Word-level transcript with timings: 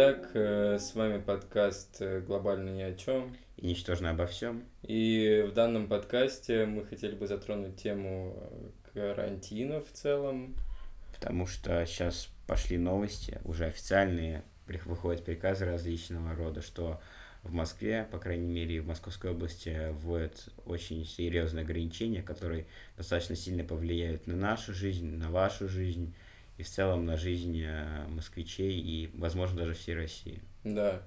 Итак, 0.00 0.30
э, 0.34 0.78
с 0.78 0.94
вами 0.94 1.18
подкаст 1.20 1.96
э, 1.98 2.20
«Глобально 2.20 2.70
ни 2.70 2.82
о 2.82 2.94
чем». 2.94 3.36
И 3.56 3.66
ничтожно 3.66 4.10
обо 4.10 4.28
всем. 4.28 4.62
И 4.84 5.44
в 5.50 5.52
данном 5.54 5.88
подкасте 5.88 6.66
мы 6.66 6.86
хотели 6.86 7.16
бы 7.16 7.26
затронуть 7.26 7.82
тему 7.82 8.36
э, 8.36 8.68
карантина 8.94 9.80
в 9.80 9.90
целом. 9.90 10.54
Потому 11.12 11.48
что 11.48 11.84
сейчас 11.84 12.28
пошли 12.46 12.78
новости, 12.78 13.40
уже 13.44 13.64
официальные, 13.64 14.44
выходят 14.84 15.24
приказы 15.24 15.64
различного 15.64 16.32
рода, 16.36 16.62
что 16.62 17.00
в 17.42 17.52
Москве, 17.52 18.06
по 18.12 18.20
крайней 18.20 18.52
мере, 18.52 18.80
в 18.80 18.86
Московской 18.86 19.32
области 19.32 19.90
вводят 19.94 20.48
очень 20.64 21.04
серьезные 21.04 21.64
ограничения, 21.64 22.22
которые 22.22 22.68
достаточно 22.96 23.34
сильно 23.34 23.64
повлияют 23.64 24.28
на 24.28 24.36
нашу 24.36 24.72
жизнь, 24.74 25.16
на 25.16 25.28
вашу 25.28 25.68
жизнь 25.68 26.14
и 26.58 26.62
в 26.64 26.68
целом 26.68 27.06
на 27.06 27.16
жизнь 27.16 27.62
э, 27.64 28.06
москвичей 28.08 28.78
и, 28.78 29.10
возможно, 29.14 29.58
даже 29.58 29.74
всей 29.74 29.94
России. 29.94 30.42
Да, 30.64 31.00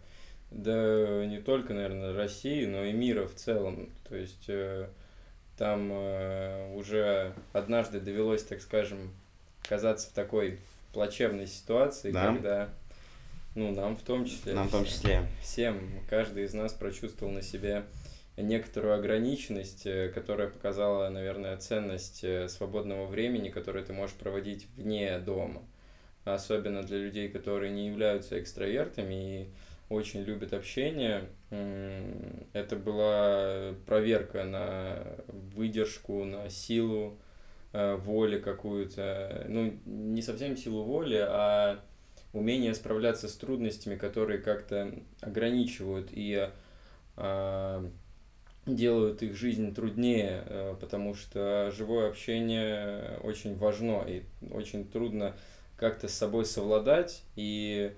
да 0.50 1.26
не 1.26 1.40
только, 1.40 1.74
наверное, 1.74 2.16
России, 2.16 2.66
но 2.66 2.84
и 2.86 2.94
мира 2.94 3.27
в 3.27 3.36
целом. 3.36 3.90
То 4.08 4.16
есть 4.16 4.46
э, 4.48 4.88
там 5.58 5.90
э, 5.91 6.74
уже 6.74 7.34
однажды 7.52 8.00
довелось, 8.00 8.44
так 8.44 8.62
скажем, 8.62 9.14
оказаться 9.66 10.10
в 10.10 10.14
такой 10.14 10.60
плачевной 10.94 11.48
ситуации, 11.48 12.12
да? 12.12 12.27
когда 12.27 12.70
ну, 13.54 13.76
нам 13.76 13.98
в 13.98 14.02
том 14.02 14.26
числе. 14.26 14.54
Нам 14.54 14.70
в 14.70 14.72
том 14.72 14.86
числе. 14.86 15.27
Всем, 15.41 15.90
каждый 16.10 16.46
из 16.46 16.54
нас 16.54 16.72
прочувствовал 16.74 17.34
на 17.34 17.41
себе 17.41 17.84
некоторую 18.38 18.95
ограниченность, 18.95 19.85
э, 19.85 20.09
которая 20.09 20.48
показала, 20.49 21.09
наверное, 21.09 21.58
ценность 21.58 22.23
э, 22.23 22.48
свободного 22.48 23.05
времени, 23.05 23.49
которое 23.49 23.84
ты 23.84 23.93
можешь 23.93 24.15
проводить 24.15 24.68
вне 24.76 25.20
дома. 25.20 25.62
Особенно 26.24 26.84
для 26.84 26.99
людей, 26.99 27.29
которые 27.29 27.71
не 27.71 27.87
являются 27.87 28.40
экстравертами 28.40 29.41
и 29.41 29.49
очень 29.90 30.21
любят 30.21 30.54
общение. 30.54 31.26
Это 31.49 32.76
была 32.76 33.74
проверка 33.85 34.46
на 34.46 35.18
выдержку, 35.27 36.24
на 36.24 36.49
силу 36.49 37.18
э, 37.74 37.96
воли 37.96 38.40
какую-то. 38.40 39.46
Ну, 39.49 39.74
не 39.85 40.21
совсем 40.21 40.55
силу 40.55 40.84
воли, 40.84 41.18
а 41.27 41.79
умение 42.34 42.74
справляться 42.74 43.27
с 43.27 43.35
трудностями, 43.35 43.96
которые 43.96 44.40
как-то 44.40 44.93
ограничивают 45.21 46.09
и 46.12 46.49
а, 47.18 47.90
делают 48.65 49.23
их 49.23 49.35
жизнь 49.35 49.73
труднее, 49.73 50.43
э, 50.45 50.76
потому 50.79 51.15
что 51.15 51.71
живое 51.76 52.09
общение 52.09 53.20
очень 53.23 53.55
важно 53.55 54.03
и 54.07 54.23
очень 54.51 54.87
трудно 54.87 55.35
как-то 55.77 56.07
с 56.07 56.13
собой 56.13 56.45
совладать, 56.45 57.23
и 57.35 57.91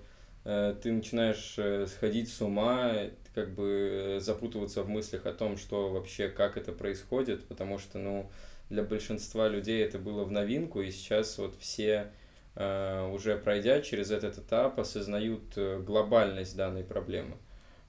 э, 0.44 0.74
ты 0.82 0.92
начинаешь 0.92 1.54
э, 1.58 1.86
сходить 1.86 2.32
с 2.32 2.40
ума, 2.40 2.94
как 3.34 3.54
бы 3.54 4.18
запутываться 4.20 4.82
в 4.82 4.88
мыслях 4.88 5.26
о 5.26 5.32
том, 5.32 5.58
что 5.58 5.90
вообще, 5.90 6.28
как 6.28 6.56
это 6.56 6.72
происходит, 6.72 7.44
потому 7.46 7.78
что, 7.78 7.98
ну, 7.98 8.30
для 8.70 8.82
большинства 8.82 9.48
людей 9.48 9.84
это 9.84 9.98
было 9.98 10.24
в 10.24 10.30
новинку, 10.30 10.80
и 10.80 10.90
сейчас 10.90 11.38
вот 11.38 11.56
все 11.58 12.10
уже 12.56 13.36
пройдя 13.36 13.80
через 13.80 14.12
этот 14.12 14.38
этап, 14.38 14.78
осознают 14.78 15.42
глобальность 15.56 16.56
данной 16.56 16.84
проблемы, 16.84 17.36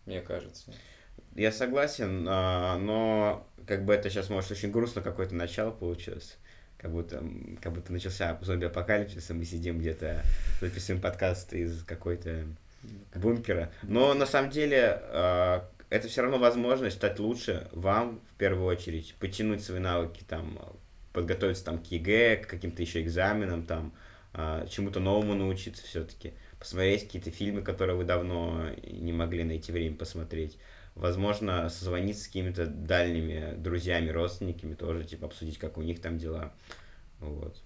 мне 0.07 0.21
кажется. 0.21 0.73
Я 1.35 1.51
согласен, 1.51 2.25
а, 2.29 2.77
но 2.77 3.45
как 3.67 3.83
бы 3.83 3.93
это 3.93 4.09
сейчас 4.09 4.29
может 4.29 4.51
очень 4.51 4.71
грустно 4.71 5.01
какое-то 5.01 5.35
начало 5.35 5.71
получилось. 5.71 6.37
Как 6.77 6.91
будто, 6.91 7.23
как 7.61 7.73
будто 7.73 7.91
начался 7.91 8.37
зомби-апокалипсис, 8.41 9.29
и 9.29 9.33
мы 9.33 9.43
сидим 9.43 9.79
где-то, 9.79 10.23
записываем 10.61 11.01
подкаст 11.01 11.53
из 11.53 11.83
какой-то 11.83 12.45
бункера. 13.15 13.71
Но 13.83 14.13
на 14.13 14.25
самом 14.25 14.49
деле 14.49 15.01
а, 15.01 15.69
это 15.89 16.07
все 16.07 16.21
равно 16.21 16.37
возможность 16.37 16.95
стать 16.95 17.19
лучше 17.19 17.67
вам 17.73 18.21
в 18.31 18.37
первую 18.37 18.65
очередь, 18.65 19.13
потянуть 19.19 19.61
свои 19.61 19.79
навыки, 19.79 20.23
там, 20.25 20.57
подготовиться 21.11 21.65
там, 21.65 21.79
к 21.79 21.87
ЕГЭ, 21.87 22.37
к 22.37 22.47
каким-то 22.47 22.81
еще 22.81 23.01
экзаменам, 23.01 23.65
там, 23.65 23.93
а, 24.33 24.65
чему-то 24.67 25.01
новому 25.01 25.33
научиться 25.33 25.83
все-таки, 25.83 26.33
посмотреть 26.59 27.03
какие-то 27.03 27.31
фильмы, 27.31 27.61
которые 27.61 27.97
вы 27.97 28.05
давно 28.05 28.69
не 28.85 29.11
могли 29.11 29.43
найти 29.43 29.73
время 29.73 29.97
посмотреть 29.97 30.57
возможно, 30.95 31.69
созвониться 31.69 32.23
с 32.23 32.27
какими-то 32.27 32.65
дальними 32.65 33.53
друзьями, 33.57 34.09
родственниками 34.09 34.73
тоже, 34.73 35.03
типа, 35.03 35.27
обсудить, 35.27 35.57
как 35.57 35.77
у 35.77 35.81
них 35.81 36.01
там 36.01 36.17
дела. 36.17 36.53
Вот. 37.19 37.61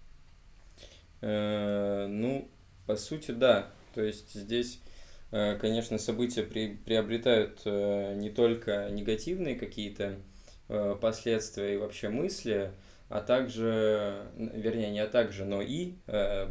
Э, 1.22 2.08
ну, 2.08 2.48
по 2.86 2.96
сути, 2.96 3.32
да. 3.32 3.70
То 3.94 4.02
есть 4.02 4.34
здесь, 4.34 4.80
э, 5.32 5.58
конечно, 5.58 5.98
события 5.98 6.44
при, 6.44 6.76
приобретают 6.76 7.62
э, 7.66 8.16
не 8.16 8.30
только 8.30 8.90
негативные 8.92 9.56
какие-то 9.56 10.18
последствия 11.02 11.74
и 11.74 11.78
вообще 11.78 12.10
мысли, 12.10 12.72
а 13.10 13.22
также, 13.22 14.28
вернее, 14.38 14.92
не 14.92 15.00
а 15.00 15.08
также, 15.08 15.44
но 15.44 15.64
и, 15.64 15.96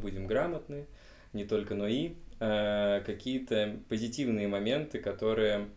будем 0.02 0.26
грамотны, 0.26 0.86
не 1.32 1.44
только 1.44 1.76
но 1.76 1.86
и, 1.86 2.14
какие-то 2.40 3.76
позитивные 3.88 4.48
моменты, 4.48 4.98
которые 4.98 5.68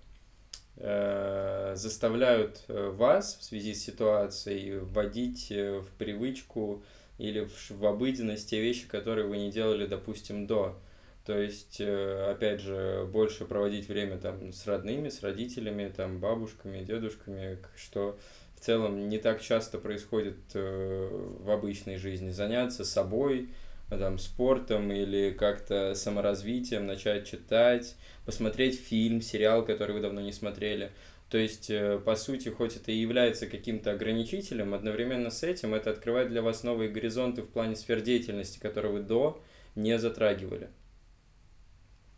Э, 0.77 1.73
заставляют 1.75 2.63
э, 2.67 2.89
вас 2.89 3.37
в 3.39 3.43
связи 3.43 3.73
с 3.73 3.83
ситуацией 3.83 4.79
вводить 4.79 5.51
э, 5.51 5.79
в 5.79 5.87
привычку 5.97 6.81
или 7.17 7.41
в, 7.45 7.71
в 7.71 7.85
обыденность 7.85 8.49
те 8.49 8.61
вещи, 8.61 8.87
которые 8.87 9.27
вы 9.27 9.37
не 9.37 9.51
делали, 9.51 9.85
допустим, 9.85 10.47
до. 10.47 10.79
То 11.25 11.37
есть, 11.37 11.79
опять 11.79 12.61
же, 12.61 13.07
больше 13.13 13.45
проводить 13.45 13.87
время 13.87 14.17
там 14.17 14.51
с 14.51 14.65
родными, 14.65 15.09
с 15.09 15.21
родителями, 15.21 15.93
там, 15.95 16.17
бабушками, 16.19 16.83
дедушками, 16.83 17.59
что 17.75 18.17
в 18.55 18.61
целом 18.61 19.07
не 19.07 19.19
так 19.19 19.39
часто 19.39 19.77
происходит 19.77 20.39
в 20.55 21.51
обычной 21.51 21.97
жизни. 21.97 22.31
Заняться 22.31 22.83
собой, 22.83 23.49
там, 23.97 24.17
спортом 24.17 24.91
или 24.91 25.31
как-то 25.31 25.93
саморазвитием, 25.95 26.87
начать 26.87 27.27
читать, 27.27 27.95
посмотреть 28.25 28.79
фильм, 28.79 29.21
сериал, 29.21 29.65
который 29.65 29.93
вы 29.93 30.01
давно 30.01 30.21
не 30.21 30.31
смотрели. 30.31 30.91
То 31.29 31.37
есть, 31.37 31.69
э, 31.69 31.97
по 31.97 32.15
сути, 32.15 32.49
хоть 32.49 32.75
это 32.75 32.91
и 32.91 32.97
является 32.97 33.47
каким-то 33.47 33.91
ограничителем, 33.91 34.73
одновременно 34.73 35.29
с 35.29 35.43
этим 35.43 35.73
это 35.73 35.91
открывает 35.91 36.29
для 36.29 36.41
вас 36.41 36.63
новые 36.63 36.89
горизонты 36.89 37.41
в 37.41 37.49
плане 37.49 37.75
сфер 37.75 38.01
деятельности, 38.01 38.59
которые 38.59 38.91
вы 38.91 38.99
до 38.99 39.41
не 39.75 39.97
затрагивали. 39.97 40.69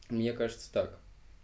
Мне 0.09 0.33
кажется 0.33 0.71
так. 0.73 0.99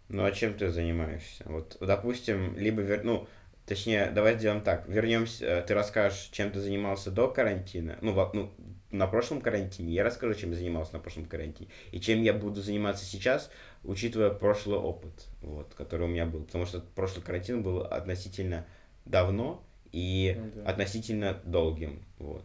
Ну 0.08 0.24
а 0.24 0.32
чем 0.32 0.54
ты 0.54 0.70
занимаешься? 0.70 1.44
Вот, 1.46 1.76
допустим, 1.80 2.56
либо, 2.58 2.82
вер... 2.82 3.04
ну, 3.04 3.28
точнее, 3.66 4.10
давай 4.12 4.36
сделаем 4.36 4.62
так, 4.62 4.88
вернемся, 4.88 5.44
э, 5.44 5.62
ты 5.62 5.74
расскажешь, 5.74 6.28
чем 6.32 6.50
ты 6.50 6.60
занимался 6.60 7.12
до 7.12 7.28
карантина, 7.28 7.98
ну, 8.00 8.12
во... 8.12 8.30
ну 8.32 8.52
на 8.90 9.06
прошлом 9.06 9.40
карантине, 9.40 9.92
я 9.92 10.04
расскажу, 10.04 10.34
чем 10.34 10.50
я 10.50 10.56
занимался 10.56 10.94
на 10.94 10.98
прошлом 10.98 11.26
карантине, 11.26 11.70
и 11.92 12.00
чем 12.00 12.22
я 12.22 12.32
буду 12.32 12.60
заниматься 12.60 13.04
сейчас, 13.04 13.50
учитывая 13.84 14.30
прошлый 14.30 14.78
опыт, 14.78 15.28
вот, 15.42 15.74
который 15.74 16.06
у 16.06 16.10
меня 16.10 16.26
был. 16.26 16.44
Потому 16.44 16.66
что 16.66 16.80
прошлый 16.80 17.24
карантин 17.24 17.62
был 17.62 17.82
относительно 17.82 18.66
давно 19.04 19.62
и 19.92 20.36
ну, 20.36 20.50
да. 20.54 20.70
относительно 20.70 21.40
долгим. 21.44 22.04
Вот. 22.18 22.44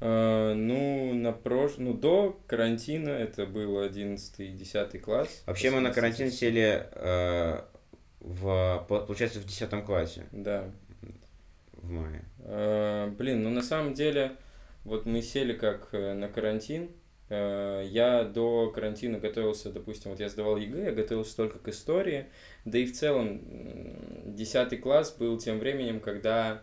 Uh, 0.00 0.54
ну, 0.54 1.12
на 1.12 1.32
прош... 1.32 1.72
ну, 1.76 1.92
до 1.92 2.40
карантина 2.46 3.10
это 3.10 3.44
был 3.44 3.84
11-10 3.84 4.98
класс. 4.98 5.42
Вообще 5.46 5.70
мы 5.70 5.80
на 5.80 5.92
карантин 5.92 6.30
сели 6.30 6.88
uh, 6.92 7.64
в, 8.20 8.86
получается, 8.88 9.40
в 9.40 9.44
10 9.44 9.84
классе. 9.84 10.24
Да. 10.32 10.70
В 11.72 11.90
мае. 11.90 12.24
Uh, 12.38 13.14
блин, 13.14 13.42
ну 13.42 13.50
на 13.50 13.62
самом 13.62 13.92
деле, 13.92 14.32
вот 14.84 15.06
мы 15.06 15.22
сели 15.22 15.52
как 15.52 15.88
э, 15.92 16.14
на 16.14 16.28
карантин, 16.28 16.90
Э, 17.30 17.86
я 17.88 18.24
до 18.24 18.70
карантина 18.70 19.18
готовился, 19.18 19.70
допустим, 19.70 20.10
вот 20.10 20.20
я 20.20 20.28
сдавал 20.28 20.56
ЕГЭ, 20.56 20.86
я 20.86 20.92
готовился 20.92 21.36
только 21.36 21.58
к 21.58 21.68
истории, 21.68 22.26
да 22.64 22.78
и 22.78 22.86
в 22.86 22.92
целом 22.92 23.40
10 24.34 24.80
класс 24.80 25.14
был 25.16 25.38
тем 25.38 25.60
временем, 25.60 26.00
когда 26.00 26.62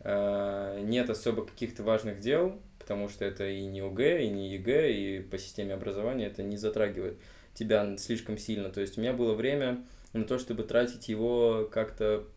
э, 0.00 0.80
нет 0.84 1.10
особо 1.10 1.44
каких-то 1.44 1.82
важных 1.82 2.20
дел, 2.20 2.60
потому 2.78 3.08
что 3.08 3.24
это 3.24 3.48
и 3.48 3.66
не 3.66 3.80
ОГЭ, 3.80 4.24
и 4.24 4.28
не 4.28 4.52
ЕГЭ, 4.52 4.92
и 4.92 5.20
по 5.20 5.38
системе 5.38 5.74
образования 5.74 6.26
это 6.26 6.44
не 6.44 6.56
затрагивает 6.56 7.18
тебя 7.52 7.96
слишком 7.96 8.38
сильно. 8.38 8.70
То 8.70 8.80
есть 8.80 8.98
у 8.98 9.00
меня 9.00 9.12
было 9.12 9.34
время 9.34 9.84
на 10.12 10.24
то, 10.24 10.38
чтобы 10.38 10.62
тратить 10.62 11.08
его 11.08 11.68
как-то 11.72 12.28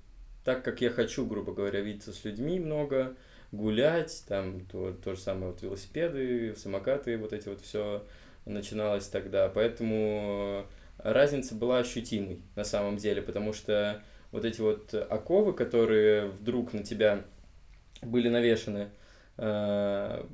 так, 0.43 0.63
как 0.63 0.81
я 0.81 0.89
хочу, 0.89 1.23
грубо 1.27 1.53
говоря, 1.53 1.81
видеться 1.81 2.13
с 2.13 2.23
людьми 2.23 2.59
много, 2.59 3.15
гулять, 3.51 4.23
там 4.27 4.65
то, 4.65 4.93
то 4.93 5.15
же 5.15 5.19
самое 5.19 5.51
вот 5.51 5.61
велосипеды, 5.61 6.55
самокаты, 6.55 7.17
вот 7.17 7.33
эти 7.33 7.47
вот 7.49 7.61
все 7.61 8.03
начиналось 8.45 9.07
тогда. 9.07 9.49
Поэтому 9.49 10.65
разница 10.97 11.55
была 11.55 11.79
ощутимой 11.79 12.41
на 12.55 12.63
самом 12.63 12.97
деле, 12.97 13.21
потому 13.21 13.53
что 13.53 14.01
вот 14.31 14.45
эти 14.45 14.61
вот 14.61 14.93
оковы, 14.93 15.53
которые 15.53 16.27
вдруг 16.27 16.73
на 16.73 16.83
тебя 16.83 17.23
были 18.01 18.29
навешаны, 18.29 18.89
э, 19.37 20.25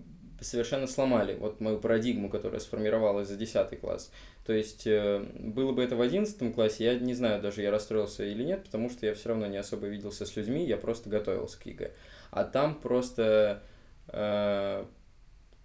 совершенно 0.42 0.88
сломали 0.88 1.36
вот 1.36 1.60
мою 1.60 1.80
парадигму, 1.80 2.30
которая 2.30 2.60
сформировалась 2.60 3.28
за 3.28 3.36
10 3.36 3.80
класс. 3.80 4.12
То 4.46 4.54
есть, 4.54 4.86
э, 4.86 5.26
было 5.40 5.72
бы 5.72 5.84
это 5.84 5.96
в 5.96 6.02
11 6.02 6.54
классе, 6.54 6.86
я 6.86 7.00
не 7.00 7.14
знаю, 7.14 7.42
даже 7.42 7.62
я 7.62 7.72
расстроился 7.72 8.24
или 8.24 8.44
нет, 8.44 8.64
потому 8.64 8.90
что 8.90 9.06
я 9.06 9.14
все 9.14 9.30
равно 9.30 9.48
не 9.48 9.58
особо 9.58 9.88
виделся 9.88 10.26
с 10.26 10.36
людьми, 10.36 10.66
я 10.66 10.78
просто 10.78 11.10
готовился 11.10 11.60
к 11.60 11.66
ЕГЭ. 11.66 11.92
А 12.32 12.44
там 12.44 12.76
просто 12.76 13.64
э, 14.08 14.86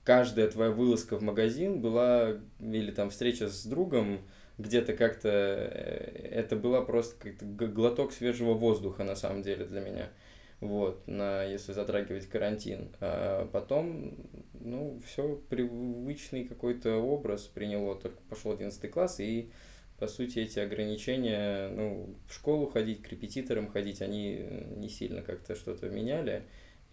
каждая 0.04 0.48
твоя 0.48 0.70
вылазка 0.70 1.16
в 1.16 1.22
магазин 1.22 1.80
была, 1.80 2.36
или 2.60 2.90
там 2.90 3.10
встреча 3.10 3.48
с 3.48 3.66
другом, 3.66 4.20
где-то 4.56 4.94
как-то, 4.94 5.28
э, 5.28 6.28
это 6.30 6.56
была 6.56 6.82
просто 6.82 7.16
как-то 7.18 7.44
глоток 7.44 8.12
свежего 8.12 8.54
воздуха 8.54 9.04
на 9.04 9.14
самом 9.14 9.42
деле 9.42 9.64
для 9.64 9.80
меня 9.80 10.10
вот, 10.60 11.06
на, 11.06 11.42
если 11.44 11.72
затрагивать 11.72 12.26
карантин. 12.26 12.90
А 13.00 13.46
потом, 13.46 14.14
ну, 14.60 15.00
все, 15.06 15.36
привычный 15.48 16.44
какой-то 16.44 16.96
образ 16.96 17.42
приняло, 17.42 17.96
только 17.96 18.18
пошел 18.28 18.52
11 18.52 18.90
класс, 18.90 19.20
и, 19.20 19.50
по 19.98 20.06
сути, 20.06 20.38
эти 20.40 20.58
ограничения, 20.58 21.68
ну, 21.68 22.14
в 22.28 22.34
школу 22.34 22.66
ходить, 22.66 23.02
к 23.02 23.08
репетиторам 23.08 23.68
ходить, 23.68 24.02
они 24.02 24.46
не 24.76 24.88
сильно 24.88 25.22
как-то 25.22 25.54
что-то 25.54 25.88
меняли, 25.88 26.44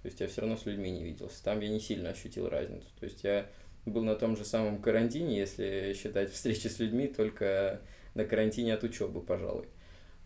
то 0.02 0.08
есть 0.08 0.19
я 0.22 0.28
все 0.28 0.42
равно 0.42 0.56
с 0.56 0.66
людьми 0.66 0.90
не 0.90 1.04
виделся, 1.04 1.44
там 1.44 1.60
я 1.60 1.69
не 1.69 1.80
сильно 1.80 2.10
ощутил 2.10 2.48
разницу, 2.48 2.88
то 3.00 3.06
есть 3.06 3.24
я 3.24 3.48
был 3.86 4.04
на 4.04 4.16
том 4.16 4.38
же 4.38 4.46
самом 4.46 4.81
карантине, 4.81 5.38
если 5.38 5.94
считать 5.98 6.31
встречи 6.31 6.68
с 6.68 6.80
людьми, 6.80 7.08
только 7.08 7.81
на 8.14 8.25
карантине 8.25 8.74
от 8.74 8.84
учебы, 8.84 9.22
пожалуй. 9.22 9.68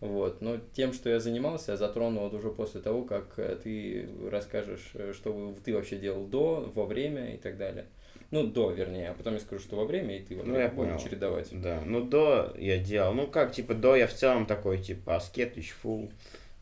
Вот. 0.02 0.40
Но 0.42 0.58
тем, 0.72 0.92
что 0.92 1.08
я 1.08 1.20
занимался, 1.20 1.72
я 1.72 1.76
затронул 1.76 2.24
вот 2.24 2.34
уже 2.34 2.50
после 2.50 2.80
того, 2.80 3.04
как 3.04 3.38
э, 3.38 3.56
ты 3.62 4.08
расскажешь, 4.28 4.90
э, 4.94 5.12
что 5.14 5.54
ты 5.64 5.72
вообще 5.72 5.96
делал 5.96 6.26
до, 6.26 6.72
во 6.74 6.86
время 6.86 7.34
и 7.34 7.36
так 7.36 7.56
далее. 7.56 7.86
Ну, 8.32 8.44
до, 8.44 8.72
вернее, 8.72 9.10
а 9.10 9.14
потом 9.14 9.34
я 9.34 9.40
скажу, 9.40 9.62
что 9.62 9.76
во 9.76 9.84
время, 9.84 10.16
и 10.16 10.22
ты 10.24 10.34
ну, 10.34 10.58
я 10.58 10.68
будем 10.70 10.98
чередовать. 10.98 11.50
Да, 11.52 11.82
ну, 11.86 12.02
до 12.02 12.52
я 12.58 12.78
делал, 12.78 13.14
ну, 13.14 13.28
как, 13.28 13.52
типа, 13.52 13.74
до 13.74 13.94
я 13.94 14.08
в 14.08 14.12
целом 14.12 14.46
такой, 14.46 14.78
типа, 14.78 15.14
аскет, 15.14 15.54
фул. 15.66 16.10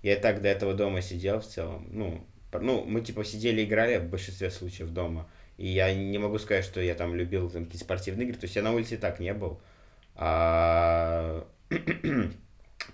Я 0.03 0.17
и 0.17 0.21
так 0.21 0.43
до 0.43 0.49
этого 0.49 0.75
дома 0.75 1.01
сидел 1.01 1.41
в 1.41 1.47
целом, 1.47 1.89
ну, 1.91 2.21
ну, 2.53 2.85
мы, 2.85 3.01
типа, 3.01 3.25
сидели, 3.25 3.65
играли 3.65 3.97
в 3.97 4.11
большинстве 4.11 4.51
случаев 4.51 4.91
дома. 4.91 5.31
И 5.57 5.67
я 5.67 5.95
не 5.95 6.19
могу 6.19 6.39
сказать, 6.39 6.65
что 6.67 6.83
я 6.83 6.95
там 6.95 7.15
любил 7.15 7.49
там, 7.49 7.65
какие-то 7.65 7.87
спортивные 7.87 8.27
игры, 8.27 8.39
то 8.39 8.45
есть 8.45 8.57
я 8.57 8.63
на 8.63 8.75
улице 8.75 8.97
и 8.97 8.99
так 8.99 9.19
не 9.19 9.33
был. 9.33 9.63
А 10.15 11.47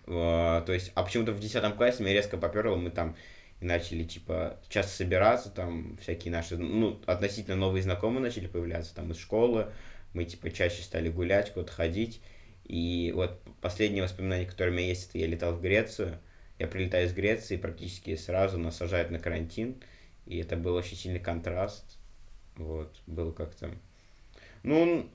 то 0.06 0.64
есть, 0.68 0.92
а 0.94 1.02
почему-то 1.02 1.32
в 1.32 1.40
10 1.40 1.74
классе 1.76 2.02
меня 2.02 2.12
резко 2.14 2.36
поперло, 2.36 2.76
мы 2.76 2.90
там 2.90 3.16
начали, 3.60 4.04
типа, 4.04 4.60
часто 4.68 4.92
собираться, 4.92 5.50
там, 5.50 5.96
всякие 6.00 6.32
наши, 6.32 6.56
ну, 6.56 7.00
относительно 7.06 7.56
новые 7.56 7.82
знакомые 7.82 8.20
начали 8.20 8.46
появляться, 8.46 8.94
там, 8.94 9.10
из 9.10 9.18
школы, 9.18 9.72
мы, 10.12 10.24
типа, 10.24 10.50
чаще 10.50 10.82
стали 10.82 11.08
гулять, 11.08 11.52
куда-то 11.52 11.72
ходить, 11.72 12.20
и 12.64 13.12
вот 13.14 13.40
последнее 13.60 14.02
воспоминание, 14.02 14.46
которое 14.46 14.70
у 14.70 14.74
меня 14.74 14.88
есть, 14.88 15.08
это 15.08 15.18
я 15.18 15.26
летал 15.26 15.54
в 15.54 15.60
Грецию, 15.60 16.18
я 16.58 16.66
прилетаю 16.66 17.06
из 17.06 17.12
Греции, 17.12 17.56
практически 17.56 18.14
сразу 18.16 18.58
нас 18.58 18.76
сажают 18.76 19.10
на 19.10 19.18
карантин, 19.18 19.76
и 20.26 20.38
это 20.38 20.56
был 20.56 20.74
очень 20.74 20.96
сильный 20.96 21.20
контраст, 21.20 21.98
вот, 22.56 22.94
был 23.06 23.32
как-то... 23.32 23.70
Ну, 24.62 25.08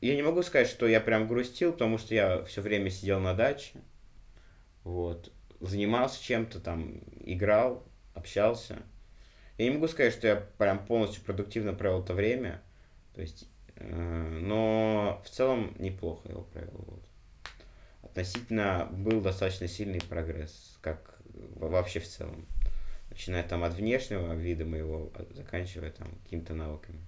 я 0.00 0.16
не 0.16 0.22
могу 0.22 0.42
сказать, 0.42 0.68
что 0.68 0.88
я 0.88 1.00
прям 1.00 1.28
грустил, 1.28 1.72
потому 1.72 1.96
что 1.96 2.14
я 2.14 2.44
все 2.44 2.60
время 2.60 2.90
сидел 2.90 3.20
на 3.20 3.34
даче, 3.34 3.74
вот. 4.86 5.32
Занимался 5.58 6.22
чем-то 6.22 6.60
там, 6.60 7.00
играл, 7.24 7.82
общался. 8.14 8.78
Я 9.58 9.64
не 9.64 9.72
могу 9.72 9.88
сказать, 9.88 10.12
что 10.12 10.28
я 10.28 10.36
прям 10.36 10.86
полностью 10.86 11.24
продуктивно 11.24 11.74
провел 11.74 12.04
это 12.04 12.14
время. 12.14 12.62
То 13.12 13.20
есть, 13.20 13.48
э, 13.74 14.38
но 14.42 15.20
в 15.24 15.30
целом 15.30 15.74
неплохо 15.80 16.28
его 16.28 16.42
провел. 16.42 16.84
Вот. 16.86 17.02
Относительно 18.02 18.86
был 18.92 19.20
достаточно 19.20 19.66
сильный 19.66 20.00
прогресс, 20.00 20.78
как 20.82 21.18
вообще 21.56 21.98
в 21.98 22.06
целом. 22.06 22.46
Начиная 23.10 23.42
там 23.42 23.64
от 23.64 23.74
внешнего 23.74 24.34
вида 24.34 24.66
моего, 24.66 25.10
а 25.16 25.26
заканчивая 25.34 25.90
там 25.90 26.06
какими-то 26.22 26.54
навыками. 26.54 27.00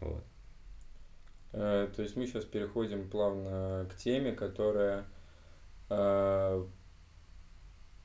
Вот. 0.00 0.24
Э, 1.52 1.90
то 1.94 2.00
есть 2.00 2.16
мы 2.16 2.26
сейчас 2.26 2.46
переходим 2.46 3.10
плавно 3.10 3.86
к 3.92 3.96
теме, 3.98 4.32
которая 4.32 5.04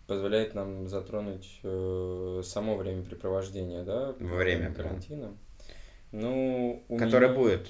позволяет 0.07 0.55
нам 0.55 0.87
затронуть 0.87 1.59
э, 1.63 2.41
само 2.43 2.75
времяпрепровождение, 2.77 3.83
да? 3.83 4.15
Во 4.19 4.37
время 4.37 4.73
карантина. 4.73 5.35
Ну, 6.11 6.83
у 6.87 6.97
который 6.97 7.29
меня... 7.29 7.37
будет. 7.37 7.67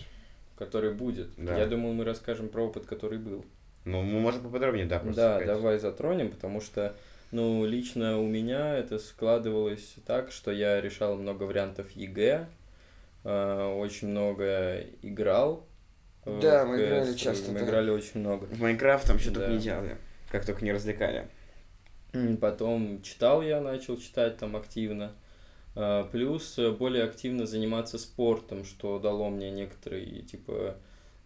Который 0.56 0.94
будет. 0.94 1.30
Да. 1.38 1.58
Я 1.58 1.66
думал, 1.66 1.94
мы 1.94 2.06
расскажем 2.06 2.50
про 2.50 2.66
опыт, 2.66 2.86
который 2.86 3.18
был. 3.18 3.44
Ну, 3.86 4.04
мы 4.04 4.20
можем 4.20 4.44
поподробнее, 4.44 4.86
да, 4.86 5.00
просто 5.00 5.22
Да, 5.22 5.36
сказать. 5.38 5.56
давай 5.56 5.80
затронем, 5.80 6.30
потому 6.30 6.62
что, 6.62 6.96
ну, 7.32 7.66
лично 7.66 8.20
у 8.20 8.28
меня 8.28 8.78
это 8.78 9.00
складывалось 9.00 9.96
так, 10.06 10.32
что 10.32 10.52
я 10.52 10.80
решал 10.82 11.16
много 11.16 11.44
вариантов 11.44 11.90
ЕГЭ, 11.92 12.48
э, 13.24 13.74
очень 13.78 14.10
много 14.10 14.82
играл. 15.02 15.66
Да, 16.26 16.66
мы 16.66 16.84
играли 16.84 17.14
часто. 17.14 17.52
Мы 17.52 17.60
да. 17.60 17.66
играли 17.66 17.90
очень 17.90 18.20
много. 18.20 18.46
В 18.46 18.60
Майнкрафт 18.60 19.08
там 19.08 19.18
что-то 19.18 19.40
да. 19.40 19.48
не 19.48 19.60
делали 19.60 19.98
как 20.30 20.46
только 20.46 20.64
не 20.64 20.72
развлекали. 20.72 21.28
Потом 22.42 23.02
читал 23.02 23.42
я, 23.42 23.62
начал 23.62 23.98
читать 23.98 24.38
там 24.38 24.56
активно. 24.56 25.14
А, 25.76 26.06
плюс 26.06 26.58
э, 26.58 26.72
более 26.72 27.04
активно 27.04 27.46
заниматься 27.46 27.98
спортом, 28.00 28.66
что 28.66 28.98
дало 28.98 29.30
мне 29.30 29.52
некоторый, 29.52 30.24
типа, 30.24 30.78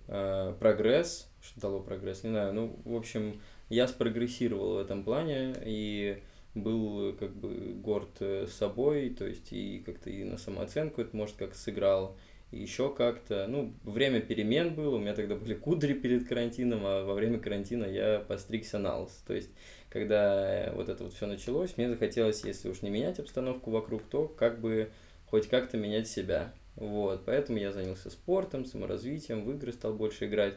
э, 0.07 0.53
прогресс. 0.59 1.29
Что 1.41 1.61
дало 1.61 1.79
прогресс, 1.79 2.23
не 2.23 2.31
знаю. 2.31 2.53
Ну, 2.53 2.79
в 2.83 2.95
общем, 2.95 3.41
я 3.69 3.87
спрогрессировал 3.87 4.75
в 4.75 4.77
этом 4.79 5.03
плане 5.03 5.55
и 5.65 6.21
был 6.53 7.13
как 7.13 7.33
бы 7.33 7.73
горд 7.75 8.17
э, 8.19 8.45
собой, 8.47 9.09
то 9.11 9.25
есть 9.25 9.53
и 9.53 9.81
как-то 9.85 10.09
и 10.09 10.25
на 10.25 10.37
самооценку 10.37 11.01
это, 11.01 11.15
может, 11.15 11.37
как 11.37 11.55
сыграл, 11.55 12.17
еще 12.51 12.93
как-то. 12.93 13.47
Ну, 13.47 13.73
время 13.83 14.19
перемен 14.19 14.73
было, 14.73 14.95
у 14.95 14.99
меня 14.99 15.13
тогда 15.13 15.35
были 15.35 15.53
кудри 15.53 15.93
перед 15.93 16.27
карантином, 16.27 16.81
а 16.83 17.03
во 17.05 17.13
время 17.13 17.39
карантина 17.39 17.85
я 17.85 18.19
постригся 18.19 18.77
на 18.77 18.97
лос. 18.97 19.23
То 19.25 19.33
есть, 19.33 19.49
когда 19.89 20.71
вот 20.75 20.89
это 20.89 21.03
вот 21.03 21.13
все 21.13 21.27
началось, 21.27 21.77
мне 21.77 21.89
захотелось, 21.89 22.43
если 22.43 22.69
уж 22.69 22.81
не 22.81 22.89
менять 22.89 23.19
обстановку 23.19 23.71
вокруг, 23.71 24.03
то 24.03 24.27
как 24.27 24.59
бы 24.59 24.91
хоть 25.27 25.47
как-то 25.47 25.77
менять 25.77 26.07
себя. 26.07 26.53
Вот, 26.75 27.25
поэтому 27.25 27.57
я 27.57 27.71
занялся 27.71 28.09
спортом, 28.09 28.65
саморазвитием, 28.65 29.43
в 29.43 29.51
игры 29.51 29.73
стал 29.73 29.93
больше 29.93 30.25
играть, 30.25 30.55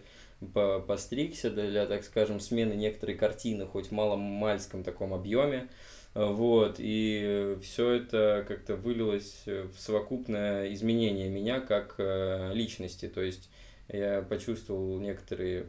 по 0.52 0.80
постригся 0.80 1.50
для, 1.50 1.86
так 1.86 2.04
скажем, 2.04 2.40
смены 2.40 2.74
некоторой 2.74 3.16
картины, 3.16 3.66
хоть 3.66 3.88
в 3.88 3.92
маломальском 3.92 4.84
таком 4.84 5.12
объеме. 5.12 5.68
Вот, 6.14 6.76
и 6.78 7.58
все 7.62 7.90
это 7.90 8.44
как-то 8.46 8.76
вылилось 8.76 9.42
в 9.46 9.74
совокупное 9.76 10.72
изменение 10.72 11.28
меня 11.28 11.60
как 11.60 11.96
э, 11.98 12.52
личности. 12.54 13.08
То 13.08 13.20
есть 13.20 13.50
я 13.88 14.22
почувствовал 14.22 15.00
некоторые 15.00 15.66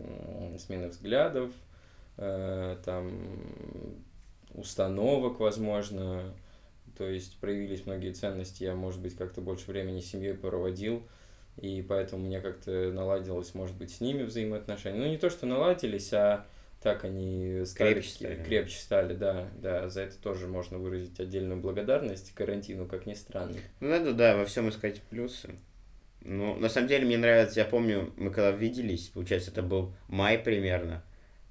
смены 0.59 0.89
взглядов, 0.89 1.51
э, 2.17 2.77
там, 2.85 3.11
установок, 4.53 5.39
возможно, 5.39 6.33
то 6.97 7.09
есть 7.09 7.37
проявились 7.39 7.85
многие 7.85 8.11
ценности, 8.13 8.63
я, 8.63 8.75
может 8.75 9.01
быть, 9.01 9.15
как-то 9.15 9.41
больше 9.41 9.69
времени 9.71 9.99
с 9.99 10.11
семьей 10.11 10.35
проводил, 10.35 11.03
и 11.57 11.81
поэтому 11.81 12.23
у 12.23 12.25
меня 12.27 12.41
как-то 12.41 12.91
наладилось, 12.91 13.53
может 13.53 13.75
быть, 13.75 13.91
с 13.91 13.99
ними 13.99 14.23
взаимоотношения. 14.23 14.99
Ну, 14.99 15.07
не 15.07 15.17
то, 15.17 15.29
что 15.29 15.45
наладились, 15.45 16.13
а 16.13 16.45
так 16.85 17.03
они 17.03 17.63
стали, 17.65 17.93
крепче 17.93 18.09
стали. 18.11 18.43
крепче 18.43 18.77
стали, 18.77 19.15
да, 19.15 19.47
да, 19.59 19.89
за 19.89 20.01
это 20.01 20.17
тоже 20.17 20.45
можно 20.45 20.77
выразить 20.77 21.19
отдельную 21.19 21.59
благодарность 21.59 22.31
карантину, 22.35 22.85
как 22.85 23.07
ни 23.07 23.15
странно. 23.15 23.55
Ну, 23.79 23.89
надо, 23.89 24.13
да, 24.13 24.37
во 24.37 24.45
всем 24.45 24.69
искать 24.69 25.01
плюсы. 25.01 25.55
Ну, 26.21 26.55
на 26.57 26.69
самом 26.69 26.87
деле, 26.87 27.07
мне 27.07 27.17
нравится, 27.17 27.59
я 27.59 27.65
помню, 27.65 28.13
мы 28.17 28.29
когда 28.29 28.51
виделись, 28.51 29.07
получается, 29.07 29.49
это 29.49 29.63
был 29.63 29.95
май 30.09 30.37
примерно, 30.37 31.03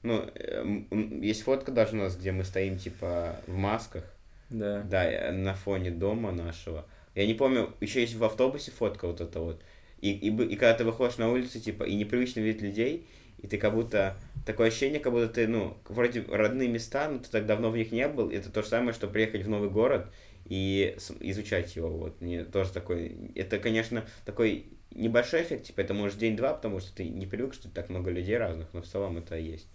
ну, 0.05 0.25
эм, 0.37 1.21
есть 1.21 1.43
фотка 1.43 1.73
даже 1.73 1.97
у 1.97 1.99
нас, 1.99 2.17
где 2.17 2.31
мы 2.31 2.45
стоим, 2.45 2.79
типа, 2.79 3.41
в 3.49 3.57
масках. 3.57 4.05
Да. 4.51 4.83
Да, 4.83 5.33
на 5.33 5.55
фоне 5.55 5.91
дома 5.91 6.31
нашего. 6.31 6.87
Я 7.17 7.27
не 7.27 7.35
помню, 7.35 7.75
еще 7.81 8.03
есть 8.03 8.15
в 8.15 8.23
автобусе 8.23 8.71
фотка 8.71 9.09
вот 9.09 9.21
эта 9.21 9.41
вот. 9.41 9.61
И, 10.01 10.13
и, 10.13 10.29
и 10.29 10.55
когда 10.55 10.75
ты 10.75 10.85
выходишь 10.85 11.19
на 11.19 11.33
улицу, 11.33 11.59
типа, 11.59 11.83
и 11.83 11.97
непривычно 11.97 12.39
видеть 12.39 12.63
людей, 12.63 13.09
и 13.39 13.47
ты 13.47 13.59
как 13.59 13.75
будто 13.75 14.17
такое 14.47 14.69
ощущение, 14.69 15.01
как 15.01 15.13
будто 15.13 15.29
ты, 15.29 15.47
ну, 15.47 15.77
вроде 15.89 16.25
родные 16.29 16.69
места, 16.69 17.09
но 17.09 17.19
ты 17.19 17.29
так 17.31 17.47
давно 17.47 17.71
в 17.71 17.77
них 17.77 17.93
не 17.93 18.09
был. 18.09 18.31
Это 18.31 18.51
то 18.51 18.63
же 18.63 18.69
самое, 18.69 18.93
что 18.93 19.09
приехать 19.09 19.43
в 19.43 19.49
новый 19.49 19.71
город 19.71 20.07
и 20.47 20.97
изучать 21.21 21.75
его. 21.77 21.89
Вот 21.89 22.21
мне 22.21 22.45
тоже 22.45 22.73
такой. 22.73 23.33
Это, 23.35 23.59
конечно, 23.59 24.05
такой 24.25 24.67
небольшой 24.91 25.43
эффект, 25.43 25.67
типа 25.67 25.81
это 25.81 25.95
может 25.95 26.19
день-два, 26.19 26.55
потому 26.55 26.81
что 26.81 26.95
ты 26.95 27.09
не 27.09 27.27
привык, 27.27 27.55
что 27.55 27.69
так 27.69 27.89
много 27.89 28.11
людей 28.11 28.37
разных, 28.37 28.69
но 28.73 28.83
в 28.83 28.87
целом 28.87 29.19
это 29.19 29.37
есть. 29.37 29.69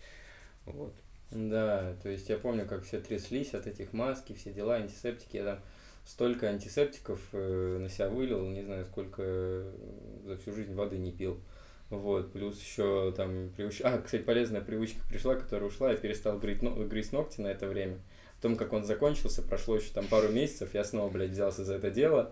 Вот. 0.66 0.94
Да, 1.32 1.96
то 2.02 2.10
есть 2.10 2.30
я 2.30 2.38
помню, 2.38 2.66
как 2.66 2.84
все 2.84 3.00
тряслись 3.00 3.54
от 3.54 3.68
этих 3.68 3.94
маски, 3.94 4.34
все 4.34 4.52
дела, 4.52 4.76
антисептики. 4.76 5.38
Я 5.38 5.44
там 5.44 5.60
столько 6.06 6.50
антисептиков 6.50 7.20
э, 7.34 7.78
на 7.80 7.90
себя 7.90 8.10
вылил, 8.10 8.44
не 8.48 8.64
знаю, 8.64 8.86
сколько 8.86 9.22
э, 9.24 9.72
за 10.26 10.38
всю 10.38 10.54
жизнь 10.54 10.74
воды 10.74 10.98
не 10.98 11.12
пил. 11.12 11.40
Вот, 11.90 12.32
плюс 12.32 12.62
еще 12.62 13.12
там 13.16 13.50
привычка... 13.56 13.90
А, 13.90 13.98
кстати, 14.00 14.22
полезная 14.22 14.62
привычка 14.62 15.00
пришла, 15.10 15.36
которая 15.36 15.70
ушла, 15.70 15.92
я 15.92 15.98
перестал 15.98 16.38
грызть, 16.38 16.62
но... 16.62 16.72
грызть 16.72 17.14
ногти 17.14 17.42
на 17.42 17.48
это 17.48 17.68
время. 17.68 17.98
Потом, 18.36 18.56
как 18.56 18.74
он 18.74 18.84
закончился, 18.84 19.42
прошло 19.42 19.76
еще 19.76 19.92
там 19.94 20.06
пару 20.06 20.30
месяцев, 20.30 20.74
я 20.74 20.84
снова, 20.84 21.10
блядь, 21.10 21.32
взялся 21.32 21.64
за 21.64 21.76
это 21.76 21.90
дело. 21.90 22.32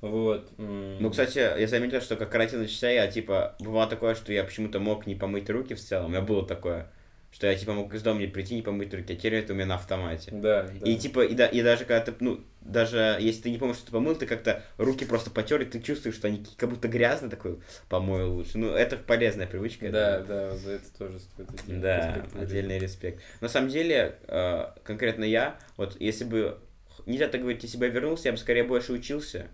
Вот. 0.00 0.50
Ну, 0.58 1.10
кстати, 1.10 1.38
я 1.38 1.66
заметил, 1.66 2.00
что 2.00 2.16
как 2.16 2.30
карантин 2.30 2.60
начался, 2.60 2.90
я, 2.90 3.06
типа, 3.06 3.56
бывало 3.60 3.88
такое, 3.88 4.14
что 4.14 4.32
я 4.32 4.44
почему-то 4.44 4.80
мог 4.80 5.06
не 5.06 5.14
помыть 5.14 5.48
руки 5.50 5.74
в 5.74 5.80
целом. 5.80 6.06
У 6.06 6.08
меня 6.08 6.20
было 6.22 6.46
такое 6.46 6.90
что 7.34 7.48
я, 7.48 7.56
типа, 7.56 7.72
мог 7.72 7.92
из 7.92 8.02
дома 8.02 8.20
не 8.20 8.28
прийти, 8.28 8.54
не 8.54 8.62
помыть 8.62 8.94
руки, 8.94 9.12
а 9.12 9.16
теперь 9.16 9.34
это 9.34 9.54
у 9.54 9.56
меня 9.56 9.66
на 9.66 9.74
автомате. 9.74 10.30
Да, 10.32 10.68
да. 10.80 10.88
И, 10.88 10.96
типа, 10.96 11.24
и, 11.24 11.34
да, 11.34 11.46
и 11.46 11.62
даже 11.62 11.84
когда 11.84 12.00
ты, 12.00 12.14
ну, 12.20 12.40
даже 12.60 13.16
если 13.18 13.42
ты 13.42 13.50
не 13.50 13.58
помнишь, 13.58 13.78
что 13.78 13.86
ты 13.86 13.92
помыл, 13.92 14.14
ты 14.14 14.26
как-то 14.26 14.62
руки 14.78 15.04
просто 15.04 15.30
потер, 15.30 15.60
и 15.60 15.64
ты 15.64 15.80
чувствуешь, 15.80 16.14
что 16.14 16.28
они 16.28 16.46
как 16.56 16.70
будто 16.70 16.86
грязные, 16.86 17.30
такой, 17.30 17.58
помою 17.88 18.30
лучше. 18.30 18.56
Ну, 18.56 18.68
это 18.68 18.96
полезная 18.96 19.48
привычка. 19.48 19.90
Да, 19.90 20.20
да, 20.20 20.56
за 20.56 20.74
это 20.74 20.84
тоже 20.96 21.18
стоит 21.18 21.50
отдельный 21.50 21.82
Да, 21.82 22.14
респект 22.14 22.36
отдельный 22.36 22.78
респект. 22.78 23.22
На 23.40 23.48
самом 23.48 23.68
деле, 23.68 24.14
э, 24.28 24.66
конкретно 24.84 25.24
я, 25.24 25.58
вот, 25.76 26.00
если 26.00 26.22
бы, 26.22 26.58
нельзя 27.04 27.26
так 27.26 27.40
говорить, 27.40 27.64
если 27.64 27.78
бы 27.78 27.86
я 27.86 27.90
вернулся, 27.90 28.28
я 28.28 28.32
бы 28.32 28.38
скорее 28.38 28.62
больше 28.62 28.92
учился, 28.92 29.48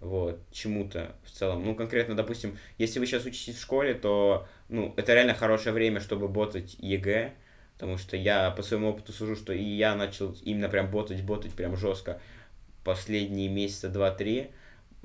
вот, 0.00 0.40
чему-то 0.50 1.16
в 1.24 1.30
целом. 1.30 1.64
Ну, 1.64 1.74
конкретно, 1.74 2.14
допустим, 2.14 2.58
если 2.78 2.98
вы 2.98 3.06
сейчас 3.06 3.24
учитесь 3.24 3.56
в 3.56 3.60
школе, 3.60 3.94
то, 3.94 4.46
ну, 4.68 4.92
это 4.96 5.14
реально 5.14 5.34
хорошее 5.34 5.72
время, 5.72 6.00
чтобы 6.00 6.28
ботать 6.28 6.76
ЕГЭ, 6.78 7.32
потому 7.74 7.96
что 7.96 8.16
я 8.16 8.50
по 8.50 8.62
своему 8.62 8.90
опыту 8.90 9.12
сужу, 9.12 9.36
что 9.36 9.52
и 9.52 9.62
я 9.62 9.94
начал 9.94 10.36
именно 10.42 10.68
прям 10.68 10.90
ботать, 10.90 11.22
ботать 11.22 11.52
прям 11.52 11.76
жестко 11.76 12.20
последние 12.84 13.48
месяца 13.48 13.88
два-три, 13.88 14.50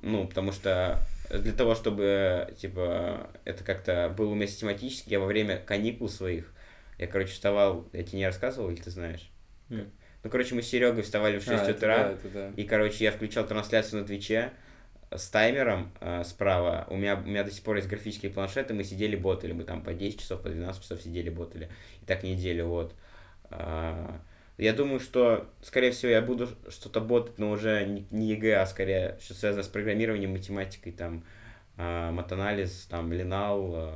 ну, 0.01 0.27
потому 0.27 0.51
что 0.51 0.99
для 1.29 1.53
того, 1.53 1.75
чтобы, 1.75 2.53
типа, 2.57 3.29
это 3.45 3.63
как-то 3.63 4.13
было 4.15 4.31
у 4.31 4.35
меня 4.35 4.47
систематически, 4.47 5.11
я 5.11 5.19
во 5.19 5.25
время 5.25 5.57
каникул 5.57 6.09
своих, 6.09 6.53
я, 6.97 7.07
короче, 7.07 7.31
вставал, 7.31 7.87
я 7.93 8.03
тебе 8.03 8.19
не 8.19 8.25
рассказывал, 8.25 8.69
или 8.69 8.81
ты 8.81 8.91
знаешь? 8.91 9.31
Mm. 9.69 9.89
Ну, 10.23 10.29
короче, 10.29 10.53
мы 10.53 10.61
с 10.61 10.67
Серегой 10.67 11.01
вставали 11.01 11.39
в 11.39 11.43
6 11.43 11.63
а, 11.63 11.71
утра, 11.71 12.17
да, 12.23 12.29
да. 12.33 12.51
и, 12.55 12.63
короче, 12.63 13.05
я 13.05 13.11
включал 13.11 13.47
трансляцию 13.47 14.01
на 14.01 14.07
Твиче, 14.07 14.51
с 15.13 15.29
таймером 15.29 15.91
э, 15.99 16.23
справа. 16.23 16.87
У 16.89 16.95
меня, 16.95 17.15
у 17.15 17.27
меня 17.27 17.43
до 17.43 17.51
сих 17.51 17.63
пор 17.63 17.75
есть 17.75 17.89
графические 17.89 18.31
планшеты, 18.31 18.73
мы 18.73 18.83
сидели 18.83 19.15
ботали, 19.15 19.51
мы 19.51 19.63
там 19.63 19.81
по 19.81 19.93
10 19.93 20.19
часов, 20.19 20.41
по 20.41 20.49
12 20.49 20.81
часов 20.81 21.01
сидели 21.01 21.29
ботали. 21.29 21.69
И 22.01 22.05
так 22.05 22.23
неделю, 22.23 22.67
вот. 22.67 22.95
Э, 23.49 24.09
я 24.57 24.73
думаю, 24.73 24.99
что, 24.99 25.49
скорее 25.61 25.91
всего, 25.91 26.11
я 26.11 26.21
буду 26.21 26.47
что-то 26.69 27.01
ботать, 27.01 27.39
но 27.39 27.51
уже 27.51 27.85
не, 27.85 28.05
не 28.11 28.27
ЕГЭ, 28.27 28.61
а 28.61 28.65
скорее 28.65 29.17
что 29.21 29.33
связано 29.33 29.63
с 29.63 29.67
программированием, 29.67 30.31
математикой, 30.31 30.93
там, 30.93 31.25
э, 31.77 32.11
матанализ, 32.11 32.87
там, 32.89 33.11
Линал, 33.11 33.71
э, 33.75 33.91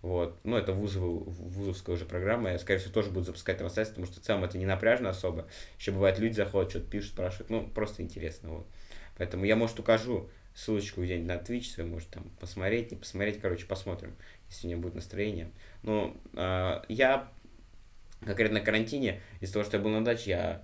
вот. 0.00 0.38
Ну, 0.44 0.56
это 0.56 0.72
вузовая, 0.72 1.24
вузовская 1.26 1.96
уже 1.96 2.04
программа. 2.06 2.52
Я, 2.52 2.58
скорее 2.58 2.78
всего, 2.78 2.92
тоже 2.92 3.10
буду 3.10 3.26
запускать 3.26 3.58
трансляцию, 3.58 3.94
потому 3.94 4.06
что 4.06 4.20
в 4.20 4.24
целом 4.24 4.44
это 4.44 4.56
не 4.56 4.66
напряжно 4.66 5.10
особо. 5.10 5.46
Еще 5.78 5.92
бывает, 5.92 6.18
люди 6.18 6.34
заходят, 6.34 6.70
что-то 6.70 6.90
пишут, 6.90 7.12
спрашивают. 7.12 7.50
Ну, 7.50 7.66
просто 7.66 8.02
интересно, 8.02 8.50
вот. 8.50 8.66
Поэтому 9.16 9.44
я, 9.44 9.56
может, 9.56 9.78
укажу 9.78 10.30
ссылочку 10.54 11.02
где-нибудь 11.02 11.28
на 11.28 11.36
Twitch 11.36 11.64
свой, 11.64 11.86
может 11.86 12.08
там 12.08 12.30
посмотреть, 12.40 12.92
не 12.92 12.96
посмотреть, 12.96 13.40
короче, 13.40 13.66
посмотрим, 13.66 14.14
если 14.48 14.66
у 14.66 14.70
меня 14.70 14.80
будет 14.80 14.94
настроение. 14.94 15.50
Но 15.82 16.16
э, 16.34 16.82
я 16.88 17.28
конкретно 18.24 18.58
на 18.60 18.64
карантине, 18.64 19.20
из-за 19.40 19.54
того, 19.54 19.64
что 19.64 19.76
я 19.76 19.82
был 19.82 19.90
на 19.90 20.04
даче, 20.04 20.30
я, 20.30 20.62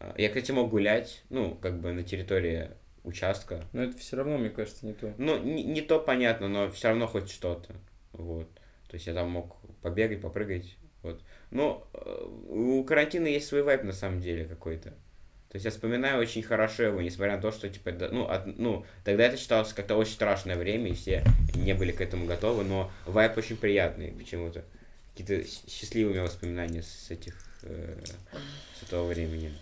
а, 0.00 0.14
я, 0.18 0.28
кстати, 0.28 0.52
мог 0.52 0.70
гулять, 0.70 1.22
ну, 1.30 1.54
как 1.54 1.80
бы 1.80 1.92
на 1.92 2.02
территории 2.02 2.70
участка. 3.04 3.64
Но 3.72 3.84
это 3.84 3.96
все 3.96 4.16
равно, 4.16 4.38
мне 4.38 4.50
кажется, 4.50 4.86
не 4.86 4.92
то. 4.92 5.14
Ну, 5.18 5.38
не, 5.38 5.62
не 5.62 5.80
то 5.80 5.98
понятно, 5.98 6.48
но 6.48 6.70
все 6.70 6.88
равно 6.88 7.06
хоть 7.06 7.30
что-то. 7.30 7.74
Вот. 8.12 8.52
То 8.88 8.94
есть 8.94 9.06
я 9.06 9.14
там 9.14 9.30
мог 9.30 9.56
побегать, 9.82 10.20
попрыгать. 10.20 10.76
Вот. 11.02 11.22
Но 11.50 11.88
э, 11.94 12.24
у 12.48 12.84
карантина 12.84 13.26
есть 13.26 13.46
свой 13.46 13.62
вайп 13.62 13.84
на 13.84 13.92
самом 13.92 14.20
деле 14.20 14.44
какой-то. 14.44 14.94
То 15.50 15.56
есть 15.56 15.64
я 15.64 15.70
вспоминаю 15.70 16.20
очень 16.20 16.42
хорошо 16.42 16.82
его, 16.82 17.00
несмотря 17.00 17.36
на 17.36 17.42
то, 17.42 17.50
что, 17.52 17.70
типа, 17.70 17.90
ну, 18.10 18.28
от, 18.28 18.58
ну 18.58 18.84
тогда 19.02 19.24
это 19.24 19.38
считалось 19.38 19.72
как-то 19.72 19.96
очень 19.96 20.12
страшное 20.12 20.56
время, 20.56 20.90
и 20.90 20.94
все 20.94 21.24
не 21.54 21.72
были 21.72 21.90
к 21.90 22.02
этому 22.02 22.26
готовы, 22.26 22.64
но 22.64 22.90
вайп 23.06 23.38
очень 23.38 23.56
приятный 23.56 24.12
почему-то. 24.12 24.62
Какие-то 25.16 25.48
счастливые 25.68 26.10
у 26.10 26.14
меня 26.14 26.24
воспоминания 26.24 26.82
с 26.82 27.10
этих, 27.10 27.34
э, 27.62 27.98
с 28.78 28.82
этого 28.86 29.06
времени. 29.06 29.52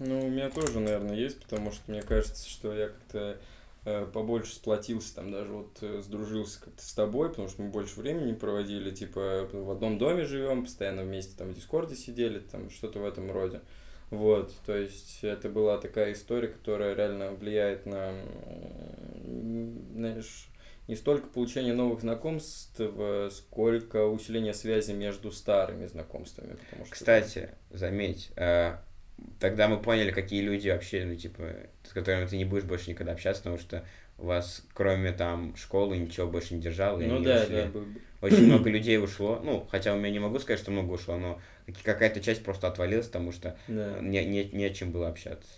Ну, 0.00 0.26
у 0.26 0.28
меня 0.28 0.50
тоже, 0.50 0.80
наверное, 0.80 1.14
есть, 1.14 1.40
потому 1.40 1.70
что 1.70 1.90
мне 1.90 2.02
кажется, 2.02 2.50
что 2.50 2.74
я 2.74 2.88
как-то 2.88 3.38
э, 3.84 4.06
побольше 4.12 4.52
сплотился, 4.52 5.14
там 5.14 5.30
даже 5.30 5.52
вот 5.52 5.78
э, 5.80 6.02
сдружился 6.02 6.60
как-то 6.60 6.84
с 6.84 6.92
тобой, 6.92 7.30
потому 7.30 7.48
что 7.48 7.62
мы 7.62 7.70
больше 7.70 8.00
времени 8.00 8.34
проводили, 8.34 8.90
типа, 8.90 9.48
в 9.50 9.70
одном 9.70 9.96
доме 9.96 10.24
живем, 10.24 10.64
постоянно 10.64 11.02
вместе 11.02 11.36
там 11.38 11.52
в 11.52 11.54
Дискорде 11.54 11.94
сидели, 11.94 12.40
там 12.40 12.68
что-то 12.68 12.98
в 12.98 13.06
этом 13.06 13.30
роде. 13.30 13.60
Вот, 14.10 14.54
то 14.64 14.76
есть 14.76 15.24
это 15.24 15.48
была 15.48 15.78
такая 15.78 16.12
история, 16.12 16.48
которая 16.48 16.94
реально 16.94 17.32
влияет 17.32 17.86
на, 17.86 18.14
знаешь, 19.94 20.48
не 20.86 20.94
столько 20.94 21.26
получение 21.28 21.74
новых 21.74 22.02
знакомств, 22.02 22.80
сколько 23.32 24.06
усиление 24.06 24.54
связи 24.54 24.92
между 24.92 25.32
старыми 25.32 25.86
знакомствами. 25.86 26.54
Потому 26.54 26.84
что, 26.84 26.94
Кстати, 26.94 27.50
заметь, 27.70 28.30
э, 28.36 28.76
тогда 29.40 29.68
мы 29.68 29.78
поняли, 29.82 30.12
какие 30.12 30.42
люди 30.42 30.68
вообще, 30.68 31.04
ну, 31.04 31.16
типа, 31.16 31.42
с 31.82 31.92
которыми 31.92 32.26
ты 32.26 32.36
не 32.36 32.44
будешь 32.44 32.64
больше 32.64 32.90
никогда 32.90 33.12
общаться, 33.12 33.42
потому 33.42 33.58
что 33.58 33.84
вас, 34.18 34.64
кроме 34.72 35.12
там 35.12 35.54
школы, 35.56 35.96
ничего 35.96 36.26
больше 36.26 36.54
не 36.54 36.60
держало. 36.60 36.98
Ну 36.98 37.20
да, 37.20 37.42
ушли. 37.42 37.54
да. 37.54 37.80
Очень 38.22 38.46
много 38.46 38.70
людей 38.70 38.98
ушло. 38.98 39.40
Ну, 39.44 39.66
хотя 39.70 39.94
у 39.94 39.98
меня 39.98 40.10
не 40.10 40.18
могу 40.18 40.38
сказать, 40.38 40.60
что 40.60 40.70
много 40.70 40.92
ушло, 40.92 41.16
но 41.16 41.40
какая-то 41.84 42.20
часть 42.20 42.44
просто 42.44 42.68
отвалилась, 42.68 43.06
потому 43.06 43.32
что 43.32 43.56
да. 43.68 43.98
не, 44.00 44.24
не, 44.24 44.44
не 44.44 44.64
о 44.64 44.70
чем 44.70 44.90
было 44.90 45.08
общаться. 45.08 45.48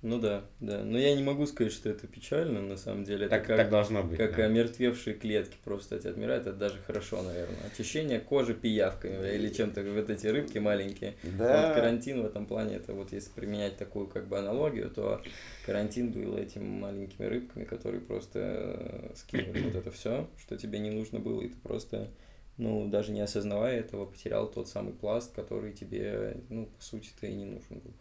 Ну 0.00 0.20
да, 0.20 0.44
да. 0.60 0.84
Но 0.84 0.96
я 0.96 1.12
не 1.16 1.24
могу 1.24 1.44
сказать, 1.46 1.72
что 1.72 1.88
это 1.88 2.06
печально, 2.06 2.60
на 2.60 2.76
самом 2.76 3.02
деле. 3.02 3.28
Так, 3.28 3.40
это 3.40 3.48
как, 3.48 3.56
так 3.56 3.70
должно 3.70 4.04
быть. 4.04 4.16
Как 4.16 4.36
да. 4.36 4.44
омертвевшие 4.44 5.16
клетки 5.16 5.56
просто 5.64 5.96
эти 5.96 6.06
отмирают, 6.06 6.46
это 6.46 6.56
даже 6.56 6.78
хорошо, 6.86 7.20
наверное. 7.22 7.58
Очищение 7.72 8.20
кожи 8.20 8.54
пиявками 8.54 9.34
или 9.34 9.48
чем-то, 9.48 9.82
вот 9.82 10.08
эти 10.08 10.28
рыбки 10.28 10.58
маленькие. 10.58 11.16
Да. 11.24 11.66
Вот 11.66 11.74
карантин 11.74 12.22
в 12.22 12.26
этом 12.26 12.46
плане, 12.46 12.76
это 12.76 12.94
вот 12.94 13.12
если 13.12 13.30
применять 13.30 13.76
такую 13.76 14.06
как 14.06 14.28
бы 14.28 14.38
аналогию, 14.38 14.88
то 14.88 15.20
карантин 15.66 16.12
был 16.12 16.36
этими 16.36 16.62
маленькими 16.62 17.26
рыбками, 17.26 17.64
которые 17.64 18.00
просто 18.00 18.38
э, 18.38 19.12
скинули 19.16 19.62
вот 19.62 19.74
это 19.74 19.90
все, 19.90 20.28
что 20.38 20.56
тебе 20.56 20.78
не 20.78 20.90
нужно 20.90 21.18
было, 21.18 21.42
и 21.42 21.48
ты 21.48 21.56
просто 21.56 22.08
ну, 22.56 22.88
даже 22.88 23.10
не 23.12 23.20
осознавая 23.20 23.80
этого, 23.80 24.06
потерял 24.06 24.48
тот 24.48 24.68
самый 24.68 24.92
пласт, 24.92 25.34
который 25.34 25.72
тебе, 25.72 26.36
ну, 26.48 26.66
по 26.66 26.82
сути-то 26.82 27.26
и 27.26 27.34
не 27.34 27.44
нужен 27.44 27.78
был. 27.78 27.92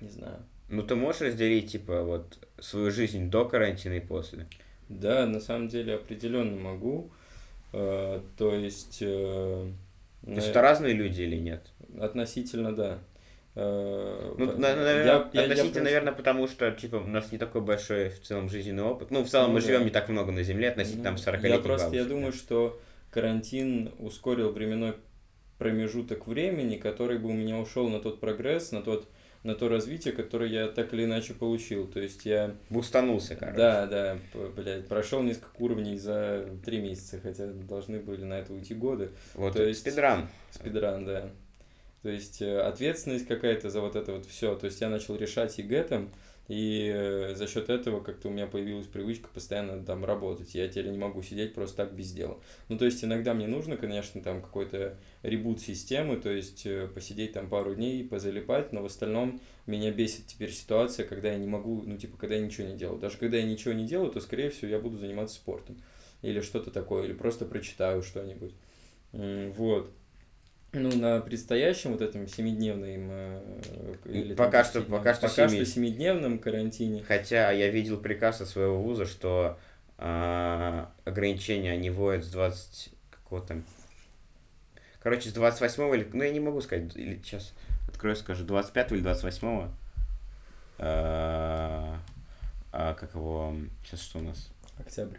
Не 0.00 0.08
знаю. 0.08 0.44
Ну, 0.72 0.82
ты 0.82 0.94
можешь 0.94 1.20
разделить, 1.20 1.70
типа, 1.70 2.02
вот 2.02 2.38
свою 2.58 2.90
жизнь 2.90 3.28
до 3.28 3.44
карантина 3.44 3.92
и 3.92 4.00
после? 4.00 4.46
Да, 4.88 5.26
на 5.26 5.38
самом 5.38 5.68
деле 5.68 5.96
определенно 5.96 6.58
могу. 6.58 7.10
Э, 7.74 8.22
то 8.38 8.54
есть... 8.54 8.98
Э, 9.02 9.70
то 10.24 10.30
есть 10.30 10.48
это 10.48 10.62
разные 10.62 10.94
люди 10.94 11.20
или 11.20 11.36
нет? 11.36 11.66
Относительно, 12.00 12.74
да. 12.74 13.00
Э, 13.54 14.34
ну, 14.38 14.46
на, 14.46 14.74
наверное, 14.74 15.04
я, 15.04 15.16
относительно, 15.16 15.42
я, 15.42 15.42
я 15.42 15.62
просто... 15.62 15.82
наверное, 15.82 16.12
потому 16.14 16.48
что, 16.48 16.70
типа, 16.70 16.96
у 16.96 17.06
нас 17.06 17.30
не 17.32 17.36
такой 17.36 17.60
большой 17.60 18.08
в 18.08 18.22
целом 18.22 18.48
жизненный 18.48 18.84
опыт. 18.84 19.10
Ну, 19.10 19.24
в 19.24 19.28
целом 19.28 19.48
ну, 19.48 19.54
мы 19.56 19.60
да. 19.60 19.66
живем 19.66 19.84
не 19.84 19.90
так 19.90 20.08
много 20.08 20.32
на 20.32 20.42
Земле, 20.42 20.70
относительно 20.70 21.10
ну, 21.10 21.16
там 21.16 21.18
40 21.18 21.42
лет. 21.42 21.52
Я 21.52 21.58
просто, 21.58 21.86
бабушек, 21.88 22.02
я 22.02 22.08
думаю, 22.08 22.32
что 22.32 22.80
карантин 23.10 23.92
ускорил 23.98 24.52
временной 24.52 24.94
промежуток 25.58 26.26
времени, 26.26 26.76
который 26.76 27.18
бы 27.18 27.28
у 27.28 27.34
меня 27.34 27.58
ушел 27.58 27.90
на 27.90 28.00
тот 28.00 28.20
прогресс, 28.20 28.72
на 28.72 28.80
тот 28.80 29.06
на 29.42 29.54
то 29.54 29.68
развитие, 29.68 30.14
которое 30.14 30.48
я 30.48 30.68
так 30.68 30.94
или 30.94 31.04
иначе 31.04 31.34
получил. 31.34 31.86
То 31.86 32.00
есть 32.00 32.24
я... 32.24 32.54
Бустанулся, 32.70 33.34
короче. 33.34 33.56
Да, 33.56 33.86
да, 33.86 34.18
блядь, 34.56 34.86
прошел 34.86 35.22
несколько 35.22 35.60
уровней 35.60 35.98
за 35.98 36.48
три 36.64 36.78
месяца, 36.78 37.18
хотя 37.20 37.46
должны 37.46 37.98
были 37.98 38.24
на 38.24 38.34
это 38.34 38.52
уйти 38.52 38.74
годы. 38.74 39.10
Вот 39.34 39.54
то 39.54 39.64
есть 39.64 39.80
спидран. 39.80 40.28
Спидран, 40.50 41.04
да. 41.04 41.30
То 42.02 42.08
есть 42.08 42.42
э, 42.42 42.60
ответственность 42.60 43.26
какая-то 43.26 43.70
за 43.70 43.80
вот 43.80 43.96
это 43.96 44.12
вот 44.12 44.26
все. 44.26 44.54
То 44.56 44.66
есть 44.66 44.80
я 44.80 44.88
начал 44.88 45.16
решать 45.16 45.56
ЕГЭ 45.58 45.84
там, 45.84 46.10
и 46.52 46.92
э, 46.94 47.34
за 47.34 47.46
счет 47.46 47.70
этого 47.70 48.02
как-то 48.02 48.28
у 48.28 48.30
меня 48.30 48.46
появилась 48.46 48.86
привычка 48.86 49.30
постоянно 49.32 49.82
там 49.82 50.04
работать. 50.04 50.54
Я 50.54 50.68
теперь 50.68 50.90
не 50.90 50.98
могу 50.98 51.22
сидеть 51.22 51.54
просто 51.54 51.78
так 51.78 51.94
без 51.94 52.12
дела. 52.12 52.38
Ну, 52.68 52.76
то 52.76 52.84
есть 52.84 53.02
иногда 53.02 53.32
мне 53.32 53.46
нужно, 53.46 53.78
конечно, 53.78 54.20
там 54.20 54.42
какой-то 54.42 54.98
ребут 55.22 55.62
системы, 55.62 56.18
то 56.18 56.28
есть 56.28 56.66
э, 56.66 56.88
посидеть 56.94 57.32
там 57.32 57.48
пару 57.48 57.74
дней, 57.74 58.04
позалипать, 58.04 58.70
но 58.70 58.82
в 58.82 58.84
остальном 58.84 59.40
меня 59.64 59.90
бесит 59.92 60.26
теперь 60.26 60.52
ситуация, 60.52 61.06
когда 61.06 61.32
я 61.32 61.38
не 61.38 61.46
могу, 61.46 61.84
ну, 61.86 61.96
типа, 61.96 62.18
когда 62.18 62.34
я 62.34 62.42
ничего 62.42 62.66
не 62.66 62.76
делаю. 62.76 63.00
Даже 63.00 63.16
когда 63.16 63.38
я 63.38 63.44
ничего 63.44 63.72
не 63.72 63.86
делаю, 63.86 64.12
то, 64.12 64.20
скорее 64.20 64.50
всего, 64.50 64.68
я 64.68 64.78
буду 64.78 64.98
заниматься 64.98 65.36
спортом. 65.36 65.80
Или 66.20 66.42
что-то 66.42 66.70
такое, 66.70 67.04
или 67.04 67.14
просто 67.14 67.46
прочитаю 67.46 68.02
что-нибудь. 68.02 68.52
Вот. 69.12 69.90
Ну, 70.74 70.90
на 70.96 71.20
предстоящем 71.20 71.92
вот 71.92 72.00
этом 72.00 72.26
семидневном 72.26 73.08
э, 73.10 73.94
или 74.06 74.34
пока 74.34 74.64
что 74.64 74.80
пока 74.80 75.12
что 75.12 75.28
пока 75.28 75.48
7... 75.48 75.56
что 75.56 75.66
семидневном 75.66 76.38
карантине. 76.38 77.04
Хотя 77.06 77.50
я 77.50 77.68
видел 77.68 77.98
приказ 77.98 78.40
от 78.40 78.48
своего 78.48 78.80
вуза, 78.80 79.04
что 79.04 79.58
э, 79.98 80.86
ограничения 81.04 81.72
они 81.72 81.90
вводят 81.90 82.24
с 82.24 82.30
20 82.30 82.90
какого 83.10 83.42
там 83.42 83.64
короче 85.00 85.28
с 85.28 85.32
28 85.34 85.94
или 85.94 86.08
ну 86.12 86.22
я 86.22 86.30
не 86.30 86.40
могу 86.40 86.62
сказать 86.62 86.96
или 86.96 87.20
сейчас 87.22 87.52
открою 87.88 88.16
скажу 88.16 88.44
25 88.44 88.92
или 88.92 89.00
28 89.00 89.68
э, 90.78 91.94
э, 92.72 92.94
как 92.98 93.14
его 93.14 93.54
сейчас 93.84 94.00
что 94.00 94.20
у 94.20 94.22
нас? 94.22 94.50
Октябрь 94.78 95.18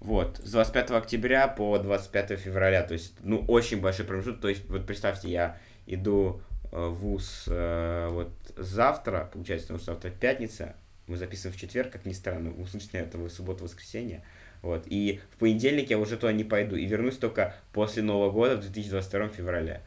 вот, 0.00 0.40
с 0.44 0.52
25 0.52 0.92
октября 0.92 1.48
по 1.48 1.78
25 1.78 2.38
февраля, 2.38 2.82
то 2.82 2.94
есть, 2.94 3.14
ну, 3.20 3.44
очень 3.48 3.80
большой 3.80 4.06
промежуток, 4.06 4.40
то 4.40 4.48
есть, 4.48 4.68
вот 4.68 4.86
представьте, 4.86 5.28
я 5.28 5.58
иду 5.86 6.40
э, 6.70 6.86
в 6.86 6.94
ВУЗ 6.94 7.44
э, 7.48 8.08
вот 8.10 8.30
завтра, 8.56 9.28
получается, 9.32 9.66
потому 9.66 9.80
что 9.80 9.92
завтра 9.92 10.10
пятница, 10.10 10.76
мы 11.08 11.16
записываем 11.16 11.56
в 11.56 11.60
четверг, 11.60 11.90
как 11.90 12.06
ни 12.06 12.12
странно, 12.12 12.50
ВУЗ 12.50 12.74
начинает 12.74 13.12
в 13.14 13.28
субботу-воскресенье, 13.28 14.22
вот, 14.62 14.84
и 14.86 15.20
в 15.32 15.38
понедельник 15.38 15.90
я 15.90 15.98
уже 15.98 16.16
туда 16.16 16.32
не 16.32 16.44
пойду, 16.44 16.76
и 16.76 16.86
вернусь 16.86 17.16
только 17.16 17.56
после 17.72 18.02
Нового 18.02 18.30
года 18.30 18.56
в 18.56 18.60
2022 18.60 19.28
февраля. 19.28 19.82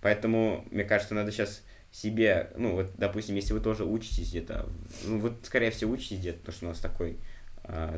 Поэтому, 0.00 0.64
мне 0.70 0.84
кажется, 0.84 1.14
надо 1.14 1.32
сейчас 1.32 1.62
себе, 1.92 2.50
ну, 2.56 2.76
вот, 2.76 2.92
допустим, 2.96 3.34
если 3.34 3.52
вы 3.52 3.60
тоже 3.60 3.84
учитесь 3.84 4.30
где-то, 4.30 4.68
ну, 5.04 5.18
вот, 5.18 5.34
скорее 5.42 5.70
всего, 5.72 5.92
учитесь 5.92 6.18
где-то, 6.18 6.38
потому 6.38 6.56
что 6.56 6.66
у 6.66 6.68
нас 6.68 6.78
такой 6.78 7.18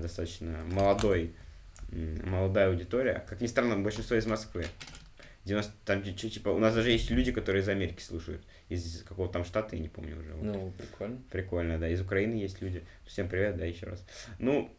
достаточно 0.00 0.58
молодой, 0.70 1.34
молодая 1.90 2.68
аудитория. 2.68 3.24
Как 3.28 3.40
ни 3.40 3.46
странно, 3.46 3.78
большинство 3.78 4.16
из 4.16 4.26
Москвы. 4.26 4.66
90, 5.44 5.72
там, 5.84 6.02
типа, 6.02 6.50
у 6.50 6.58
нас 6.58 6.74
даже 6.74 6.90
есть 6.90 7.10
люди, 7.10 7.32
которые 7.32 7.62
из 7.62 7.68
Америки 7.68 8.00
слушают. 8.00 8.44
Из 8.68 9.02
какого-то 9.02 9.34
там 9.34 9.44
штата, 9.44 9.74
я 9.74 9.82
не 9.82 9.88
помню 9.88 10.18
уже. 10.18 10.32
Вот. 10.34 10.44
Ну, 10.44 10.72
прикольно. 10.78 11.22
Прикольно, 11.30 11.78
да. 11.78 11.88
Из 11.88 12.00
Украины 12.00 12.34
есть 12.34 12.62
люди. 12.62 12.84
Всем 13.06 13.28
привет, 13.28 13.56
да, 13.56 13.64
еще 13.64 13.86
раз. 13.86 14.04
Ну, 14.38 14.72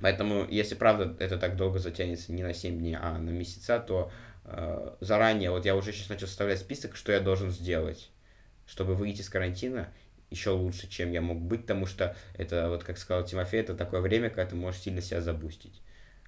поэтому, 0.00 0.46
если 0.48 0.74
правда 0.74 1.14
это 1.22 1.36
так 1.36 1.56
долго 1.56 1.78
затянется 1.78 2.32
не 2.32 2.42
на 2.42 2.54
7 2.54 2.78
дней, 2.78 2.96
а 2.98 3.18
на 3.18 3.28
месяца, 3.28 3.78
то 3.78 4.10
э, 4.44 4.96
заранее, 5.00 5.50
вот 5.50 5.66
я 5.66 5.76
уже 5.76 5.92
сейчас 5.92 6.08
начал 6.08 6.28
составлять 6.28 6.60
список, 6.60 6.96
что 6.96 7.12
я 7.12 7.20
должен 7.20 7.50
сделать, 7.50 8.10
чтобы 8.66 8.94
выйти 8.94 9.20
из 9.20 9.28
карантина 9.28 9.88
еще 10.30 10.50
лучше, 10.50 10.88
чем 10.88 11.10
я 11.12 11.20
мог 11.20 11.40
быть, 11.40 11.62
потому 11.62 11.86
что 11.86 12.16
это, 12.34 12.68
вот 12.68 12.84
как 12.84 12.98
сказал 12.98 13.24
Тимофей, 13.24 13.60
это 13.60 13.74
такое 13.74 14.00
время, 14.00 14.28
когда 14.28 14.46
ты 14.46 14.56
можешь 14.56 14.82
сильно 14.82 15.00
себя 15.00 15.20
забустить. 15.20 15.80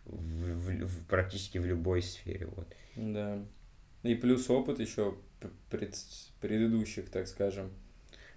В, 0.04 0.14
в, 0.14 0.84
в, 0.86 1.06
практически 1.06 1.58
в 1.58 1.66
любой 1.66 2.02
сфере. 2.02 2.46
Вот. 2.46 2.66
Да. 2.96 3.38
И 4.02 4.14
плюс 4.14 4.48
опыт 4.48 4.80
еще 4.80 5.16
пред, 5.68 5.94
предыдущих, 6.40 7.10
так 7.10 7.28
скажем. 7.28 7.70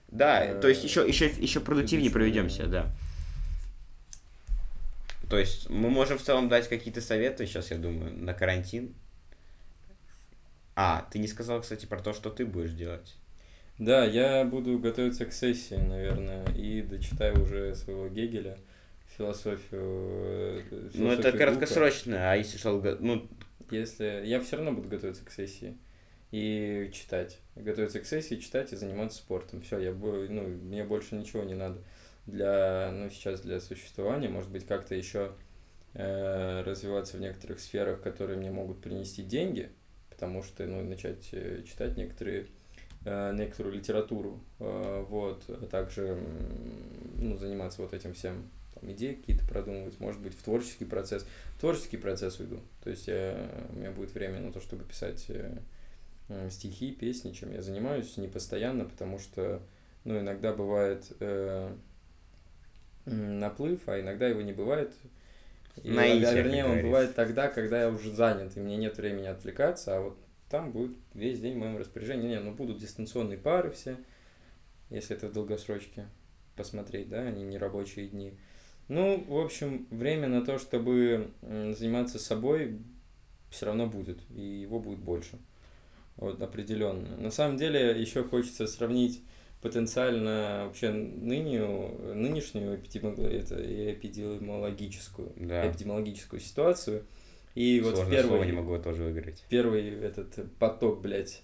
Да, 0.09 0.43
э, 0.43 0.59
то 0.59 0.67
есть 0.67 0.83
еще, 0.83 1.07
еще, 1.07 1.27
еще 1.27 1.59
продуктивнее 1.59 2.11
проведемся, 2.11 2.67
да. 2.67 2.93
То 5.29 5.39
есть 5.39 5.69
мы 5.69 5.89
можем 5.89 6.17
в 6.17 6.21
целом 6.21 6.49
дать 6.49 6.67
какие-то 6.67 7.01
советы 7.01 7.47
сейчас, 7.47 7.71
я 7.71 7.77
думаю, 7.77 8.13
на 8.13 8.33
карантин. 8.33 8.93
А, 10.75 11.07
ты 11.11 11.19
не 11.19 11.27
сказал, 11.27 11.61
кстати, 11.61 11.85
про 11.85 11.99
то, 11.99 12.13
что 12.13 12.29
ты 12.29 12.45
будешь 12.45 12.73
делать. 12.73 13.15
Да, 13.79 14.05
я 14.05 14.45
буду 14.45 14.77
готовиться 14.77 15.25
к 15.25 15.33
сессии, 15.33 15.75
наверное, 15.75 16.45
и 16.55 16.81
дочитаю 16.83 17.41
уже 17.41 17.73
своего 17.73 18.07
Гегеля, 18.07 18.57
философию. 19.17 20.63
философию 20.69 21.03
ну, 21.03 21.11
это 21.11 21.31
краткосрочно, 21.31 22.31
а 22.31 22.35
если 22.35 22.57
шел... 22.57 22.81
Ну... 22.99 23.27
Если... 23.71 24.23
Я 24.25 24.39
все 24.41 24.57
равно 24.57 24.73
буду 24.73 24.89
готовиться 24.89 25.25
к 25.25 25.31
сессии 25.31 25.75
и 26.29 26.91
читать. 26.93 27.39
Готовиться 27.55 27.99
к 27.99 28.05
сессии, 28.05 28.35
читать 28.35 28.71
и 28.71 28.75
заниматься 28.75 29.17
спортом. 29.17 29.61
Все, 29.61 29.79
я 29.79 29.91
буду, 29.91 30.31
ну, 30.31 30.43
мне 30.43 30.83
больше 30.83 31.15
ничего 31.15 31.43
не 31.43 31.55
надо 31.55 31.81
для, 32.27 32.91
ну, 32.93 33.09
сейчас 33.09 33.41
для 33.41 33.59
существования. 33.59 34.29
Может 34.29 34.51
быть, 34.51 34.67
как-то 34.67 34.93
еще 34.93 35.31
э, 35.93 36.61
развиваться 36.61 37.17
в 37.17 37.21
некоторых 37.21 37.59
сферах, 37.59 38.01
которые 38.01 38.37
мне 38.37 38.51
могут 38.51 38.81
принести 38.81 39.23
деньги, 39.23 39.69
потому 40.11 40.43
что, 40.43 40.65
ну, 40.67 40.83
начать 40.83 41.29
э, 41.31 41.63
читать 41.65 41.97
некоторые 41.97 42.41
Э, 42.41 42.62
некоторую 43.05 43.75
литературу, 43.75 44.39
э, 44.59 45.05
вот, 45.09 45.43
а 45.49 45.65
также 45.67 46.17
ну, 47.17 47.37
заниматься 47.37 47.81
вот 47.81 47.93
этим 47.93 48.13
всем, 48.13 48.49
там, 48.75 48.91
идеи 48.91 49.13
какие-то 49.13 49.45
продумывать, 49.45 49.99
может 49.99 50.21
быть, 50.21 50.33
в 50.33 50.41
творческий 50.41 50.85
процесс. 50.85 51.25
В 51.57 51.59
творческий 51.59 51.97
процесс 51.97 52.39
уйду, 52.39 52.59
то 52.83 52.89
есть 52.89 53.07
я, 53.07 53.49
у 53.73 53.79
меня 53.79 53.91
будет 53.91 54.13
время 54.13 54.39
на 54.39 54.53
то, 54.53 54.61
чтобы 54.61 54.85
писать 54.85 55.25
э, 55.29 56.49
стихи, 56.49 56.91
песни, 56.91 57.31
чем 57.31 57.51
я 57.53 57.61
занимаюсь, 57.61 58.15
не 58.17 58.27
постоянно, 58.27 58.85
потому 58.85 59.19
что, 59.19 59.61
ну, 60.05 60.19
иногда 60.19 60.53
бывает 60.53 61.11
э, 61.19 61.75
наплыв, 63.05 63.81
а 63.87 63.99
иногда 63.99 64.27
его 64.27 64.41
не 64.41 64.53
бывает. 64.53 64.93
И, 65.83 65.89
Наитие, 65.89 66.27
а, 66.27 66.33
вернее, 66.33 66.65
он 66.65 66.81
бывает 66.81 67.15
тогда, 67.15 67.47
когда 67.47 67.81
я 67.81 67.89
уже 67.89 68.13
занят, 68.13 68.55
и 68.55 68.59
мне 68.59 68.77
нет 68.77 68.97
времени 68.97 69.25
отвлекаться, 69.25 69.97
а 69.97 70.01
вот 70.01 70.17
там 70.53 70.71
будет 70.71 70.95
весь 71.15 71.39
день 71.39 71.55
в 71.55 71.57
моем 71.57 71.77
распоряжении. 71.77 72.27
Не, 72.27 72.39
ну 72.39 72.53
будут 72.53 72.77
дистанционные 72.77 73.39
пары 73.39 73.71
все, 73.71 73.97
если 74.91 75.15
это 75.15 75.27
в 75.27 75.31
долгосрочке 75.31 76.05
посмотреть, 76.55 77.09
да, 77.09 77.21
они 77.21 77.43
не 77.43 77.57
рабочие 77.57 78.07
дни. 78.07 78.37
Ну, 78.87 79.25
в 79.27 79.35
общем, 79.35 79.87
время 79.89 80.27
на 80.27 80.45
то, 80.45 80.59
чтобы 80.59 81.31
заниматься 81.41 82.19
собой, 82.19 82.77
все 83.49 83.65
равно 83.65 83.87
будет, 83.87 84.19
и 84.29 84.41
его 84.41 84.79
будет 84.79 84.99
больше. 84.99 85.39
Вот, 86.17 86.39
определенно. 86.39 87.17
На 87.17 87.31
самом 87.31 87.57
деле, 87.57 87.99
еще 87.99 88.23
хочется 88.23 88.67
сравнить 88.67 89.23
потенциально 89.59 90.65
вообще 90.67 90.91
нынешнюю, 90.91 92.13
нынешнюю 92.13 92.75
эпидемиологическую, 92.75 95.33
да. 95.35 95.67
эпидемиологическую 95.67 96.39
ситуацию– 96.39 97.05
и 97.55 97.81
вот 97.81 97.95
Сложное 97.95 98.17
первый... 98.17 98.29
Слово 98.29 98.43
не 98.43 98.51
могу 98.51 98.77
тоже 98.79 99.03
выиграть. 99.03 99.43
Первый 99.49 99.87
этот 100.01 100.51
поток, 100.57 101.01
блядь, 101.01 101.41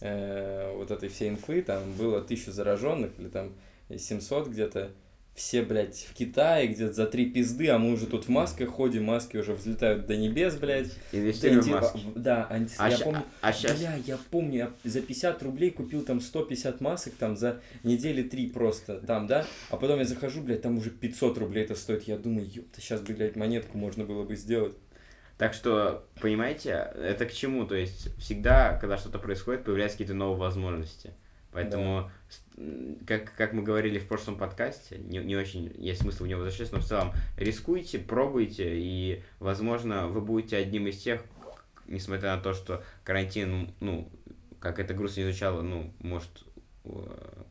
э, 0.00 0.74
вот 0.76 0.90
этой 0.90 1.08
всей 1.08 1.28
инфы, 1.28 1.62
там 1.62 1.92
было 1.92 2.22
тысячу 2.22 2.52
зараженных 2.52 3.12
или 3.18 3.28
там 3.28 3.52
700 3.94 4.48
где-то. 4.48 4.92
Все, 5.34 5.62
блядь, 5.62 5.96
в 6.10 6.12
Китае 6.12 6.68
где-то 6.68 6.92
за 6.92 7.06
три 7.06 7.30
пизды, 7.30 7.68
а 7.68 7.78
мы 7.78 7.94
уже 7.94 8.06
тут 8.06 8.26
в 8.26 8.28
масках 8.28 8.68
ходим, 8.68 9.04
маски 9.04 9.38
уже 9.38 9.54
взлетают 9.54 10.06
до 10.06 10.14
небес, 10.14 10.56
блядь. 10.56 10.90
Инвестируем 11.10 11.60
анти... 11.60 11.70
маски. 11.70 12.00
Да, 12.14 12.46
анти... 12.50 12.74
а 12.76 12.90
я 12.90 12.96
ща... 12.98 13.04
помню, 13.04 13.22
а 13.40 13.52
сейчас... 13.54 13.78
бля, 13.78 13.94
я 14.06 14.18
помню, 14.30 14.56
я 14.58 14.72
за 14.84 15.00
50 15.00 15.42
рублей 15.42 15.70
купил 15.70 16.02
там 16.02 16.20
150 16.20 16.82
масок 16.82 17.14
там 17.14 17.38
за 17.38 17.62
недели 17.82 18.22
три 18.22 18.46
просто 18.50 19.00
там, 19.00 19.26
да, 19.26 19.46
а 19.70 19.78
потом 19.78 20.00
я 20.00 20.04
захожу, 20.04 20.42
блядь, 20.42 20.60
там 20.60 20.76
уже 20.76 20.90
500 20.90 21.38
рублей 21.38 21.64
это 21.64 21.76
стоит, 21.76 22.02
я 22.02 22.18
думаю, 22.18 22.46
ёпта, 22.46 22.82
сейчас, 22.82 23.00
блядь, 23.00 23.34
монетку 23.34 23.78
можно 23.78 24.04
было 24.04 24.24
бы 24.24 24.36
сделать. 24.36 24.74
Так 25.42 25.54
что, 25.54 26.06
понимаете, 26.20 26.92
это 26.94 27.26
к 27.26 27.32
чему? 27.32 27.66
То 27.66 27.74
есть 27.74 28.16
всегда, 28.16 28.78
когда 28.78 28.96
что-то 28.96 29.18
происходит, 29.18 29.64
появляются 29.64 29.98
какие-то 29.98 30.14
новые 30.14 30.38
возможности. 30.38 31.14
Поэтому, 31.50 32.12
да. 32.56 32.64
как, 33.08 33.34
как 33.34 33.52
мы 33.52 33.64
говорили 33.64 33.98
в 33.98 34.06
прошлом 34.06 34.38
подкасте, 34.38 34.98
не, 34.98 35.18
не 35.18 35.34
очень 35.34 35.74
есть 35.76 36.02
смысл 36.02 36.22
в 36.22 36.26
него 36.28 36.42
возвращаться, 36.42 36.76
но 36.76 36.80
в 36.80 36.84
целом 36.84 37.12
рискуйте, 37.36 37.98
пробуйте, 37.98 38.70
и, 38.72 39.24
возможно, 39.40 40.06
вы 40.06 40.20
будете 40.20 40.58
одним 40.58 40.86
из 40.86 41.02
тех, 41.02 41.24
несмотря 41.88 42.36
на 42.36 42.40
то, 42.40 42.54
что 42.54 42.84
карантин, 43.02 43.74
ну, 43.80 44.12
как 44.60 44.78
это 44.78 44.94
грустно 44.94 45.22
не 45.22 45.32
звучало, 45.32 45.62
ну, 45.62 45.92
может 45.98 46.44
э, 46.84 47.42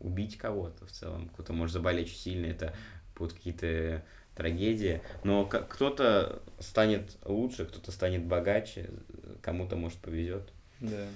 убить 0.00 0.36
кого-то 0.36 0.84
в 0.84 0.90
целом, 0.90 1.28
кто-то 1.28 1.52
может 1.52 1.74
заболеть 1.74 2.08
очень 2.08 2.18
сильно, 2.18 2.46
это 2.46 2.74
будут 3.14 3.34
какие-то 3.34 4.04
трагедия. 4.36 5.02
Но 5.24 5.46
кто-то 5.46 6.40
станет 6.60 7.16
лучше, 7.24 7.64
кто-то 7.64 7.90
станет 7.90 8.24
богаче, 8.24 8.90
кому-то, 9.42 9.76
может, 9.76 9.98
повезет. 9.98 10.52
Да. 10.80 11.06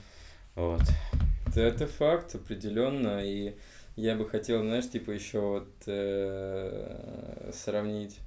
Вот. 0.55 0.83
Это, 1.47 1.61
это 1.61 1.87
факт, 1.87 2.35
определенно. 2.35 3.25
И 3.25 3.55
я 3.97 4.17
бы 4.17 4.29
хотел, 4.29 4.63
знаешь, 4.63 4.89
типа 4.89 5.11
еще 5.13 5.41
вот 5.41 5.71
э, 5.87 7.51
сравнить 7.53 8.19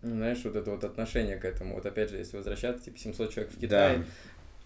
знаешь, 0.00 0.44
вот 0.44 0.54
это 0.54 0.70
вот 0.70 0.84
отношение 0.84 1.36
к 1.36 1.44
этому. 1.44 1.74
Вот 1.74 1.84
опять 1.84 2.10
же, 2.10 2.18
если 2.18 2.36
возвращаться, 2.36 2.84
типа 2.84 2.98
700 2.98 3.32
человек 3.32 3.52
в 3.52 3.58
Китае, 3.58 3.98
да. 3.98 4.04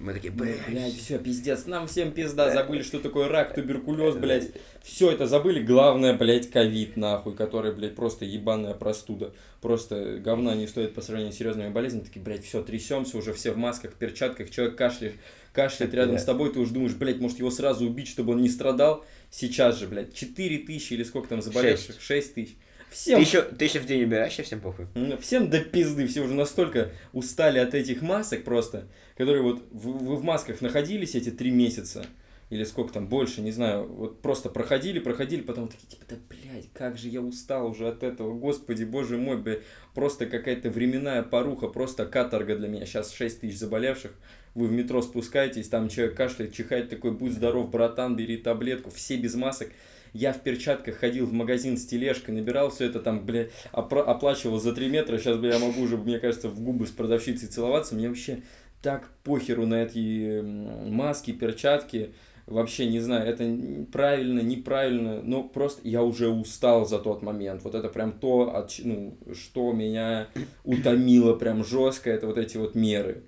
Мы 0.02 0.14
такие, 0.14 0.32
блядь. 0.32 0.56
Блядь, 0.68 0.96
все, 0.96 1.16
пиздец, 1.16 1.66
нам 1.66 1.86
всем 1.86 2.10
пизда, 2.10 2.52
забыли, 2.52 2.82
что 2.82 2.98
такое 2.98 3.28
рак, 3.28 3.54
туберкулез, 3.54 4.16
блядь. 4.16 4.50
Все 4.82 5.12
это 5.12 5.28
забыли, 5.28 5.62
главное, 5.62 6.12
блядь, 6.12 6.50
ковид, 6.50 6.96
нахуй, 6.96 7.36
который, 7.36 7.72
блядь, 7.72 7.94
просто 7.94 8.24
ебаная 8.24 8.74
простуда. 8.74 9.32
Просто 9.60 10.18
говна 10.18 10.56
не 10.56 10.66
стоит 10.66 10.92
по 10.92 11.02
сравнению 11.02 11.32
с 11.32 11.36
серьезными 11.36 11.68
болезнями. 11.68 12.02
Такие, 12.02 12.20
блядь, 12.20 12.44
все, 12.44 12.62
трясемся 12.62 13.16
уже 13.16 13.32
все 13.32 13.52
в 13.52 13.56
масках, 13.56 13.94
перчатках, 13.94 14.50
человек 14.50 14.74
кашляет, 14.74 15.14
кашляет 15.52 15.94
рядом 15.94 16.18
с 16.18 16.24
тобой, 16.24 16.52
ты 16.52 16.58
уже 16.58 16.72
думаешь, 16.72 16.94
блядь, 16.94 17.20
может 17.20 17.38
его 17.38 17.52
сразу 17.52 17.86
убить, 17.86 18.08
чтобы 18.08 18.32
он 18.32 18.42
не 18.42 18.48
страдал. 18.48 19.04
Сейчас 19.30 19.78
же, 19.78 19.86
блядь, 19.86 20.12
4 20.12 20.58
тысячи 20.58 20.94
или 20.94 21.04
сколько 21.04 21.28
там 21.28 21.42
заболевших? 21.42 22.00
6 22.00 22.34
тысяч. 22.34 22.56
Всем, 22.92 23.16
Ты 23.16 23.22
еще, 23.22 23.42
ты 23.42 23.64
еще 23.64 23.78
в 23.78 23.86
день 23.86 24.04
убираешь, 24.04 24.32
всем 24.34 24.60
похуй. 24.60 24.86
всем 25.20 25.48
до 25.48 25.60
пизды, 25.60 26.06
все 26.06 26.20
уже 26.20 26.34
настолько 26.34 26.90
устали 27.14 27.58
от 27.58 27.72
этих 27.72 28.02
масок 28.02 28.44
просто, 28.44 28.86
которые 29.16 29.42
вот 29.42 29.62
вы, 29.70 29.92
вы 29.92 30.16
в 30.16 30.24
масках 30.24 30.60
находились 30.60 31.14
эти 31.14 31.30
три 31.30 31.50
месяца, 31.50 32.06
или 32.52 32.64
сколько 32.64 32.92
там, 32.92 33.08
больше, 33.08 33.40
не 33.40 33.50
знаю, 33.50 33.86
вот 33.86 34.20
просто 34.20 34.50
проходили, 34.50 34.98
проходили, 34.98 35.40
потом 35.40 35.68
такие, 35.68 35.86
типа, 35.88 36.04
да, 36.06 36.16
блядь, 36.28 36.70
как 36.74 36.98
же 36.98 37.08
я 37.08 37.22
устал 37.22 37.68
уже 37.68 37.88
от 37.88 38.02
этого, 38.02 38.34
господи, 38.34 38.84
боже 38.84 39.16
мой, 39.16 39.38
бля, 39.38 39.60
просто 39.94 40.26
какая-то 40.26 40.68
временная 40.68 41.22
поруха, 41.22 41.68
просто 41.68 42.04
каторга 42.04 42.54
для 42.56 42.68
меня, 42.68 42.84
сейчас 42.84 43.10
6 43.14 43.40
тысяч 43.40 43.56
заболевших, 43.56 44.12
вы 44.54 44.66
в 44.66 44.72
метро 44.72 45.00
спускаетесь, 45.00 45.70
там 45.70 45.88
человек 45.88 46.14
кашляет, 46.14 46.52
чихает, 46.52 46.90
такой, 46.90 47.12
будь 47.12 47.32
здоров, 47.32 47.70
братан, 47.70 48.16
бери 48.16 48.36
таблетку, 48.36 48.90
все 48.90 49.16
без 49.16 49.34
масок, 49.34 49.70
я 50.12 50.34
в 50.34 50.42
перчатках 50.42 50.96
ходил 50.96 51.24
в 51.24 51.32
магазин 51.32 51.78
с 51.78 51.86
тележкой, 51.86 52.34
набирал 52.34 52.68
все 52.68 52.84
это 52.84 53.00
там, 53.00 53.24
бля, 53.24 53.48
опра- 53.72 54.02
оплачивал 54.02 54.60
за 54.60 54.74
3 54.74 54.90
метра, 54.90 55.16
сейчас, 55.16 55.38
бля, 55.38 55.54
я 55.54 55.58
могу 55.58 55.80
уже, 55.80 55.96
мне 55.96 56.18
кажется, 56.18 56.50
в 56.50 56.60
губы 56.60 56.86
с 56.86 56.90
продавщицей 56.90 57.48
целоваться, 57.48 57.94
мне 57.94 58.08
вообще 58.08 58.42
так 58.82 59.08
похеру 59.22 59.66
на 59.66 59.84
эти 59.84 60.40
маски, 60.42 61.30
перчатки, 61.30 62.12
вообще 62.46 62.86
не 62.86 63.00
знаю, 63.00 63.28
это 63.28 63.44
правильно, 63.92 64.40
неправильно, 64.40 65.22
но 65.22 65.44
просто 65.44 65.80
я 65.88 66.02
уже 66.02 66.28
устал 66.28 66.86
за 66.86 66.98
тот 66.98 67.22
момент. 67.22 67.62
Вот 67.62 67.74
это 67.74 67.88
прям 67.88 68.12
то, 68.12 68.54
от, 68.54 68.72
ну, 68.82 69.16
что 69.32 69.72
меня 69.72 70.26
утомило 70.64 71.34
прям 71.34 71.64
жестко, 71.64 72.10
это 72.10 72.26
вот 72.26 72.38
эти 72.38 72.56
вот 72.56 72.74
меры. 72.74 73.22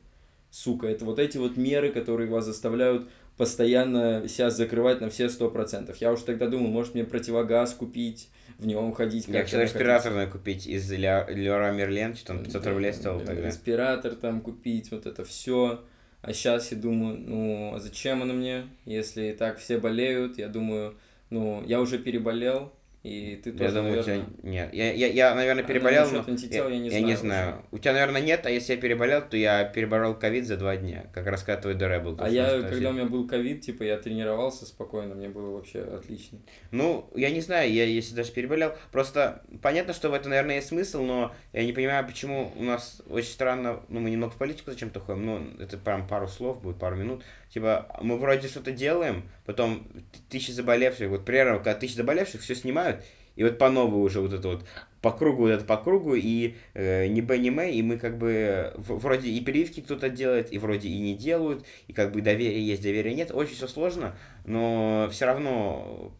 Сука, 0.51 0.87
это 0.87 1.05
вот 1.05 1.19
эти 1.19 1.37
вот 1.37 1.57
меры, 1.57 1.91
которые 1.91 2.29
вас 2.29 2.45
заставляют 2.45 3.09
постоянно 3.37 4.29
себя 4.29 4.51
закрывать 4.51 5.01
на 5.01 5.11
все 5.11 5.29
сто 5.29 5.51
процентов. 5.51 5.97
Я 5.99 6.13
уже 6.13 6.25
тогда 6.25 6.47
думал, 6.47 6.69
может 6.71 6.95
мне 6.95 7.05
противогаз 7.05 7.75
купить, 7.75 8.29
в 8.59 8.67
нем 8.67 8.93
ходить. 8.93 9.27
Я 9.29 9.43
хотел 9.43 9.61
респиратор 9.61 10.29
купить 10.31 10.67
из 10.67 10.91
Ля- 10.93 11.29
Леруа 11.31 11.73
Мерлен, 11.73 12.15
что 12.15 12.29
там 12.29 12.45
500 12.45 12.67
рублей 12.69 12.93
стоил 12.93 13.19
Да, 13.21 13.27
тогда. 13.27 13.47
Респиратор 13.49 14.15
там 14.15 14.41
купить, 14.41 14.91
вот 14.91 15.07
это 15.07 15.25
все. 15.25 15.83
А 16.23 16.33
сейчас 16.33 16.71
я 16.73 16.79
думаю, 16.79 17.19
ну, 17.19 17.75
а 17.75 17.81
зачем 17.81 18.23
оно 18.23 18.33
мне, 18.33 18.65
если 18.87 19.33
так 19.33 19.59
все 19.59 19.79
болеют? 19.79 20.39
Я 20.39 20.49
думаю, 20.49 20.95
ну, 21.29 21.63
я 21.67 21.81
уже 21.81 21.99
переболел, 21.99 22.73
и 23.05 23.37
ты 23.37 23.53
тоже, 23.53 23.65
Я 23.65 23.71
думаю, 23.71 23.97
наверное... 23.97 24.19
у 24.19 24.23
тебя 24.25 24.51
нет. 24.51 24.75
Я, 24.75 24.93
я, 24.93 25.07
я 25.07 25.35
наверное, 25.35 25.63
А 25.63 25.67
переболел, 25.67 26.03
насчет 26.05 26.27
но 26.27 26.33
антител 26.33 26.69
я 26.69 26.79
не 26.79 26.89
я 26.89 27.01
не 27.01 27.15
знаю 27.15 27.35
знаю. 27.45 27.65
У 27.71 27.79
тебя, 27.79 27.93
наверное, 27.93 28.21
нет, 28.21 28.47
а 28.47 28.51
если 28.51 28.75
я 28.75 28.81
переболел, 28.81 29.23
то 29.23 29.37
я 29.37 29.65
переборол 29.65 30.15
ковид 30.15 30.47
за 30.47 30.57
два 30.57 30.77
дня. 30.77 31.07
Как 31.13 31.27
раз 31.27 31.43
когда 31.43 31.61
твой 31.61 31.75
ДР 31.75 32.01
был. 32.01 32.17
А 32.19 32.29
я, 32.29 32.49
что 32.49 32.69
когда 32.69 32.91
у 32.91 32.93
меня 32.93 33.05
был 33.05 33.27
ковид, 33.27 33.63
типа, 33.63 33.83
я 33.83 33.97
тренировался 33.99 34.67
спокойно, 34.67 35.15
мне 35.15 35.29
было 35.29 35.55
вообще 35.55 35.81
отлично. 35.81 36.39
Ну, 36.71 37.11
я 37.15 37.31
не 37.31 37.41
знаю, 37.41 37.73
я 37.73 37.85
если 37.85 38.15
даже 38.15 38.33
переболел. 38.33 38.75
Просто 38.93 39.43
понятно, 39.63 39.93
что 39.93 40.11
в 40.11 40.15
этом, 40.15 40.31
наверное, 40.31 40.57
есть 40.57 40.69
смысл, 40.69 41.03
но 41.03 41.35
я 41.53 41.65
не 41.65 41.73
понимаю, 41.73 42.07
почему 42.07 42.53
у 42.57 42.63
нас 42.63 43.03
очень 43.09 43.31
странно, 43.31 43.81
ну, 43.89 44.01
мы 44.01 44.11
немного 44.11 44.33
в 44.33 44.39
политику 44.39 44.71
зачем-то 44.71 45.01
ходим, 45.01 45.27
ну, 45.27 45.63
это 45.63 45.77
прям 45.79 46.07
пару 46.07 46.29
слов 46.29 46.63
будет, 46.63 46.79
пару 46.79 46.97
минут. 46.97 47.23
Типа, 47.55 47.87
мы 48.03 48.19
вроде 48.19 48.49
что-то 48.49 48.73
делаем, 48.73 49.23
потом 49.47 49.87
тысячи 50.29 50.51
заболевших, 50.51 51.09
вот 51.09 51.25
примерно, 51.25 51.59
когда 51.59 51.75
тысячи 51.75 51.95
заболевших, 51.95 52.41
все 52.41 52.57
снимают, 52.57 53.05
и 53.37 53.45
вот 53.45 53.59
по 53.59 53.71
новой 53.71 54.03
уже 54.03 54.21
вот 54.21 54.33
это 54.33 54.49
вот 54.49 54.67
по 55.01 55.13
кругу, 55.13 55.43
вот 55.43 55.51
это 55.51 55.65
по 55.65 55.77
кругу, 55.77 56.17
и 56.17 56.57
э, 56.75 57.07
не 57.07 57.23
Б, 57.23 57.39
не 57.39 57.51
М, 57.51 57.61
и 57.61 57.81
мы 57.81 57.97
как 57.99 58.19
бы 58.19 58.73
вроде 58.77 59.31
и 59.31 59.41
прививки 59.41 59.83
кто-то 59.83 60.09
делает, 60.09 60.53
и 60.53 60.59
вроде 60.59 60.89
и 60.89 60.99
не 60.99 61.15
делают, 61.15 61.65
и 61.87 61.93
как 61.93 62.11
бы 62.11 62.23
доверие 62.23 62.67
есть, 62.67 62.83
доверия 62.83 63.15
нет, 63.15 63.31
очень 63.31 63.55
все 63.55 63.69
сложно, 63.69 64.17
но 64.45 65.09
все 65.13 65.27
равно 65.27 66.13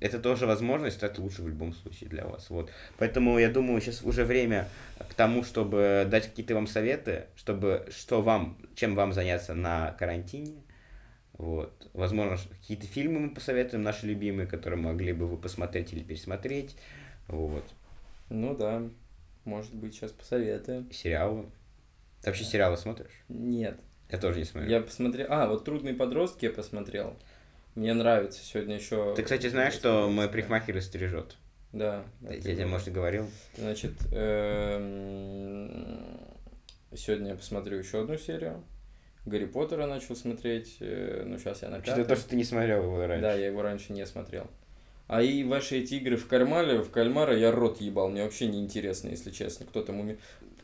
это 0.00 0.18
тоже 0.18 0.46
возможность, 0.46 1.00
это 1.00 1.22
лучше 1.22 1.42
в 1.42 1.48
любом 1.48 1.74
случае 1.74 2.10
для 2.10 2.24
вас. 2.24 2.50
Вот. 2.50 2.72
Поэтому 2.98 3.38
я 3.38 3.50
думаю, 3.50 3.80
сейчас 3.80 4.02
уже 4.02 4.24
время 4.24 4.66
к 4.98 5.14
тому, 5.14 5.44
чтобы 5.44 6.08
дать 6.10 6.26
какие-то 6.26 6.56
вам 6.56 6.66
советы, 6.66 7.26
чтобы 7.36 7.86
что 7.96 8.20
вам, 8.20 8.58
чем 8.74 8.96
вам 8.96 9.12
заняться 9.12 9.54
на 9.54 9.92
карантине. 9.92 10.56
Вот. 11.42 11.72
Возможно, 11.92 12.38
какие-то 12.60 12.86
фильмы 12.86 13.18
мы 13.18 13.30
посоветуем, 13.34 13.82
наши 13.82 14.06
любимые, 14.06 14.46
которые 14.46 14.80
могли 14.80 15.12
бы 15.12 15.26
вы 15.26 15.36
посмотреть 15.36 15.92
или 15.92 16.00
пересмотреть. 16.04 16.76
Вот. 17.26 17.64
Ну 18.28 18.56
да, 18.56 18.84
может 19.44 19.74
быть, 19.74 19.92
сейчас 19.92 20.12
посоветуем. 20.12 20.88
Сериалы. 20.92 21.46
Ты 22.20 22.30
вообще 22.30 22.44
сериалы 22.44 22.76
смотришь? 22.76 23.10
Нет, 23.28 23.80
Я 24.08 24.18
тоже 24.18 24.38
не 24.38 24.44
смотрю. 24.44 24.70
я 24.70 24.80
посмотрел... 24.82 25.26
А, 25.30 25.48
вот 25.48 25.64
«Трудные 25.64 25.94
подростки» 25.94 26.44
я 26.44 26.52
посмотрел. 26.52 27.16
Мне 27.74 27.92
нравится 27.92 28.40
сегодня 28.44 28.76
еще... 28.76 29.12
Ты, 29.16 29.24
кстати, 29.24 29.48
знаешь, 29.48 29.74
что 29.74 30.08
мой 30.08 30.28
парикмахер 30.28 30.80
стрижет? 30.80 31.38
Да. 31.72 32.04
Я 32.20 32.40
тебе, 32.40 32.66
может, 32.66 32.86
и 32.86 32.92
говорил. 32.92 33.28
Значит, 33.58 33.94
эм, 34.12 36.06
сегодня 36.94 37.30
я 37.30 37.34
посмотрю 37.34 37.78
еще 37.78 38.02
одну 38.02 38.16
серию. 38.16 38.62
Гарри 39.24 39.46
Поттера 39.46 39.86
начал 39.86 40.16
смотреть, 40.16 40.76
э, 40.80 41.24
ну 41.26 41.38
сейчас 41.38 41.62
я 41.62 41.68
на 41.68 41.76
Что-то 41.82 41.98
пятой. 41.98 42.08
то, 42.08 42.16
что 42.20 42.30
ты 42.30 42.36
не 42.36 42.44
смотрел 42.44 42.82
его 42.82 43.06
раньше. 43.06 43.22
Да, 43.22 43.34
я 43.34 43.46
его 43.46 43.62
раньше 43.62 43.92
не 43.92 44.04
смотрел. 44.04 44.48
А 45.06 45.22
и 45.22 45.44
ваши 45.44 45.78
эти 45.78 45.94
игры 45.94 46.16
в 46.16 46.26
кальмаре, 46.26 46.80
в 46.80 46.90
кальмара 46.90 47.36
я 47.36 47.52
рот 47.52 47.80
ебал, 47.80 48.08
мне 48.08 48.22
вообще 48.24 48.46
не 48.46 48.60
интересно, 48.60 49.08
если 49.08 49.30
честно, 49.30 49.66
кто 49.66 49.82
там 49.82 50.00
уме... 50.00 50.18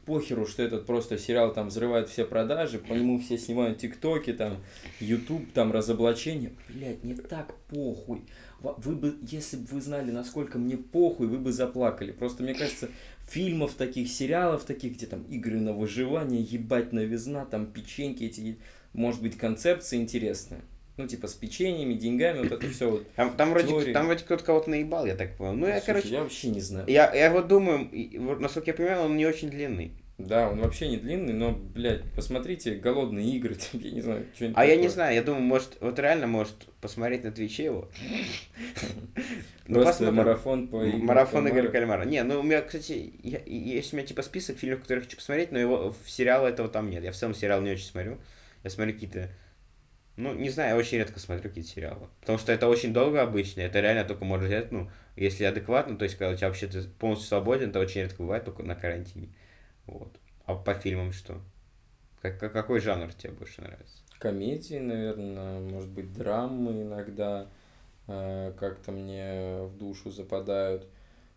Похеру, 0.06 0.46
что 0.46 0.62
этот 0.62 0.86
просто 0.86 1.18
сериал 1.18 1.52
там 1.52 1.68
взрывает 1.68 2.08
все 2.08 2.24
продажи, 2.24 2.78
по 2.78 2.94
нему 2.94 3.20
все 3.20 3.36
снимают 3.36 3.76
тиктоки, 3.76 4.32
там, 4.32 4.56
ютуб, 5.00 5.52
там, 5.52 5.70
разоблачения. 5.70 6.52
Блять, 6.70 7.04
не 7.04 7.12
так 7.12 7.54
похуй. 7.68 8.22
Вы 8.60 8.96
бы, 8.96 9.18
если 9.20 9.58
бы 9.58 9.66
вы 9.66 9.82
знали, 9.82 10.10
насколько 10.10 10.56
мне 10.56 10.78
похуй, 10.78 11.26
вы 11.26 11.36
бы 11.36 11.52
заплакали. 11.52 12.12
Просто, 12.12 12.42
мне 12.42 12.54
кажется, 12.54 12.88
фильмов 13.28 13.74
таких, 13.74 14.08
сериалов 14.08 14.64
таких, 14.64 14.94
где 14.94 15.06
там 15.06 15.22
игры 15.24 15.60
на 15.60 15.72
выживание, 15.72 16.42
ебать 16.42 16.92
новизна, 16.92 17.44
там 17.44 17.66
печеньки 17.66 18.24
эти, 18.24 18.58
может 18.92 19.22
быть, 19.22 19.36
концепция 19.36 19.98
интересная. 19.98 20.62
Ну, 20.96 21.06
типа, 21.06 21.28
с 21.28 21.34
печеньями, 21.34 21.94
деньгами, 21.94 22.40
вот 22.40 22.52
это 22.52 22.68
все 22.70 22.90
вот. 22.90 23.12
Там, 23.12 23.36
там, 23.36 23.50
вроде, 23.50 23.92
там 23.92 24.06
вроде 24.06 24.24
кто-то 24.24 24.42
кого-то 24.42 24.68
наебал, 24.70 25.06
я 25.06 25.14
так 25.14 25.36
понял. 25.36 25.54
Ну, 25.54 25.66
я, 25.66 25.74
Слушай, 25.74 25.86
короче, 25.86 26.08
я 26.08 26.22
вообще 26.22 26.48
не 26.48 26.60
знаю. 26.60 26.86
я, 26.88 27.14
я 27.14 27.30
вот 27.30 27.46
думаю, 27.46 27.88
насколько 28.40 28.70
я 28.70 28.74
понимаю, 28.74 29.02
он 29.02 29.16
не 29.16 29.24
очень 29.24 29.48
длинный. 29.48 29.92
Да, 30.18 30.50
он 30.50 30.60
вообще 30.60 30.88
не 30.88 30.96
длинный, 30.96 31.32
но, 31.32 31.52
блядь, 31.52 32.02
посмотрите 32.12 32.74
«Голодные 32.74 33.36
игры», 33.36 33.54
там, 33.72 33.80
я 33.80 33.90
не 33.92 34.00
знаю, 34.00 34.26
что-нибудь 34.34 34.58
А 34.58 34.64
я 34.66 34.72
не 34.74 34.82
такое. 34.82 34.94
знаю, 34.94 35.14
я 35.14 35.22
думаю, 35.22 35.42
может, 35.44 35.76
вот 35.80 35.98
реально, 36.00 36.26
может, 36.26 36.54
посмотреть 36.80 37.22
на 37.22 37.30
Твиче 37.30 37.66
его. 37.66 37.88
Ну, 39.68 39.82
Просто 39.82 40.10
марафон 40.10 40.68
по 40.68 40.78
Марафон. 40.82 41.48
Игоря 41.48 41.68
Кальмара. 41.68 42.04
Не, 42.04 42.22
ну 42.24 42.40
у 42.40 42.42
меня, 42.42 42.62
кстати, 42.62 43.12
есть 43.46 43.92
у 43.92 43.96
меня 43.96 44.06
типа 44.06 44.22
список 44.22 44.58
фильмов, 44.58 44.80
которые 44.80 45.02
я 45.02 45.04
хочу 45.04 45.16
посмотреть, 45.18 45.52
но 45.52 45.58
его 45.58 45.94
в 46.04 46.10
сериалы 46.10 46.48
этого 46.48 46.68
там 46.68 46.90
нет. 46.90 47.04
Я 47.04 47.12
в 47.12 47.16
целом 47.16 47.34
сериал 47.34 47.60
не 47.60 47.72
очень 47.72 47.84
смотрю. 47.86 48.18
Я 48.64 48.70
смотрю 48.70 48.94
какие-то. 48.94 49.28
Ну, 50.16 50.34
не 50.34 50.48
знаю, 50.48 50.70
я 50.70 50.76
очень 50.76 50.98
редко 50.98 51.20
смотрю 51.20 51.48
какие-то 51.48 51.70
сериалы. 51.70 52.08
Потому 52.20 52.38
что 52.38 52.50
это 52.50 52.66
очень 52.66 52.92
долго 52.92 53.22
обычно. 53.22 53.60
Это 53.60 53.78
реально 53.80 54.04
только 54.04 54.24
можно 54.24 54.46
взять, 54.46 54.72
ну, 54.72 54.90
если 55.14 55.44
адекватно, 55.44 55.96
то 55.96 56.04
есть, 56.04 56.16
когда 56.16 56.32
у 56.32 56.36
тебя 56.36 56.48
вообще 56.48 56.66
ты 56.66 56.82
полностью 56.82 57.28
свободен, 57.28 57.70
это 57.70 57.78
очень 57.78 58.00
редко 58.00 58.22
бывает 58.22 58.44
только 58.44 58.62
на 58.64 58.74
карантине. 58.74 59.28
Вот. 59.88 60.12
А 60.44 60.54
по 60.54 60.74
фильмам 60.74 61.12
что? 61.12 61.40
Как, 62.22 62.38
как- 62.38 62.52
какой 62.52 62.80
жанр 62.80 63.12
тебе 63.14 63.32
больше 63.32 63.60
нравится? 63.62 63.96
Комедии, 64.18 64.78
наверное, 64.78 65.60
может 65.60 65.88
быть, 65.90 66.12
драмы 66.12 66.82
иногда 66.82 67.46
э, 68.08 68.52
как-то 68.58 68.90
мне 68.92 69.60
в 69.62 69.76
душу 69.78 70.10
западают. 70.10 70.84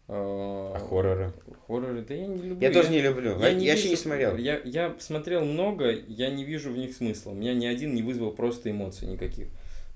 Э, 0.07 0.71
А 0.75 0.79
хорроры? 0.79 1.31
Хорроры, 1.67 2.01
да 2.01 2.13
я 2.13 2.25
не 2.27 2.41
люблю. 2.41 2.67
Я 2.67 2.73
тоже 2.73 2.89
не 2.89 3.01
люблю. 3.01 3.37
Я, 3.39 3.49
я 3.49 3.73
еще 3.73 3.83
не 3.89 3.89
вижу- 3.95 4.01
смотрел. 4.01 4.37
Я, 4.37 4.59
я 4.63 4.95
смотрел 4.99 5.45
много, 5.45 5.91
я 5.91 6.29
не 6.31 6.43
вижу 6.43 6.71
в 6.71 6.77
них 6.77 6.95
смысла. 6.95 7.31
У 7.31 7.35
меня 7.35 7.53
ни 7.53 7.65
один 7.65 7.93
не 7.93 8.01
вызвал 8.01 8.31
просто 8.31 8.71
эмоций 8.71 9.07
никаких. 9.07 9.47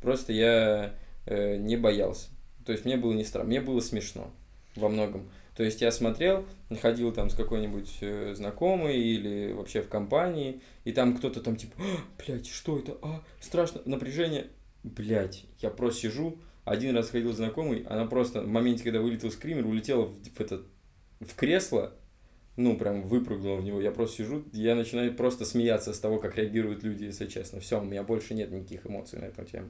Просто 0.02 0.34
я 0.34 0.94
э, 1.26 1.58
не 1.58 1.78
боялся. 1.78 2.30
То 2.66 2.72
есть 2.72 2.86
мне 2.86 2.98
было 2.98 3.14
не 3.14 3.24
страшно, 3.24 3.48
мне 3.50 3.62
было 3.62 3.80
смешно 3.80 4.30
во 4.76 4.90
многом. 4.90 5.30
То 5.56 5.64
есть 5.64 5.82
я 5.82 5.92
смотрел, 5.92 6.46
ходил 6.82 7.14
там 7.14 7.30
с 7.30 7.34
какой-нибудь 7.34 7.98
э, 8.02 8.34
знакомой 8.36 8.98
или 8.98 9.54
вообще 9.54 9.82
в 9.82 9.88
компании, 9.88 10.62
и 10.84 10.92
там 10.92 11.16
кто-то 11.16 11.40
там 11.42 11.56
типа, 11.56 11.74
а, 11.80 11.98
блядь, 12.22 12.48
что 12.48 12.78
это? 12.78 12.98
А, 13.02 13.24
страшно, 13.40 13.82
напряжение. 13.86 14.48
Блядь, 14.84 15.46
я 15.62 15.70
просто 15.70 16.02
сижу, 16.02 16.38
один 16.66 16.96
раз 16.96 17.10
ходил 17.10 17.32
знакомый, 17.32 17.84
она 17.84 18.06
просто 18.06 18.42
в 18.42 18.48
моменте, 18.48 18.84
когда 18.84 19.00
вылетел 19.00 19.32
скример, 19.32 19.66
улетела 19.66 20.06
в, 20.06 20.16
в 20.16 20.42
этот, 20.42 20.66
в 21.22 21.34
кресло, 21.36 21.94
ну, 22.58 22.78
прям 22.78 23.04
выпрыгнула 23.04 23.58
в 23.58 23.64
него. 23.64 23.82
Я 23.82 23.92
просто 23.92 24.18
сижу, 24.18 24.44
я 24.52 24.76
начинаю 24.76 25.14
просто 25.14 25.46
смеяться 25.46 25.94
с 25.94 26.00
того, 26.00 26.20
как 26.20 26.36
реагируют 26.38 26.84
люди, 26.84 27.06
если 27.06 27.28
честно. 27.28 27.60
Все, 27.60 27.80
у 27.80 27.84
меня 27.84 28.04
больше 28.04 28.34
нет 28.34 28.52
никаких 28.52 28.86
эмоций 28.88 29.20
на 29.20 29.26
эту 29.26 29.44
тему. 29.44 29.70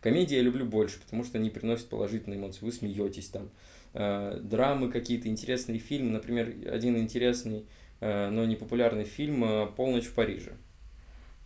Комедии 0.00 0.36
я 0.36 0.42
люблю 0.42 0.66
больше, 0.66 1.00
потому 1.00 1.24
что 1.24 1.38
они 1.38 1.50
приносят 1.50 1.88
положительные 1.88 2.38
эмоции. 2.38 2.64
Вы 2.64 2.72
смеетесь 2.72 3.28
там. 3.28 3.50
Э, 3.96 4.40
драмы 4.42 4.90
какие-то, 4.90 5.28
интересные 5.28 5.78
фильмы. 5.78 6.10
Например, 6.10 6.52
один 6.68 6.96
интересный, 6.96 7.64
э, 8.00 8.28
но 8.28 8.44
не 8.44 8.56
популярный 8.56 9.04
фильм 9.04 9.44
э, 9.44 9.66
«Полночь 9.76 10.06
в 10.06 10.14
Париже». 10.14 10.54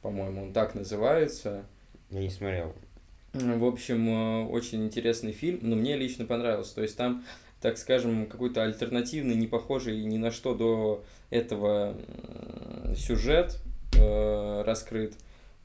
По-моему, 0.00 0.44
он 0.44 0.52
так 0.54 0.74
называется. 0.74 1.66
Я 2.08 2.20
не 2.20 2.30
смотрел. 2.30 2.72
В 3.34 3.64
общем, 3.64 4.48
очень 4.50 4.86
интересный 4.86 5.32
фильм, 5.32 5.58
но 5.60 5.76
мне 5.76 5.96
лично 5.96 6.24
понравился. 6.24 6.74
То 6.74 6.82
есть 6.82 6.96
там, 6.96 7.22
так 7.60 7.76
скажем, 7.76 8.26
какой-то 8.26 8.62
альтернативный, 8.62 9.34
не 9.34 9.46
похожий 9.46 10.02
ни 10.04 10.16
на 10.16 10.30
что 10.30 10.54
до 10.54 11.04
этого 11.28 11.94
сюжет 12.96 13.60
раскрыт. 13.92 15.14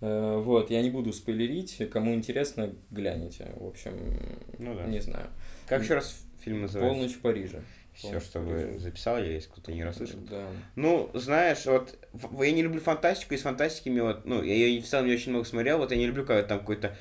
Э, 0.03 0.41
вот, 0.43 0.69
я 0.69 0.81
не 0.81 0.89
буду 0.89 1.13
спойлерить, 1.13 1.81
кому 1.89 2.13
интересно, 2.13 2.73
гляните. 2.91 3.53
В 3.55 3.67
общем, 3.67 3.93
ну, 4.59 4.75
да. 4.75 4.85
не 4.85 4.99
знаю. 4.99 5.27
Как 5.65 5.81
еще 5.81 5.93
раз 5.93 6.25
фильм 6.41 6.61
называется? 6.61 6.93
«Полночь 6.93 7.15
в 7.15 7.21
Париже». 7.21 7.61
Все, 7.93 8.19
что 8.19 8.39
вы 8.39 8.79
записал, 8.79 9.17
я 9.19 9.31
если 9.31 9.49
кто-то 9.49 9.71
не 9.71 9.83
расслышал. 9.83 10.19
Да. 10.29 10.47
Ну, 10.75 11.11
знаешь, 11.13 11.65
вот 11.67 11.95
я 12.41 12.51
не 12.51 12.63
люблю 12.63 12.81
фантастику, 12.81 13.35
из 13.35 13.43
фантастики 13.43 13.87
мне 13.87 14.01
вот, 14.01 14.25
ну, 14.25 14.41
я 14.41 14.53
ее 14.53 14.81
в 14.81 14.87
целом 14.87 15.05
не 15.05 15.13
очень 15.13 15.29
много 15.29 15.45
смотрел, 15.45 15.77
вот 15.77 15.91
я 15.91 15.97
не 15.97 16.07
люблю, 16.07 16.25
когда 16.25 16.41
там 16.41 16.59
какой-то 16.59 16.97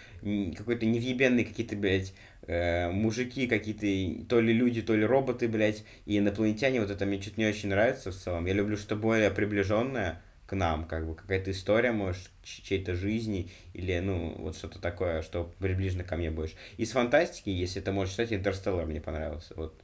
какой-то 0.56 0.84
невъебенный 0.84 1.44
какие-то, 1.44 1.76
блядь, 1.76 2.12
э, 2.42 2.90
мужики 2.90 3.46
какие-то, 3.46 4.26
то 4.28 4.38
ли 4.38 4.52
люди, 4.52 4.82
то 4.82 4.94
ли 4.94 5.04
роботы, 5.04 5.48
блядь, 5.48 5.82
и 6.04 6.18
инопланетяне, 6.18 6.82
вот 6.82 6.90
это 6.90 7.06
мне 7.06 7.20
что-то 7.20 7.40
не 7.40 7.46
очень 7.46 7.70
нравится 7.70 8.12
в 8.12 8.14
целом. 8.14 8.44
Я 8.44 8.52
люблю 8.52 8.76
что 8.76 8.94
более 8.94 9.30
приближенное 9.30 10.20
к 10.52 10.54
нам, 10.54 10.84
как 10.84 11.06
бы 11.06 11.14
какая-то 11.14 11.50
история, 11.50 11.92
может, 11.92 12.30
чьей-то 12.42 12.94
жизни, 12.94 13.50
или, 13.72 13.98
ну, 14.00 14.34
вот 14.36 14.54
что-то 14.54 14.78
такое, 14.80 15.22
что 15.22 15.50
приближено 15.58 16.04
ко 16.04 16.16
мне 16.16 16.30
больше. 16.30 16.56
Из 16.76 16.90
фантастики, 16.90 17.48
если 17.48 17.80
это 17.80 17.90
можешь 17.90 18.12
считать, 18.12 18.34
Интерстеллар 18.34 18.84
мне 18.84 19.00
понравился, 19.00 19.54
вот 19.56 19.80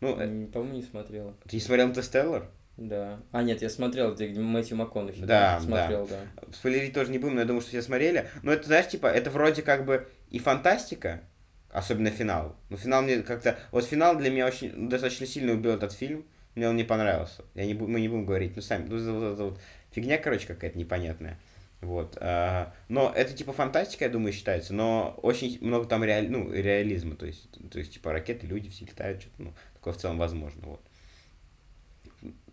ну, 0.00 0.16
э, 0.20 0.46
По-моему, 0.46 0.76
не 0.76 0.82
смотрела. 0.82 1.34
Ты 1.48 1.56
не 1.56 1.60
смотрел 1.60 1.88
«Интерстеллар»? 1.88 2.48
Да. 2.76 3.20
А, 3.32 3.42
нет, 3.42 3.60
я 3.60 3.68
смотрел, 3.68 4.14
где 4.14 4.28
Мэтью 4.28 4.76
МакКонахи. 4.76 5.24
Да, 5.24 5.58
смотрел, 5.60 6.06
да. 6.06 6.20
да. 6.36 6.52
Спойлерить 6.52 6.94
тоже 6.94 7.10
не 7.10 7.18
будем, 7.18 7.34
но 7.34 7.40
я 7.40 7.46
думаю, 7.46 7.60
что 7.60 7.70
все 7.70 7.82
смотрели. 7.82 8.28
Но 8.42 8.52
это, 8.52 8.66
знаешь, 8.66 8.88
типа, 8.88 9.08
это 9.08 9.30
вроде 9.30 9.62
как 9.62 9.84
бы 9.84 10.06
и 10.30 10.38
фантастика, 10.38 11.22
особенно 11.70 12.10
финал. 12.10 12.54
Но 12.70 12.76
финал 12.76 13.02
мне 13.02 13.22
как-то... 13.22 13.58
Вот 13.72 13.84
финал 13.84 14.16
для 14.16 14.30
меня 14.30 14.46
очень 14.46 14.88
достаточно 14.88 15.26
сильно 15.26 15.54
убил 15.54 15.72
этот 15.72 15.92
фильм. 15.92 16.24
Мне 16.54 16.68
он 16.68 16.76
не 16.76 16.84
понравился. 16.84 17.42
Я 17.54 17.66
не, 17.66 17.74
мы 17.74 18.00
не 18.00 18.08
будем 18.08 18.26
говорить, 18.26 18.54
ну 18.54 18.62
сами, 18.62 18.86
ну, 18.88 18.96
вот, 18.96 19.22
вот, 19.22 19.38
вот, 19.38 19.60
фигня, 19.94 20.18
короче, 20.18 20.46
какая-то 20.46 20.78
непонятная. 20.78 21.38
Вот. 21.80 22.16
А, 22.20 22.72
но 22.88 23.12
это 23.14 23.34
типа 23.34 23.52
фантастика, 23.52 24.04
я 24.04 24.10
думаю, 24.10 24.32
считается, 24.32 24.74
но 24.74 25.18
очень 25.22 25.58
много 25.64 25.86
там 25.86 26.02
реаль, 26.02 26.30
ну, 26.30 26.50
реализма, 26.52 27.14
то 27.14 27.26
есть, 27.26 27.48
то 27.70 27.78
есть, 27.78 27.92
типа, 27.94 28.12
ракеты, 28.12 28.46
люди 28.46 28.70
все 28.70 28.86
летают, 28.86 29.20
что-то, 29.20 29.42
ну, 29.42 29.54
такое 29.74 29.92
в 29.92 29.98
целом 29.98 30.18
возможно, 30.18 30.62
вот. 30.66 30.80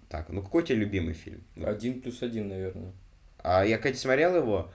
Так, 0.09 0.27
ну 0.27 0.41
какой 0.41 0.63
у 0.63 0.65
тебя 0.65 0.77
любимый 0.77 1.13
фильм? 1.13 1.41
Один 1.63 2.01
плюс 2.01 2.21
один, 2.21 2.49
наверное. 2.49 2.91
А 3.39 3.63
я, 3.63 3.77
кстати, 3.77 3.95
смотрел 3.95 4.35
его. 4.35 4.69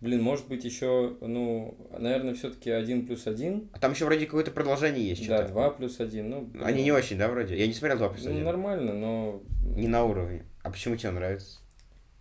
Блин, 0.00 0.22
может 0.22 0.46
быть 0.46 0.64
еще, 0.64 1.16
ну, 1.20 1.76
наверное, 1.98 2.34
все-таки 2.34 2.70
один 2.70 3.04
плюс 3.04 3.26
один. 3.26 3.68
А 3.72 3.80
там 3.80 3.92
еще 3.92 4.04
вроде 4.04 4.26
какое-то 4.26 4.52
продолжение 4.52 5.08
есть. 5.08 5.26
Да, 5.26 5.42
два 5.48 5.70
плюс 5.70 5.98
один. 5.98 6.30
Ну, 6.30 6.50
Они 6.62 6.78
ну, 6.78 6.84
не 6.84 6.92
очень, 6.92 7.18
да, 7.18 7.28
вроде? 7.28 7.58
Я 7.58 7.66
не 7.66 7.72
смотрел 7.72 7.98
два 7.98 8.10
плюс 8.10 8.24
один. 8.24 8.38
Ну, 8.38 8.44
нормально, 8.44 8.92
но... 8.94 9.42
Не 9.64 9.88
на 9.88 10.04
уровне. 10.04 10.44
А 10.68 10.70
почему 10.70 10.96
тебе 10.96 11.12
нравится? 11.12 11.60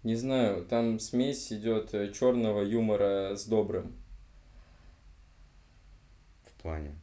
Не 0.04 0.16
знаю, 0.16 0.64
там 0.64 1.02
смесь 1.02 1.52
идет 1.52 1.94
э, 1.94 2.14
черного 2.14 2.62
юмора 2.62 3.36
с 3.36 3.46
добрым. 3.46 3.94
В 6.46 6.62
плане? 6.62 6.96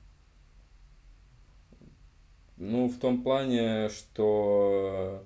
Ну, 2.56 2.88
в 2.88 2.98
том 2.98 3.22
плане, 3.22 3.90
что... 3.90 5.22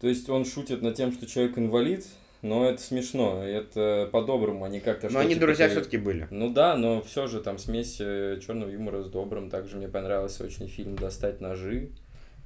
То 0.00 0.08
есть 0.08 0.26
он 0.30 0.46
шутит 0.46 0.80
над 0.80 0.94
тем, 0.94 1.12
что 1.12 1.26
человек 1.26 1.58
инвалид, 1.58 2.06
но 2.40 2.64
это 2.64 2.80
смешно, 2.80 3.42
это 3.42 4.08
по-доброму, 4.10 4.64
а 4.64 4.70
не 4.70 4.80
как-то 4.80 5.10
Но 5.10 5.18
они 5.18 5.34
типа 5.34 5.48
друзья 5.48 5.68
все-таки 5.68 5.98
были. 5.98 6.28
Ну 6.30 6.50
да, 6.50 6.76
но 6.78 7.02
все 7.02 7.26
же 7.26 7.42
там 7.42 7.58
смесь 7.58 7.98
э, 8.00 8.40
черного 8.40 8.70
юмора 8.70 9.02
с 9.02 9.10
добрым. 9.10 9.50
Также 9.50 9.76
мне 9.76 9.88
понравился 9.88 10.44
очень 10.44 10.66
фильм 10.66 10.96
«Достать 10.96 11.42
ножи». 11.42 11.90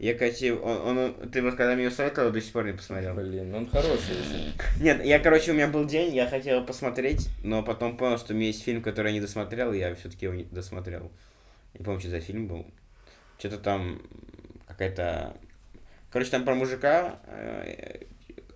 Я, 0.00 0.14
кстати, 0.14 0.48
он, 0.48 0.98
он, 0.98 1.30
ты 1.30 1.42
вот 1.42 1.56
когда 1.56 1.74
мне 1.74 1.84
ее 1.84 1.90
советовал, 1.90 2.32
до 2.32 2.40
сих 2.40 2.54
пор 2.54 2.64
не 2.64 2.72
посмотрел. 2.72 3.14
Блин, 3.14 3.54
он 3.54 3.68
хороший. 3.68 4.16
Нет, 4.80 5.04
я, 5.04 5.18
короче, 5.18 5.50
у 5.50 5.54
меня 5.54 5.68
был 5.68 5.84
день, 5.84 6.14
я 6.14 6.26
хотел 6.26 6.64
посмотреть, 6.64 7.28
но 7.44 7.62
потом 7.62 7.98
понял, 7.98 8.16
что 8.16 8.32
у 8.32 8.36
меня 8.36 8.46
есть 8.46 8.64
фильм, 8.64 8.80
который 8.80 9.08
я 9.08 9.12
не 9.12 9.20
досмотрел, 9.20 9.74
и 9.74 9.78
я 9.78 9.94
все-таки 9.94 10.24
его 10.24 10.34
не 10.34 10.44
досмотрел. 10.44 11.12
Не 11.78 11.84
помню, 11.84 12.00
что 12.00 12.08
за 12.08 12.20
фильм 12.20 12.48
был. 12.48 12.66
Что-то 13.38 13.58
там 13.58 14.00
какая-то... 14.66 15.36
Короче, 16.10 16.30
там 16.30 16.46
про 16.46 16.54
мужика, 16.54 17.18
э, 17.26 18.04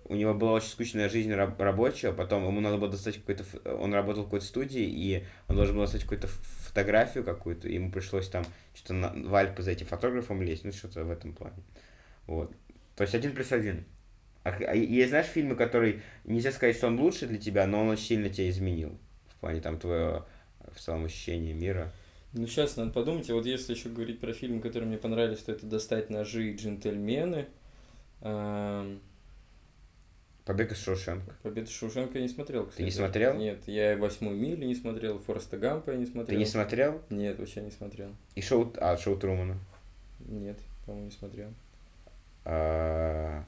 у 0.07 0.15
него 0.15 0.33
была 0.33 0.53
очень 0.53 0.69
скучная 0.69 1.09
жизнь 1.09 1.33
раб- 1.33 1.59
рабочая, 1.59 2.13
потом 2.13 2.45
ему 2.45 2.61
надо 2.61 2.77
было 2.77 2.89
достать 2.89 3.17
какой-то... 3.17 3.43
Он 3.77 3.93
работал 3.93 4.23
в 4.23 4.25
какой-то 4.25 4.45
студии, 4.45 4.83
и 4.83 5.23
он 5.47 5.55
должен 5.55 5.75
был 5.75 5.83
достать 5.83 6.03
какую-то 6.03 6.27
фотографию 6.27 7.23
какую-то, 7.23 7.67
ему 7.67 7.91
пришлось 7.91 8.29
там 8.29 8.45
что-то 8.75 8.93
на, 8.93 9.13
в 9.13 9.33
Альпы 9.33 9.63
за 9.63 9.71
этим 9.71 9.87
фотографом 9.87 10.41
лезть, 10.41 10.63
ну 10.63 10.71
что-то 10.71 11.03
в 11.03 11.11
этом 11.11 11.33
плане. 11.33 11.57
Вот. 12.27 12.53
То 12.95 13.01
есть 13.01 13.15
один 13.15 13.33
плюс 13.33 13.51
один. 13.51 13.85
А, 14.43 14.49
а 14.49 14.75
есть, 14.75 15.09
знаешь, 15.09 15.25
фильмы, 15.25 15.55
которые 15.55 16.01
нельзя 16.23 16.51
сказать, 16.51 16.75
что 16.75 16.87
он 16.87 16.99
лучше 16.99 17.25
для 17.25 17.39
тебя, 17.39 17.65
но 17.65 17.81
он 17.81 17.89
очень 17.89 18.05
сильно 18.05 18.29
тебя 18.29 18.49
изменил 18.49 18.97
в 19.27 19.39
плане 19.39 19.59
там 19.59 19.79
твоего 19.79 20.27
в 20.71 20.79
целом 20.79 21.05
ощущения 21.05 21.53
мира. 21.53 21.91
Ну, 22.33 22.45
сейчас 22.45 22.75
надо 22.75 22.91
подумать. 22.91 23.29
Вот 23.31 23.45
если 23.45 23.73
еще 23.73 23.89
говорить 23.89 24.19
про 24.19 24.33
фильмы, 24.33 24.61
которые 24.61 24.87
мне 24.87 24.97
понравились, 24.97 25.39
то 25.39 25.51
это 25.53 25.65
«Достать 25.65 26.09
ножи» 26.09 26.51
и 26.51 26.55
«Джентльмены». 26.55 27.47
Эм... 28.21 28.99
Побег 30.45 30.71
из 30.71 30.77
Шоушенка. 30.77 31.33
Побег 31.41 31.65
из 31.65 31.71
Шоушенка 31.71 32.19
я 32.19 32.21
не 32.21 32.29
смотрел, 32.29 32.65
кстати. 32.65 32.77
Ты 32.77 32.83
не 32.83 32.91
смотрел? 32.91 33.33
Нет, 33.35 33.63
я 33.65 33.93
и 33.93 33.95
«Восьмую 33.95 34.37
милю» 34.37 34.67
не 34.67 34.75
смотрел, 34.75 35.17
«Фореста 35.17 35.57
Гампа» 35.57 35.89
я 35.89 35.97
не 35.97 36.05
смотрел. 36.05 36.27
Ты 36.27 36.35
не 36.35 36.45
смотрел? 36.45 37.01
Нет, 37.09 37.39
вообще 37.39 37.61
не 37.61 37.71
смотрел. 37.71 38.11
И 38.35 38.41
шоу... 38.41 38.71
А, 38.77 38.95
шоу 38.95 39.17
Трумана? 39.17 39.57
Нет, 40.19 40.59
по-моему, 40.85 41.07
не 41.07 41.11
смотрел. 41.11 41.49
А... 42.45 43.43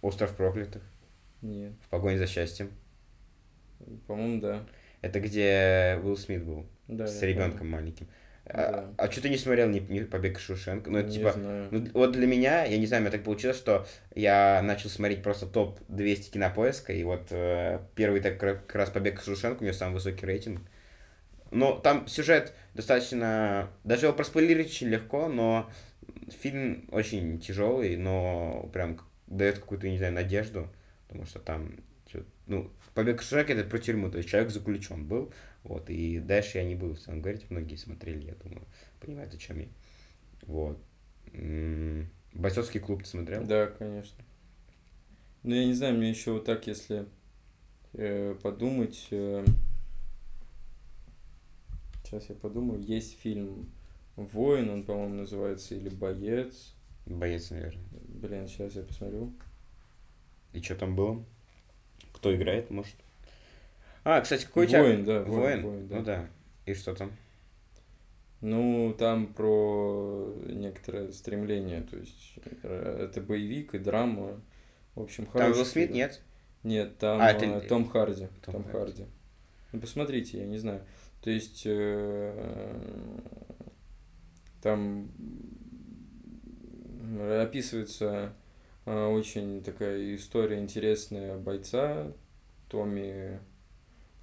«Остров 0.00 0.36
проклятых»? 0.36 0.82
Нет. 1.42 1.72
«В 1.84 1.88
погоне 1.88 2.16
за 2.16 2.28
счастьем»? 2.28 2.70
По-моему, 4.06 4.40
да. 4.40 4.64
Это 5.00 5.18
где 5.18 6.00
Уилл 6.02 6.16
Смит 6.16 6.44
был? 6.44 6.66
Да, 6.86 7.08
с 7.08 7.20
ребенком 7.22 7.58
помню. 7.58 7.72
маленьким. 7.72 8.06
А, 8.48 8.56
да. 8.56 8.84
А, 8.96 9.06
а 9.06 9.10
что 9.10 9.22
ты 9.22 9.28
не 9.28 9.36
смотрел 9.36 9.68
не, 9.68 9.80
не 9.80 10.00
Побег 10.00 10.38
из 10.38 10.42
Шушенко? 10.42 10.90
Ну, 10.90 10.98
это, 10.98 11.08
не 11.08 11.16
типа, 11.16 11.32
знаю. 11.32 11.68
ну, 11.70 11.86
вот 11.92 12.12
для 12.12 12.26
меня, 12.26 12.64
я 12.64 12.78
не 12.78 12.86
знаю, 12.86 13.02
мне 13.02 13.10
так 13.10 13.22
получилось, 13.22 13.58
что 13.58 13.86
я 14.14 14.62
начал 14.62 14.88
смотреть 14.88 15.22
просто 15.22 15.46
топ 15.46 15.78
200 15.88 16.30
кинопоиска, 16.32 16.92
и 16.92 17.04
вот 17.04 17.28
э, 17.30 17.80
первый 17.94 18.20
так 18.20 18.38
как 18.38 18.74
раз 18.74 18.90
Побег 18.90 19.18
из 19.18 19.24
Шушенко, 19.24 19.60
у 19.60 19.64
него 19.64 19.74
самый 19.74 19.94
высокий 19.94 20.24
рейтинг. 20.24 20.60
Но 21.50 21.76
там 21.76 22.06
сюжет 22.06 22.54
достаточно... 22.74 23.70
Даже 23.84 24.06
его 24.06 24.14
проспойлерить 24.14 24.68
очень 24.68 24.88
легко, 24.88 25.28
но 25.28 25.70
фильм 26.28 26.88
очень 26.90 27.40
тяжелый, 27.40 27.96
но 27.96 28.68
прям 28.72 28.98
дает 29.26 29.58
какую-то, 29.58 29.88
не 29.88 29.98
знаю, 29.98 30.14
надежду, 30.14 30.68
потому 31.06 31.26
что 31.26 31.38
там... 31.38 31.76
Ну, 32.46 32.70
Побег 32.94 33.20
из 33.20 33.28
Шушенко 33.28 33.52
это 33.52 33.68
про 33.68 33.78
тюрьму, 33.78 34.10
то 34.10 34.18
есть 34.18 34.28
человек 34.28 34.50
заключен 34.50 35.06
был, 35.06 35.32
вот, 35.62 35.88
и 35.88 36.18
дальше 36.18 36.58
я 36.58 36.64
не 36.64 36.74
буду 36.74 36.94
в 36.94 36.98
целом 36.98 37.22
говорить, 37.22 37.48
многие 37.50 37.76
смотрели, 37.76 38.26
я 38.26 38.34
думаю, 38.34 38.66
понимают, 39.00 39.32
о 39.34 39.38
чем 39.38 39.60
я. 39.60 39.68
Вот. 40.42 40.80
Бойцовский 42.32 42.80
клуб 42.80 43.02
ты 43.02 43.08
смотрел? 43.08 43.44
Да, 43.44 43.66
конечно. 43.66 44.24
Ну, 45.42 45.54
я 45.54 45.64
не 45.64 45.74
знаю, 45.74 45.96
мне 45.96 46.10
еще 46.10 46.32
вот 46.32 46.44
так, 46.44 46.66
если 46.66 47.06
э, 47.92 48.34
подумать... 48.42 49.06
Э, 49.10 49.44
сейчас 52.02 52.28
я 52.28 52.34
подумаю. 52.34 52.82
Есть 52.82 53.18
фильм 53.20 53.70
«Воин», 54.16 54.70
он, 54.70 54.82
по-моему, 54.82 55.14
называется, 55.14 55.74
или 55.74 55.88
«Боец». 55.88 56.74
Боец, 57.06 57.50
наверное. 57.50 57.84
Блин, 58.08 58.48
сейчас 58.48 58.74
я 58.74 58.82
посмотрю. 58.82 59.32
И 60.52 60.60
что 60.60 60.74
там 60.74 60.96
было? 60.96 61.24
Кто 62.18 62.34
играет, 62.34 62.70
может? 62.70 62.96
А, 64.02 64.20
кстати, 64.20 64.44
какой 64.44 64.64
у 64.64 64.68
тебя... 64.68 64.82
Воин, 64.82 65.04
да. 65.04 65.22
Воин, 65.22 65.62
воин 65.62 65.88
да. 65.88 65.96
Ну 65.96 66.02
да. 66.02 66.26
И 66.66 66.74
что 66.74 66.94
там? 66.94 67.12
Ну, 68.40 68.92
там 68.98 69.32
про 69.32 70.34
некоторое 70.46 71.12
стремление, 71.12 71.82
то 71.82 71.96
есть 71.96 72.34
э, 72.62 73.08
это 73.08 73.20
боевик 73.20 73.74
и 73.74 73.78
драма. 73.78 74.40
В 74.96 75.02
общем, 75.02 75.26
хороший. 75.26 75.50
Там 75.50 75.58
Уилл 75.58 75.64
Смит, 75.64 75.90
нет? 75.90 76.20
Нет, 76.64 76.98
там 76.98 77.20
а, 77.20 77.30
это... 77.30 77.44
Э, 77.44 77.60
Том 77.60 77.88
Харди. 77.88 78.26
Том, 78.44 78.54
Том 78.54 78.64
Харди. 78.64 78.78
Харди. 78.78 79.04
Ну, 79.72 79.80
посмотрите, 79.80 80.38
я 80.38 80.46
не 80.46 80.58
знаю. 80.58 80.82
То 81.22 81.30
есть 81.30 81.62
э, 81.66 82.80
там 84.60 85.10
описывается 87.40 88.32
очень 88.88 89.62
такая 89.62 90.14
история 90.14 90.58
интересная 90.58 91.36
бойца 91.36 92.12
Томми 92.68 93.40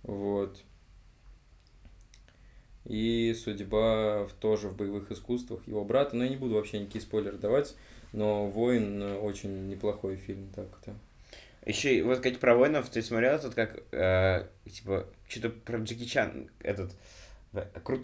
вот. 0.03 0.61
И 2.85 3.33
судьба 3.33 4.27
тоже 4.39 4.69
в 4.69 4.75
боевых 4.75 5.11
искусствах 5.11 5.67
его 5.67 5.83
брата. 5.83 6.15
Но 6.15 6.23
я 6.23 6.29
не 6.29 6.37
буду 6.37 6.55
вообще 6.55 6.79
никакие 6.79 7.01
спойлеры 7.01 7.37
давать, 7.37 7.75
но 8.13 8.47
«Воин» 8.47 9.01
очень 9.01 9.67
неплохой 9.67 10.17
фильм, 10.17 10.49
так-то. 10.55 10.93
Еще 11.65 12.03
вот 12.03 12.19
как 12.19 12.37
про 12.37 12.55
воинов 12.55 12.89
ты 12.89 13.01
смотрел 13.01 13.39
тут 13.39 13.55
как, 13.55 13.81
э, 13.91 14.47
типа, 14.71 15.07
что-то 15.27 15.49
про 15.49 15.79
Джеки 15.79 16.05
Чан, 16.05 16.51
этот, 16.59 16.91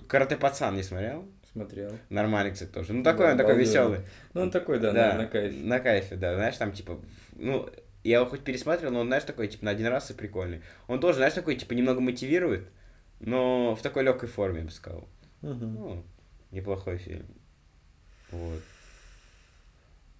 карате 0.07 0.35
пацан 0.35 0.75
не 0.75 0.81
смотрел? 0.81 1.25
Смотрел. 1.53 1.91
Нормальный, 2.09 2.53
кстати, 2.53 2.69
тоже. 2.69 2.93
Ну, 2.93 3.03
такой 3.03 3.25
Да, 3.25 3.31
он 3.33 3.37
такой 3.37 3.53
обалденно. 3.53 3.69
веселый. 3.71 3.99
Ну, 4.33 4.41
он 4.41 4.51
такой, 4.51 4.79
да, 4.79 4.91
Да, 4.91 5.13
на, 5.13 5.17
на 5.23 5.27
кайфе. 5.27 5.57
На 5.57 5.79
кайфе, 5.79 6.15
да. 6.15 6.35
Знаешь, 6.35 6.55
там, 6.57 6.71
типа, 6.71 6.99
ну, 7.35 7.69
я 8.03 8.17
его 8.17 8.25
хоть 8.25 8.41
пересматривал, 8.43 8.93
но 8.93 8.99
он, 9.01 9.07
знаешь, 9.07 9.23
такой, 9.25 9.47
типа, 9.47 9.65
на 9.65 9.71
один 9.71 9.87
раз 9.87 10.09
и 10.11 10.13
прикольный. 10.13 10.61
Он 10.87 10.99
тоже, 10.99 11.17
знаешь, 11.17 11.33
такой, 11.33 11.55
типа, 11.55 11.73
немного 11.73 11.99
мотивирует, 11.99 12.69
но 13.19 13.75
в 13.75 13.81
такой 13.81 14.03
легкой 14.03 14.29
форме, 14.29 14.59
я 14.59 14.65
бы 14.65 14.71
сказал. 14.71 15.07
Мгм. 15.41 15.73
Ну, 15.73 16.03
неплохой 16.51 16.97
фильм. 16.97 17.25
Вот. 18.31 18.61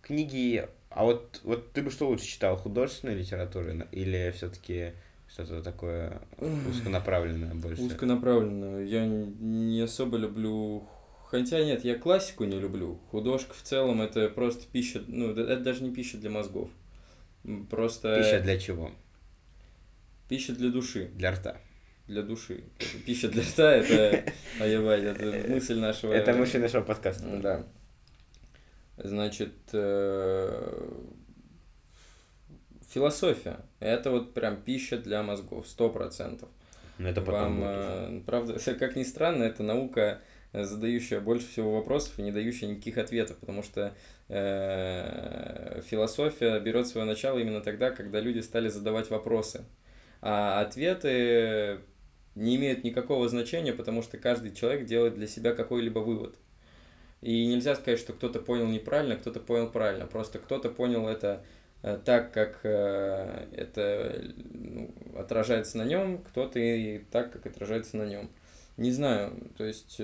Книги. 0.02 0.68
А 0.90 1.06
вот, 1.06 1.40
вот 1.44 1.72
ты 1.72 1.82
бы 1.82 1.90
что 1.92 2.10
лучше 2.10 2.26
читал, 2.26 2.58
художественную 2.58 3.18
литературу 3.18 3.72
или 3.92 4.34
все-таки 4.36 4.92
что-то 5.30 5.64
такое 5.64 6.22
узконаправленное 6.70 7.54
больше? 7.56 7.84
Узконаправленную. 7.84 8.86
Я 8.88 9.06
не 9.06 9.82
особо 9.82 10.18
люблю... 10.18 10.88
Хотя 11.32 11.64
нет, 11.64 11.86
я 11.86 11.98
классику 11.98 12.44
не 12.44 12.60
люблю. 12.60 13.00
Художка 13.10 13.54
в 13.54 13.62
целом 13.62 14.02
это 14.02 14.28
просто 14.28 14.66
пища... 14.70 15.02
Ну, 15.08 15.32
это 15.32 15.62
даже 15.62 15.82
не 15.82 15.90
пища 15.90 16.18
для 16.18 16.30
мозгов. 16.30 16.70
Просто... 17.70 18.18
Пища 18.18 18.42
для 18.42 18.60
чего? 18.60 18.92
пища 20.28 20.54
для 20.54 20.70
души. 20.72 21.10
Для 21.16 21.32
рта. 21.32 21.58
Для 22.08 22.22
души. 22.22 22.66
Пища 23.06 23.30
для 23.30 23.44
рта 23.44 23.72
это... 23.76 24.26
А 24.60 24.66
ебать, 24.66 25.04
это 25.04 25.50
мысль 25.50 25.80
нашего... 25.80 26.12
Это 26.12 26.34
мысль 26.34 26.60
нашего 26.60 26.84
подкаста. 26.84 27.26
Да. 27.42 27.66
Значит, 28.98 29.54
э, 29.72 30.90
философия. 32.90 33.62
Это 33.80 34.12
вот 34.12 34.34
прям 34.34 34.62
пища 34.62 34.98
для 34.98 35.24
мозгов, 35.24 35.66
сто 35.66 35.90
процентов. 35.90 36.50
Но 36.98 37.08
это 37.08 37.22
потом 37.22 37.42
Вам, 37.42 37.56
будет 37.56 37.70
э, 37.70 38.22
правда, 38.26 38.74
как 38.80 38.98
ни 38.98 39.04
странно, 39.04 39.44
это 39.44 39.64
наука, 39.64 40.22
задающая 40.54 41.20
больше 41.20 41.48
всего 41.48 41.76
вопросов 41.76 42.20
и 42.20 42.24
не 42.24 42.32
дающая 42.32 42.68
никаких 42.68 42.98
ответов, 42.98 43.38
потому 43.38 43.64
что 43.64 43.94
э, 44.28 45.82
философия 45.86 46.60
берет 46.60 46.88
свое 46.88 47.06
начало 47.06 47.40
именно 47.40 47.62
тогда, 47.62 47.92
когда 47.92 48.20
люди 48.20 48.40
стали 48.40 48.68
задавать 48.68 49.10
вопросы. 49.10 49.64
А 50.22 50.62
ответы 50.62 51.80
не 52.36 52.56
имеют 52.56 52.84
никакого 52.84 53.28
значения, 53.28 53.74
потому 53.74 54.02
что 54.02 54.18
каждый 54.18 54.54
человек 54.54 54.86
делает 54.86 55.16
для 55.16 55.28
себя 55.28 55.54
какой-либо 55.54 56.00
вывод. 56.00 56.36
И 57.22 57.46
нельзя 57.46 57.76
сказать, 57.76 58.00
что 58.00 58.14
кто-то 58.14 58.40
понял 58.40 58.68
неправильно, 58.68 59.16
кто-то 59.16 59.40
понял 59.40 59.70
правильно. 59.70 60.08
Просто 60.08 60.40
кто-то 60.40 60.70
понял 60.70 61.08
это 61.08 61.44
э, 61.84 62.00
так, 62.04 62.34
как 62.34 62.62
э, 62.64 63.48
это 63.54 64.24
ну, 64.54 64.94
отражается 65.16 65.78
на 65.78 65.86
нем, 65.86 66.24
кто-то 66.24 66.60
и 66.60 67.00
так, 67.12 67.32
как 67.32 67.46
отражается 67.46 67.98
на 67.98 68.06
нем. 68.06 68.30
Не 68.78 68.92
знаю, 68.92 69.52
то 69.58 69.64
есть 69.64 70.00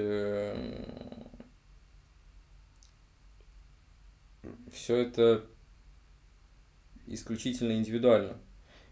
все 4.71 4.95
это 4.97 5.45
исключительно 7.07 7.73
индивидуально. 7.73 8.37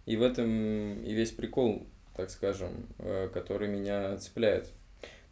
И 0.05 0.17
в 0.17 0.21
этом 0.21 1.03
и 1.03 1.13
весь 1.13 1.31
прикол, 1.31 1.87
так 2.15 2.29
скажем, 2.29 2.87
э, 2.99 3.29
который 3.33 3.67
меня 3.67 4.17
цепляет. 4.17 4.71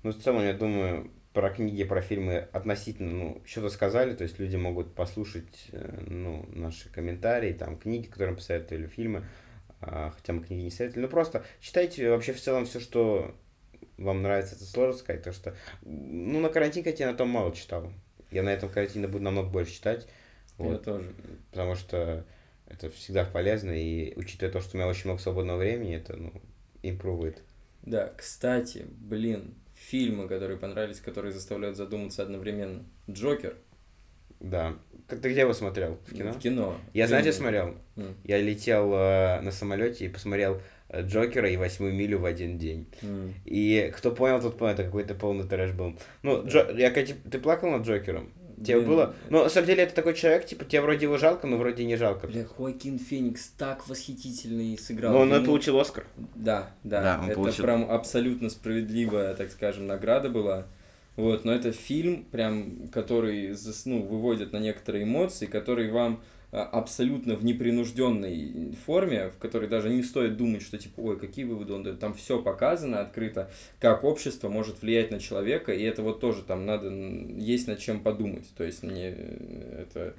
Ну, 0.02 0.12
в 0.12 0.18
целом, 0.18 0.44
я 0.44 0.54
думаю, 0.54 1.12
про 1.32 1.50
книги, 1.50 1.84
про 1.84 2.02
фильмы 2.02 2.48
относительно, 2.52 3.12
ну, 3.12 3.42
что-то 3.46 3.70
сказали, 3.70 4.16
то 4.16 4.24
есть 4.24 4.40
люди 4.40 4.56
могут 4.56 4.94
послушать, 4.94 5.70
э, 5.72 6.04
ну, 6.08 6.46
наши 6.54 6.90
комментарии, 6.92 7.54
там, 7.54 7.78
книги, 7.78 8.08
которые 8.08 8.32
мы 8.32 8.38
посоветовали, 8.38 8.88
фильмы, 8.88 9.26
а, 9.82 10.12
хотя 10.12 10.34
мы 10.34 10.44
книги 10.44 10.64
не 10.64 10.72
советовали, 10.72 11.04
ну, 11.06 11.10
просто 11.10 11.44
читайте 11.60 12.10
вообще 12.10 12.34
в 12.34 12.42
целом 12.42 12.66
все, 12.66 12.80
что 12.80 13.36
вам 13.98 14.22
нравится, 14.22 14.56
это 14.56 14.64
сложно 14.66 14.98
сказать, 15.00 15.22
потому 15.22 15.36
что, 15.36 15.56
ну, 15.84 16.40
на 16.40 16.50
карантине 16.50 16.94
я 16.98 17.12
на 17.12 17.18
том 17.18 17.30
мало 17.30 17.54
читал, 17.56 17.92
я 18.32 18.44
на 18.44 18.50
этом 18.50 18.70
карантине 18.70 19.08
буду 19.08 19.24
намного 19.24 19.50
больше 19.50 19.74
читать, 19.74 20.08
Я 20.58 20.66
вот, 20.66 20.84
тоже. 20.84 21.14
потому 21.52 21.76
что 21.76 22.26
это 22.68 22.90
всегда 22.90 23.26
полезно, 23.26 23.72
и 23.72 24.14
учитывая 24.16 24.52
то, 24.52 24.62
что 24.62 24.76
у 24.76 24.80
меня 24.80 24.90
очень 24.90 25.06
много 25.06 25.22
свободного 25.22 25.58
времени, 25.60 25.96
это, 25.96 26.16
ну, 26.16 26.34
импровит. 26.82 27.42
Да, 27.84 28.12
кстати, 28.18 28.86
блин, 28.90 29.56
фильмы, 29.76 30.28
которые 30.28 30.58
понравились, 30.58 31.00
которые 31.02 31.32
заставляют 31.32 31.78
задуматься 31.78 32.24
одновременно. 32.24 32.84
Джокер. 33.10 33.58
Да. 34.40 34.76
Ты 35.08 35.18
где 35.30 35.42
его 35.42 35.54
смотрел? 35.54 35.98
В 36.08 36.14
кино? 36.16 36.32
В 36.34 36.40
кино. 36.40 36.78
Я, 36.94 37.08
знаете, 37.08 37.32
смотрел? 37.34 37.76
М, 37.96 38.16
Я 38.24 38.40
летел 38.42 38.92
э, 38.94 39.42
на 39.42 39.52
самолете 39.52 40.06
и 40.06 40.10
посмотрел 40.10 40.62
Джокера 41.02 41.50
и 41.50 41.58
восьмую 41.58 41.94
милю 41.94 42.20
в 42.20 42.26
один 42.26 42.58
день. 42.58 42.88
м. 43.02 43.34
И 43.46 43.92
кто 43.96 44.12
понял, 44.12 44.42
тот 44.42 44.58
понял, 44.58 44.74
это 44.74 44.84
какой-то 44.84 45.16
полный 45.16 45.48
трэш 45.48 45.72
был. 45.72 45.98
Ну, 46.22 46.46
Джо... 46.46 46.72
я, 46.78 46.92
Катя, 46.92 47.16
ты 47.32 47.40
плакал 47.40 47.72
над 47.72 47.86
Джокером? 47.86 48.32
Тебе 48.64 48.78
Блин, 48.78 48.90
было? 48.90 49.16
Ну, 49.30 49.44
на 49.44 49.50
самом 49.50 49.68
деле, 49.68 49.84
это 49.84 49.96
такой 49.96 50.14
человек, 50.14 50.46
типа, 50.46 50.64
тебе 50.64 50.82
вроде 50.82 51.06
его 51.06 51.18
жалко, 51.18 51.48
но 51.48 51.58
вроде 51.58 51.84
не 51.86 51.96
жалко. 51.96 52.28
Бля, 52.28 52.46
Хоакин 52.46 53.00
Феникс 53.00 53.50
так 53.58 53.88
восхитительный 53.88 54.78
сыграл. 54.78 55.12
Но 55.14 55.20
он 55.22 55.32
и 55.34 55.36
Ему- 55.38 55.46
получил 55.48 55.80
Оскар. 55.80 56.06
Да, 56.36 56.72
да, 56.84 57.02
Да, 57.02 57.20
он 57.22 57.30
это 57.30 57.36
получил. 57.36 57.66
прям 57.66 57.90
абсолютно 57.90 58.50
справедливая, 58.50 59.34
так 59.34 59.52
скажем, 59.52 59.88
награда 59.88 60.30
была. 60.30 60.68
Вот, 61.16 61.46
но 61.46 61.54
это 61.54 61.72
фильм, 61.72 62.24
прям, 62.26 62.88
который 62.92 63.56
ну, 63.86 64.02
выводит 64.04 64.52
на 64.54 64.58
некоторые 64.58 65.04
эмоции, 65.04 65.46
который 65.46 65.90
вам 65.92 66.24
абсолютно 66.54 67.36
в 67.36 67.44
непринужденной 67.44 68.76
форме, 68.86 69.30
в 69.30 69.38
которой 69.38 69.68
даже 69.68 69.90
не 69.90 70.04
стоит 70.04 70.38
думать, 70.38 70.62
что 70.62 70.78
типа, 70.78 71.00
ой, 71.00 71.20
какие 71.20 71.46
выводы 71.46 71.74
он 71.74 71.84
дает. 71.84 72.00
Там 72.00 72.14
все 72.14 72.42
показано 72.42 73.02
открыто, 73.02 73.50
как 73.80 74.04
общество 74.04 74.50
может 74.50 74.82
влиять 74.82 75.10
на 75.10 75.20
человека, 75.20 75.74
и 75.74 75.84
это 75.84 76.04
вот 76.04 76.20
тоже 76.20 76.44
там 76.44 76.66
надо, 76.66 76.90
есть 76.90 77.68
над 77.68 77.80
чем 77.80 78.02
подумать. 78.02 78.48
То 78.56 78.64
есть 78.64 78.84
мне 78.84 79.16
э, 79.18 79.86
это 79.88 80.14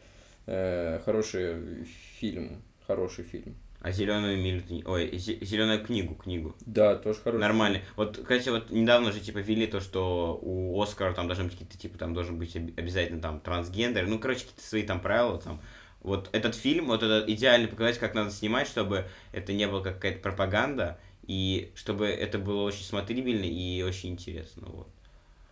э, 0.46 1.00
хороший 1.04 1.84
фильм, 2.18 2.62
хороший 2.86 3.24
фильм. 3.24 3.54
А 3.80 3.92
зеленую 3.92 4.38
милю, 4.38 4.62
ой, 4.86 5.16
зеленую 5.18 5.84
книгу, 5.84 6.14
книгу. 6.14 6.56
Да, 6.64 6.96
тоже 6.96 7.18
хороший. 7.22 7.42
Нормально. 7.42 7.80
Вот, 7.96 8.16
кстати, 8.16 8.48
вот 8.48 8.70
недавно 8.70 9.12
же, 9.12 9.20
типа, 9.20 9.38
ввели 9.38 9.66
то, 9.66 9.80
что 9.80 10.38
у 10.40 10.80
Оскара 10.80 11.12
там 11.12 11.26
должны 11.26 11.44
быть 11.44 11.52
какие-то, 11.52 11.76
типа, 11.76 11.98
там 11.98 12.14
должен 12.14 12.38
быть 12.38 12.56
об- 12.56 12.72
обязательно 12.78 13.20
там 13.20 13.40
трансгендер, 13.40 14.06
ну, 14.06 14.18
короче, 14.18 14.40
какие-то 14.40 14.62
свои 14.62 14.84
там 14.84 15.00
правила 15.00 15.38
там. 15.38 15.60
Вот 16.04 16.28
этот 16.32 16.54
фильм, 16.54 16.86
вот 16.86 17.02
это 17.02 17.24
идеально 17.32 17.66
показать, 17.66 17.98
как 17.98 18.14
надо 18.14 18.30
снимать, 18.30 18.68
чтобы 18.68 19.06
это 19.32 19.52
не 19.52 19.66
было 19.66 19.82
как 19.82 19.94
какая-то 19.94 20.20
пропаганда, 20.20 20.98
и 21.26 21.72
чтобы 21.74 22.06
это 22.06 22.38
было 22.38 22.62
очень 22.62 22.84
смотрибельно 22.84 23.44
и 23.44 23.82
очень 23.82 24.10
интересно, 24.10 24.68
вот. 24.68 24.88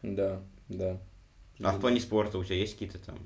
Да, 0.02 0.42
да. 0.68 1.00
А 1.60 1.72
в 1.72 1.80
плане 1.80 2.00
спорта 2.00 2.38
у 2.38 2.44
тебя 2.44 2.56
есть 2.56 2.74
какие-то 2.74 2.98
там... 2.98 3.18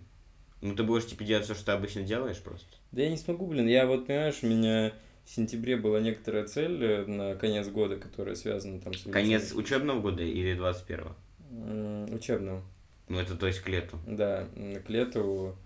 Ну, 0.63 0.75
ты 0.75 0.85
будешь, 0.85 1.07
типа, 1.07 1.25
делать 1.25 1.45
все, 1.45 1.55
что 1.55 1.67
ты 1.67 1.73
обычно 1.73 2.03
делаешь 2.03 2.39
просто? 2.39 2.67
Да 2.93 3.03
я 3.03 3.11
не 3.11 3.17
смогу, 3.17 3.47
блин. 3.47 3.67
Я 3.67 3.87
вот, 3.87 4.07
понимаешь, 4.07 4.39
у 4.43 4.47
меня 4.47 4.93
в 5.25 5.31
сентябре 5.31 5.77
была 5.77 6.01
некоторая 6.01 6.47
цель 6.47 6.83
э, 6.83 7.07
на 7.07 7.35
конец 7.35 7.69
года, 7.69 7.97
которая 7.97 8.37
связана 8.37 8.81
там 8.81 8.95
с... 8.95 9.03
Конец 9.11 9.53
учебного 9.53 10.01
года 10.01 10.23
или 10.23 10.57
21-го? 10.57 11.15
М, 11.51 12.15
Учебного. 12.15 12.63
Ну, 13.09 13.19
это 13.19 13.37
то 13.37 13.47
есть 13.47 13.61
к 13.61 13.69
лету. 13.69 13.99
Да, 14.07 14.49
к 14.87 14.89
лету. 14.89 15.57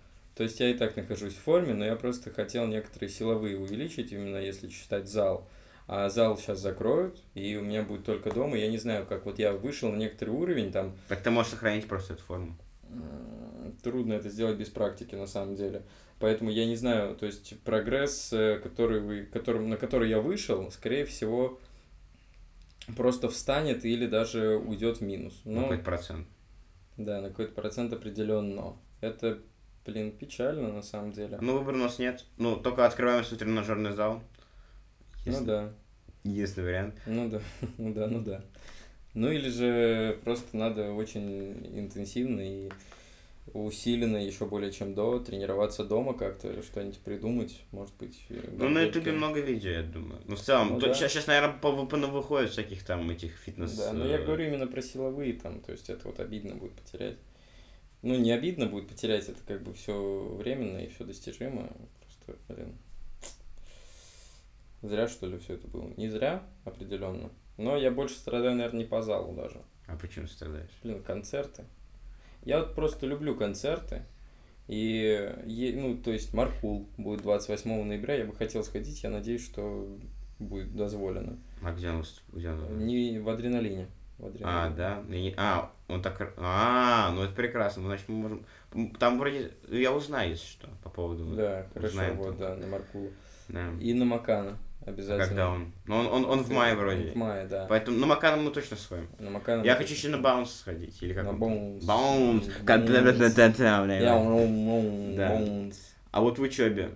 То 0.41 0.45
есть 0.45 0.59
я 0.59 0.71
и 0.71 0.73
так 0.73 0.95
нахожусь 0.95 1.35
в 1.35 1.39
форме, 1.41 1.75
но 1.75 1.85
я 1.85 1.95
просто 1.95 2.31
хотел 2.31 2.65
некоторые 2.65 3.11
силовые 3.11 3.59
увеличить, 3.59 4.11
именно 4.11 4.37
если 4.37 4.69
считать 4.69 5.07
зал. 5.07 5.47
А 5.85 6.09
зал 6.09 6.35
сейчас 6.35 6.59
закроют, 6.59 7.21
и 7.35 7.55
у 7.57 7.61
меня 7.61 7.83
будет 7.83 8.05
только 8.05 8.33
дома. 8.33 8.57
Я 8.57 8.67
не 8.67 8.79
знаю, 8.79 9.05
как 9.05 9.25
вот 9.25 9.37
я 9.37 9.53
вышел 9.53 9.91
на 9.91 9.97
некоторый 9.97 10.31
уровень, 10.31 10.71
там 10.71 10.97
Так 11.09 11.21
ты 11.21 11.29
можешь 11.29 11.51
сохранить 11.51 11.87
просто 11.87 12.13
эту 12.13 12.23
форму. 12.23 12.57
Трудно 13.83 14.13
это 14.13 14.29
сделать 14.29 14.57
без 14.57 14.69
практики, 14.69 15.13
на 15.13 15.27
самом 15.27 15.55
деле. 15.55 15.83
Поэтому 16.17 16.49
я 16.49 16.65
не 16.65 16.75
знаю, 16.75 17.15
то 17.15 17.27
есть 17.27 17.61
прогресс, 17.61 18.33
э, 18.33 18.57
который 18.63 18.99
вы, 18.99 19.25
которым, 19.25 19.69
на 19.69 19.77
который 19.77 20.09
я 20.09 20.21
вышел, 20.21 20.71
скорее 20.71 21.05
всего, 21.05 21.59
просто 22.97 23.29
встанет 23.29 23.85
или 23.85 24.07
даже 24.07 24.55
уйдет 24.55 25.01
в 25.01 25.01
минус. 25.01 25.39
Ну, 25.45 25.53
Но, 25.53 25.61
какой-то 25.61 25.83
процент. 25.83 26.27
да, 26.97 27.21
на 27.21 27.29
какой-то 27.29 27.53
процент 27.53 27.93
определенно. 27.93 28.75
Это, 29.01 29.39
блин, 29.85 30.11
печально 30.11 30.71
на 30.71 30.81
самом 30.81 31.11
деле. 31.11 31.37
Ну, 31.41 31.57
выбора 31.57 31.75
у 31.75 31.79
нас 31.79 31.99
нет. 31.99 32.25
Ну, 32.37 32.55
только 32.57 32.85
открываем 32.85 33.23
свой 33.23 33.39
тренажерный 33.39 33.93
зал. 33.93 34.21
Ну 35.25 35.31
Если- 35.31 35.45
да, 35.45 35.73
Единственный 36.23 36.65
вариант. 36.65 36.95
ну 37.05 37.29
да, 37.29 37.41
ну 37.77 37.93
да, 37.93 38.07
ну 38.07 38.21
да. 38.21 38.43
Ну 39.13 39.31
или 39.31 39.49
же 39.49 40.19
просто 40.23 40.55
надо 40.55 40.91
очень 40.93 41.51
интенсивно 41.77 42.39
и 42.41 42.69
усиленно, 43.53 44.17
еще 44.17 44.45
более 44.45 44.71
чем 44.71 44.93
до, 44.93 45.19
тренироваться 45.19 45.83
дома 45.83 46.13
как-то, 46.13 46.61
что-нибудь 46.63 46.99
придумать, 46.99 47.59
может 47.71 47.93
быть. 47.97 48.23
э, 48.29 48.39
Ну, 48.57 48.69
на 48.69 48.83
ютубе 48.83 49.11
много 49.11 49.41
видео, 49.41 49.71
я 49.71 49.83
думаю. 49.83 50.21
Ну, 50.27 50.35
в 50.35 50.39
целом, 50.41 50.69
Ну, 50.73 50.79
тут 50.79 50.89
да. 50.89 50.93
сейчас, 50.95 51.11
сейчас, 51.11 51.27
наверное, 51.27 51.57
по, 51.57 51.85
по 51.85 51.97
выходит 51.97 52.51
всяких 52.51 52.83
там 52.85 53.09
этих 53.09 53.33
фитнес... 53.35 53.73
Да, 53.73 53.91
но 53.93 54.05
я 54.05 54.19
э, 54.19 54.25
говорю 54.25 54.45
именно 54.47 54.67
про 54.67 54.81
силовые 54.81 55.33
там, 55.33 55.59
то 55.59 55.71
есть 55.71 55.89
это 55.89 56.07
вот 56.07 56.19
обидно 56.19 56.55
будет 56.55 56.73
потерять. 56.73 57.17
Ну, 58.01 58.15
не 58.17 58.31
обидно 58.31 58.65
будет 58.65 58.87
потерять, 58.87 59.29
это 59.29 59.39
как 59.45 59.61
бы 59.63 59.73
все 59.73 60.35
временно 60.37 60.79
и 60.79 60.89
все 60.89 61.03
достижимо. 61.03 61.69
Просто, 62.25 62.41
блин. 62.53 62.77
Зря, 64.81 65.07
что 65.07 65.27
ли, 65.27 65.37
все 65.37 65.53
это 65.53 65.67
было? 65.67 65.93
Не 65.97 66.09
зря, 66.09 66.43
определенно. 66.65 67.29
Но 67.57 67.77
я 67.77 67.91
больше 67.91 68.15
страдаю, 68.15 68.55
наверное, 68.55 68.79
не 68.79 68.87
по 68.87 69.03
залу 69.03 69.35
даже. 69.35 69.61
А 69.85 69.95
почему 69.95 70.25
страдаешь? 70.25 70.71
Блин, 70.83 71.03
концерты. 71.03 71.65
Я 72.43 72.59
вот 72.59 72.73
просто 72.73 73.05
люблю 73.05 73.35
концерты. 73.35 74.03
И, 74.67 75.31
ну, 75.75 75.97
то 75.97 76.11
есть, 76.11 76.33
Маркул 76.33 76.87
будет 76.97 77.21
28 77.21 77.83
ноября. 77.83 78.15
Я 78.15 78.25
бы 78.25 78.33
хотел 78.33 78.63
сходить. 78.63 79.03
Я 79.03 79.11
надеюсь, 79.11 79.43
что 79.43 79.87
будет 80.39 80.75
дозволено. 80.75 81.37
А 81.61 81.71
где 81.73 81.91
он, 81.91 82.03
где 82.31 82.49
он? 82.49 82.85
Не 82.85 83.19
в 83.19 83.29
адреналине. 83.29 83.87
А, 84.43 84.69
да? 84.69 85.03
А, 85.37 85.71
он 85.87 86.01
так... 86.01 86.33
А, 86.37 87.11
ну 87.13 87.23
это 87.23 87.33
прекрасно. 87.33 87.83
Значит, 87.83 88.07
мы 88.07 88.15
можем... 88.15 88.45
Там 88.99 89.19
вроде... 89.19 89.51
Я 89.67 89.91
узнаю, 89.91 90.31
если 90.31 90.45
что, 90.45 90.69
по 90.83 90.89
поводу... 90.89 91.25
Да, 91.35 91.65
хорошо, 91.73 91.93
Узнаем 91.93 92.17
вот, 92.17 92.37
там. 92.37 92.37
да, 92.37 92.55
на 92.55 92.67
Маркул. 92.67 93.11
Да. 93.49 93.65
И 93.79 93.93
на 93.93 94.05
Макана 94.05 94.57
обязательно. 94.85 95.27
Когда 95.27 95.49
он? 95.49 95.71
Ну, 95.85 95.99
он, 95.99 96.07
он, 96.07 96.25
он 96.25 96.43
в 96.43 96.49
мае 96.51 96.75
вроде. 96.75 97.11
В 97.11 97.15
мае, 97.15 97.47
да. 97.47 97.65
Поэтому 97.67 97.97
на 97.97 98.05
Макана 98.05 98.37
мы 98.37 98.51
точно 98.51 98.77
сходим. 98.77 99.09
На 99.19 99.29
Макана. 99.29 99.63
Я 99.63 99.75
хочу 99.75 99.93
еще 99.93 100.09
на 100.09 100.17
Баунс 100.17 100.53
сходить. 100.53 101.01
Или 101.01 101.13
как 101.13 101.25
На. 101.25 101.33
Баунс. 101.33 101.83
Да. 105.15 105.29
Боунс. 105.29 105.93
А 106.11 106.21
вот 106.21 106.39
в 106.39 106.41
учебе. 106.41 106.91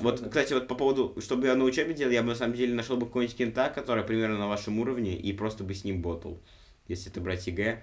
Вот, 0.00 0.20
кстати, 0.20 0.52
вот 0.52 0.68
по 0.68 0.74
поводу, 0.74 1.16
чтобы 1.20 1.46
я 1.46 1.54
на 1.54 1.64
учебе 1.64 1.94
делал, 1.94 2.12
я 2.12 2.22
бы 2.22 2.28
на 2.28 2.34
самом 2.34 2.54
деле 2.54 2.74
нашел 2.74 2.96
бы 2.96 3.06
какого-нибудь 3.06 3.36
кента, 3.36 3.68
который 3.68 4.04
примерно 4.04 4.38
на 4.38 4.48
вашем 4.48 4.78
уровне, 4.78 5.16
и 5.16 5.32
просто 5.32 5.64
бы 5.64 5.74
с 5.74 5.84
ним 5.84 6.02
ботал. 6.02 6.40
Если 6.88 7.10
это 7.10 7.20
брать 7.20 7.46
ЕГЭ. 7.46 7.82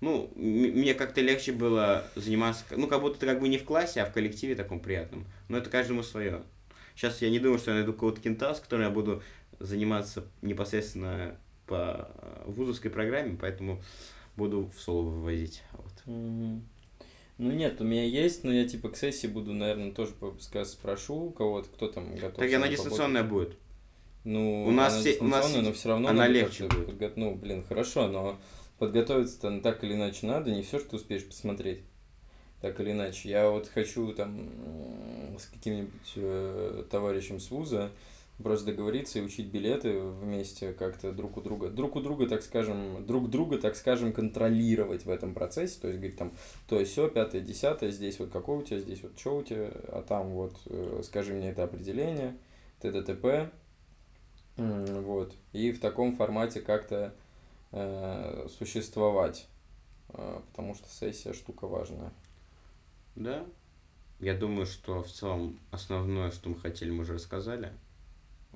Ну, 0.00 0.30
мне 0.36 0.94
как-то 0.94 1.20
легче 1.22 1.52
было 1.52 2.04
заниматься, 2.14 2.64
ну, 2.76 2.86
как 2.86 3.00
будто 3.00 3.18
ты 3.18 3.26
как 3.26 3.40
бы 3.40 3.48
не 3.48 3.58
в 3.58 3.64
классе, 3.64 4.02
а 4.02 4.06
в 4.06 4.12
коллективе 4.12 4.54
таком 4.54 4.78
приятном. 4.78 5.26
Но 5.48 5.58
это 5.58 5.70
каждому 5.70 6.02
свое. 6.02 6.42
Сейчас 6.94 7.22
я 7.22 7.30
не 7.30 7.38
думаю, 7.38 7.58
что 7.58 7.70
я 7.70 7.78
найду 7.78 7.92
какого-то 7.92 8.20
кента, 8.20 8.54
с 8.54 8.60
которым 8.60 8.86
я 8.86 8.90
буду 8.90 9.22
заниматься 9.58 10.24
непосредственно 10.42 11.36
по 11.66 12.10
э, 12.14 12.42
вузовской 12.46 12.90
программе, 12.90 13.36
поэтому 13.40 13.82
буду 14.36 14.70
в 14.74 14.80
соло 14.80 15.02
вывозить. 15.02 15.62
Вот. 15.72 15.92
Мгм. 16.04 16.62
Ну 17.38 17.50
нет, 17.52 17.80
у 17.80 17.84
меня 17.84 18.04
есть, 18.04 18.44
но 18.44 18.52
я 18.52 18.66
типа 18.66 18.88
к 18.88 18.96
сессии 18.96 19.26
буду, 19.26 19.52
наверное, 19.52 19.92
тоже 19.92 20.12
по- 20.12 20.34
ска- 20.38 20.64
спрошу 20.64 21.14
у 21.26 21.30
кого-то, 21.30 21.68
кто 21.68 21.88
там 21.88 22.14
готов. 22.14 22.36
Так 22.36 22.52
она 22.54 22.68
дистанционная 22.68 23.22
будет. 23.24 23.48
поболтать. 23.50 23.58
Ну, 24.24 24.64
У 24.66 24.70
нас 24.70 24.96
все- 24.98 25.18
у 25.20 25.24
нас 25.24 25.54
но 25.54 25.72
все 25.72 25.88
равно 25.90 26.08
она 26.08 26.26
легче 26.26 26.64
будет. 26.66 26.88
подго- 26.88 27.12
Ну, 27.16 27.34
блин, 27.34 27.62
хорошо, 27.68 28.08
но 28.08 28.38
подготовиться-то 28.78 29.60
так 29.60 29.84
или 29.84 29.92
иначе 29.94 30.26
надо, 30.26 30.50
не 30.50 30.62
все, 30.62 30.78
что 30.78 30.90
ты 30.90 30.96
успеешь 30.96 31.24
посмотреть. 31.26 31.80
Так 32.62 32.80
или 32.80 32.92
иначе. 32.92 33.28
Я 33.28 33.50
вот 33.50 33.68
хочу 33.68 34.12
там 34.14 34.48
с 35.38 35.44
каким-нибудь 35.46 36.12
э, 36.16 36.84
товарищем 36.90 37.38
с 37.38 37.50
вуза 37.50 37.90
просто 38.42 38.66
договориться 38.66 39.18
и 39.18 39.22
учить 39.22 39.46
билеты 39.46 39.98
вместе 39.98 40.72
как-то 40.72 41.12
друг 41.12 41.36
у 41.36 41.40
друга. 41.40 41.68
Друг 41.68 41.96
у 41.96 42.00
друга, 42.00 42.28
так 42.28 42.42
скажем, 42.42 43.06
друг 43.06 43.30
друга, 43.30 43.58
так 43.58 43.76
скажем, 43.76 44.12
контролировать 44.12 45.04
в 45.04 45.10
этом 45.10 45.34
процессе. 45.34 45.80
То 45.80 45.88
есть, 45.88 45.98
говорить 45.98 46.18
там, 46.18 46.32
то 46.68 46.78
есть 46.78 46.92
все, 46.92 47.08
пятое, 47.08 47.40
десятое, 47.40 47.90
здесь 47.90 48.18
вот 48.18 48.30
какое 48.30 48.58
у 48.58 48.62
тебя, 48.62 48.78
здесь 48.78 49.02
вот 49.02 49.18
что 49.18 49.36
у 49.36 49.42
тебя, 49.42 49.70
а 49.88 50.04
там 50.06 50.30
вот 50.30 50.56
э, 50.66 51.00
скажи 51.04 51.32
мне 51.34 51.50
это 51.50 51.64
определение, 51.64 52.36
т.д. 52.80 53.50
М, 54.58 55.02
Вот. 55.02 55.34
И 55.52 55.72
в 55.72 55.80
таком 55.80 56.16
формате 56.16 56.60
как-то 56.60 57.14
э, 57.72 58.46
существовать. 58.58 59.46
Э, 60.10 60.40
потому 60.50 60.74
что 60.74 60.88
сессия 60.88 61.32
штука 61.32 61.66
важная. 61.66 62.12
Да. 63.14 63.46
Я 64.20 64.34
думаю, 64.34 64.66
что 64.66 65.02
в 65.02 65.10
целом 65.10 65.58
основное, 65.70 66.30
что 66.30 66.48
мы 66.48 66.56
хотели, 66.56 66.90
мы 66.90 67.02
уже 67.02 67.14
рассказали. 67.14 67.72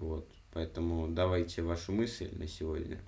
Вот. 0.01 0.29
Поэтому 0.53 1.07
давайте 1.09 1.63
вашу 1.63 1.93
мысль 1.93 2.29
на 2.33 2.49
сегодня. 2.49 2.99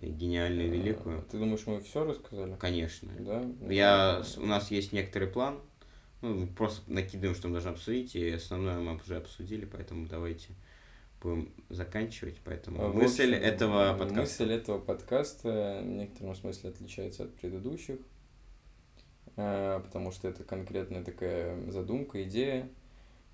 Гениальную, 0.00 0.70
великую. 0.70 1.18
Э, 1.18 1.22
Ты 1.30 1.38
думаешь, 1.38 1.66
мы 1.66 1.80
все 1.80 2.04
рассказали? 2.04 2.54
Конечно. 2.58 3.10
Да? 3.18 3.44
Я, 3.68 4.22
с- 4.22 4.38
у 4.38 4.46
нас 4.46 4.70
есть 4.70 4.92
некоторый 4.92 5.28
план. 5.28 5.58
Ну, 6.22 6.46
просто 6.48 6.90
накидываем, 6.90 7.34
что 7.34 7.48
мы 7.48 7.54
должны 7.54 7.70
обсудить, 7.70 8.14
и 8.16 8.30
основное 8.30 8.78
мы 8.78 8.96
уже 8.96 9.16
обсудили, 9.16 9.64
поэтому 9.66 10.06
давайте 10.06 10.48
будем 11.22 11.50
заканчивать. 11.68 12.38
Поэтому 12.44 12.82
А, 12.84 12.88
мысль 12.88 13.34
общем, 13.34 13.44
этого 13.44 13.92
подкаста. 13.98 14.20
Мысль 14.44 14.52
этого 14.52 14.78
подкаста 14.78 15.80
в 15.82 15.86
некотором 15.86 16.34
смысле 16.34 16.70
отличается 16.70 17.24
от 17.24 17.34
предыдущих, 17.34 17.98
э, 19.36 19.80
потому 19.84 20.10
что 20.12 20.28
это 20.28 20.44
конкретная 20.44 21.04
такая 21.04 21.70
задумка, 21.70 22.22
идея. 22.24 22.68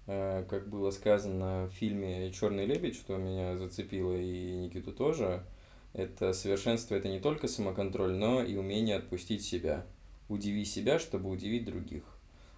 Э, 0.07 0.45
Как 0.49 0.69
было 0.69 0.91
сказано 0.91 1.67
в 1.67 1.75
фильме 1.75 2.33
«Черный 2.33 2.67
лебедь», 2.67 2.97
что 2.97 3.17
меня 3.17 3.57
зацепило 3.57 4.15
и 4.15 4.55
Никиту 4.55 4.93
тоже, 4.93 5.45
это 5.93 6.33
совершенство, 6.33 6.95
это 6.95 7.09
не 7.09 7.21
только 7.21 7.49
самоконтроль, 7.49 8.13
но 8.13 8.43
и 8.43 8.57
умение 8.57 8.97
отпустить 8.97 9.45
себя. 9.45 9.87
Удиви 10.29 10.65
себя, 10.65 10.99
чтобы 10.99 11.29
удивить 11.29 11.65
других. 11.65 12.03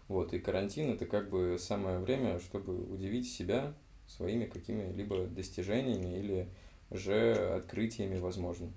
Вот, 0.07 0.33
и 0.33 0.39
карантин 0.39 0.91
это 0.91 1.07
как 1.07 1.31
бы 1.31 1.57
самое 1.59 1.99
время, 1.99 2.39
чтобы 2.39 2.75
удивить 2.93 3.29
себя 3.29 3.75
своими 4.07 4.45
какими-либо 4.45 5.27
достижениями 5.27 6.19
или 6.19 6.49
же 6.91 7.33
открытиями, 7.57 8.19
возможно. 8.19 8.71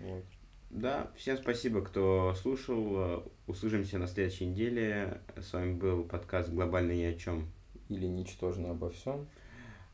Вот. 0.00 0.24
Да, 0.70 1.10
всем 1.16 1.36
спасибо, 1.36 1.82
кто 1.82 2.34
слушал. 2.34 3.24
Услышимся 3.46 3.98
на 3.98 4.06
следующей 4.06 4.46
неделе. 4.46 5.20
С 5.36 5.52
вами 5.52 5.74
был 5.74 6.04
подкаст 6.04 6.48
«Глобально 6.48 6.92
ни 6.92 7.02
о 7.02 7.14
чем». 7.14 7.52
Или 7.90 8.06
ничтожно 8.06 8.70
обо 8.70 8.88
всем. 8.90 9.26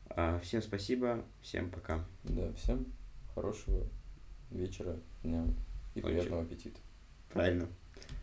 А, 0.09 0.39
Всем 0.39 0.61
спасибо, 0.61 1.25
всем 1.41 1.69
пока. 1.69 2.05
Да, 2.23 2.53
всем 2.53 2.85
хорошего 3.35 3.85
вечера, 4.51 4.95
дня 5.23 5.43
и 5.95 6.01
Ночи. 6.01 6.13
приятного 6.13 6.43
аппетита. 6.43 6.79
Правильно. 7.33 7.67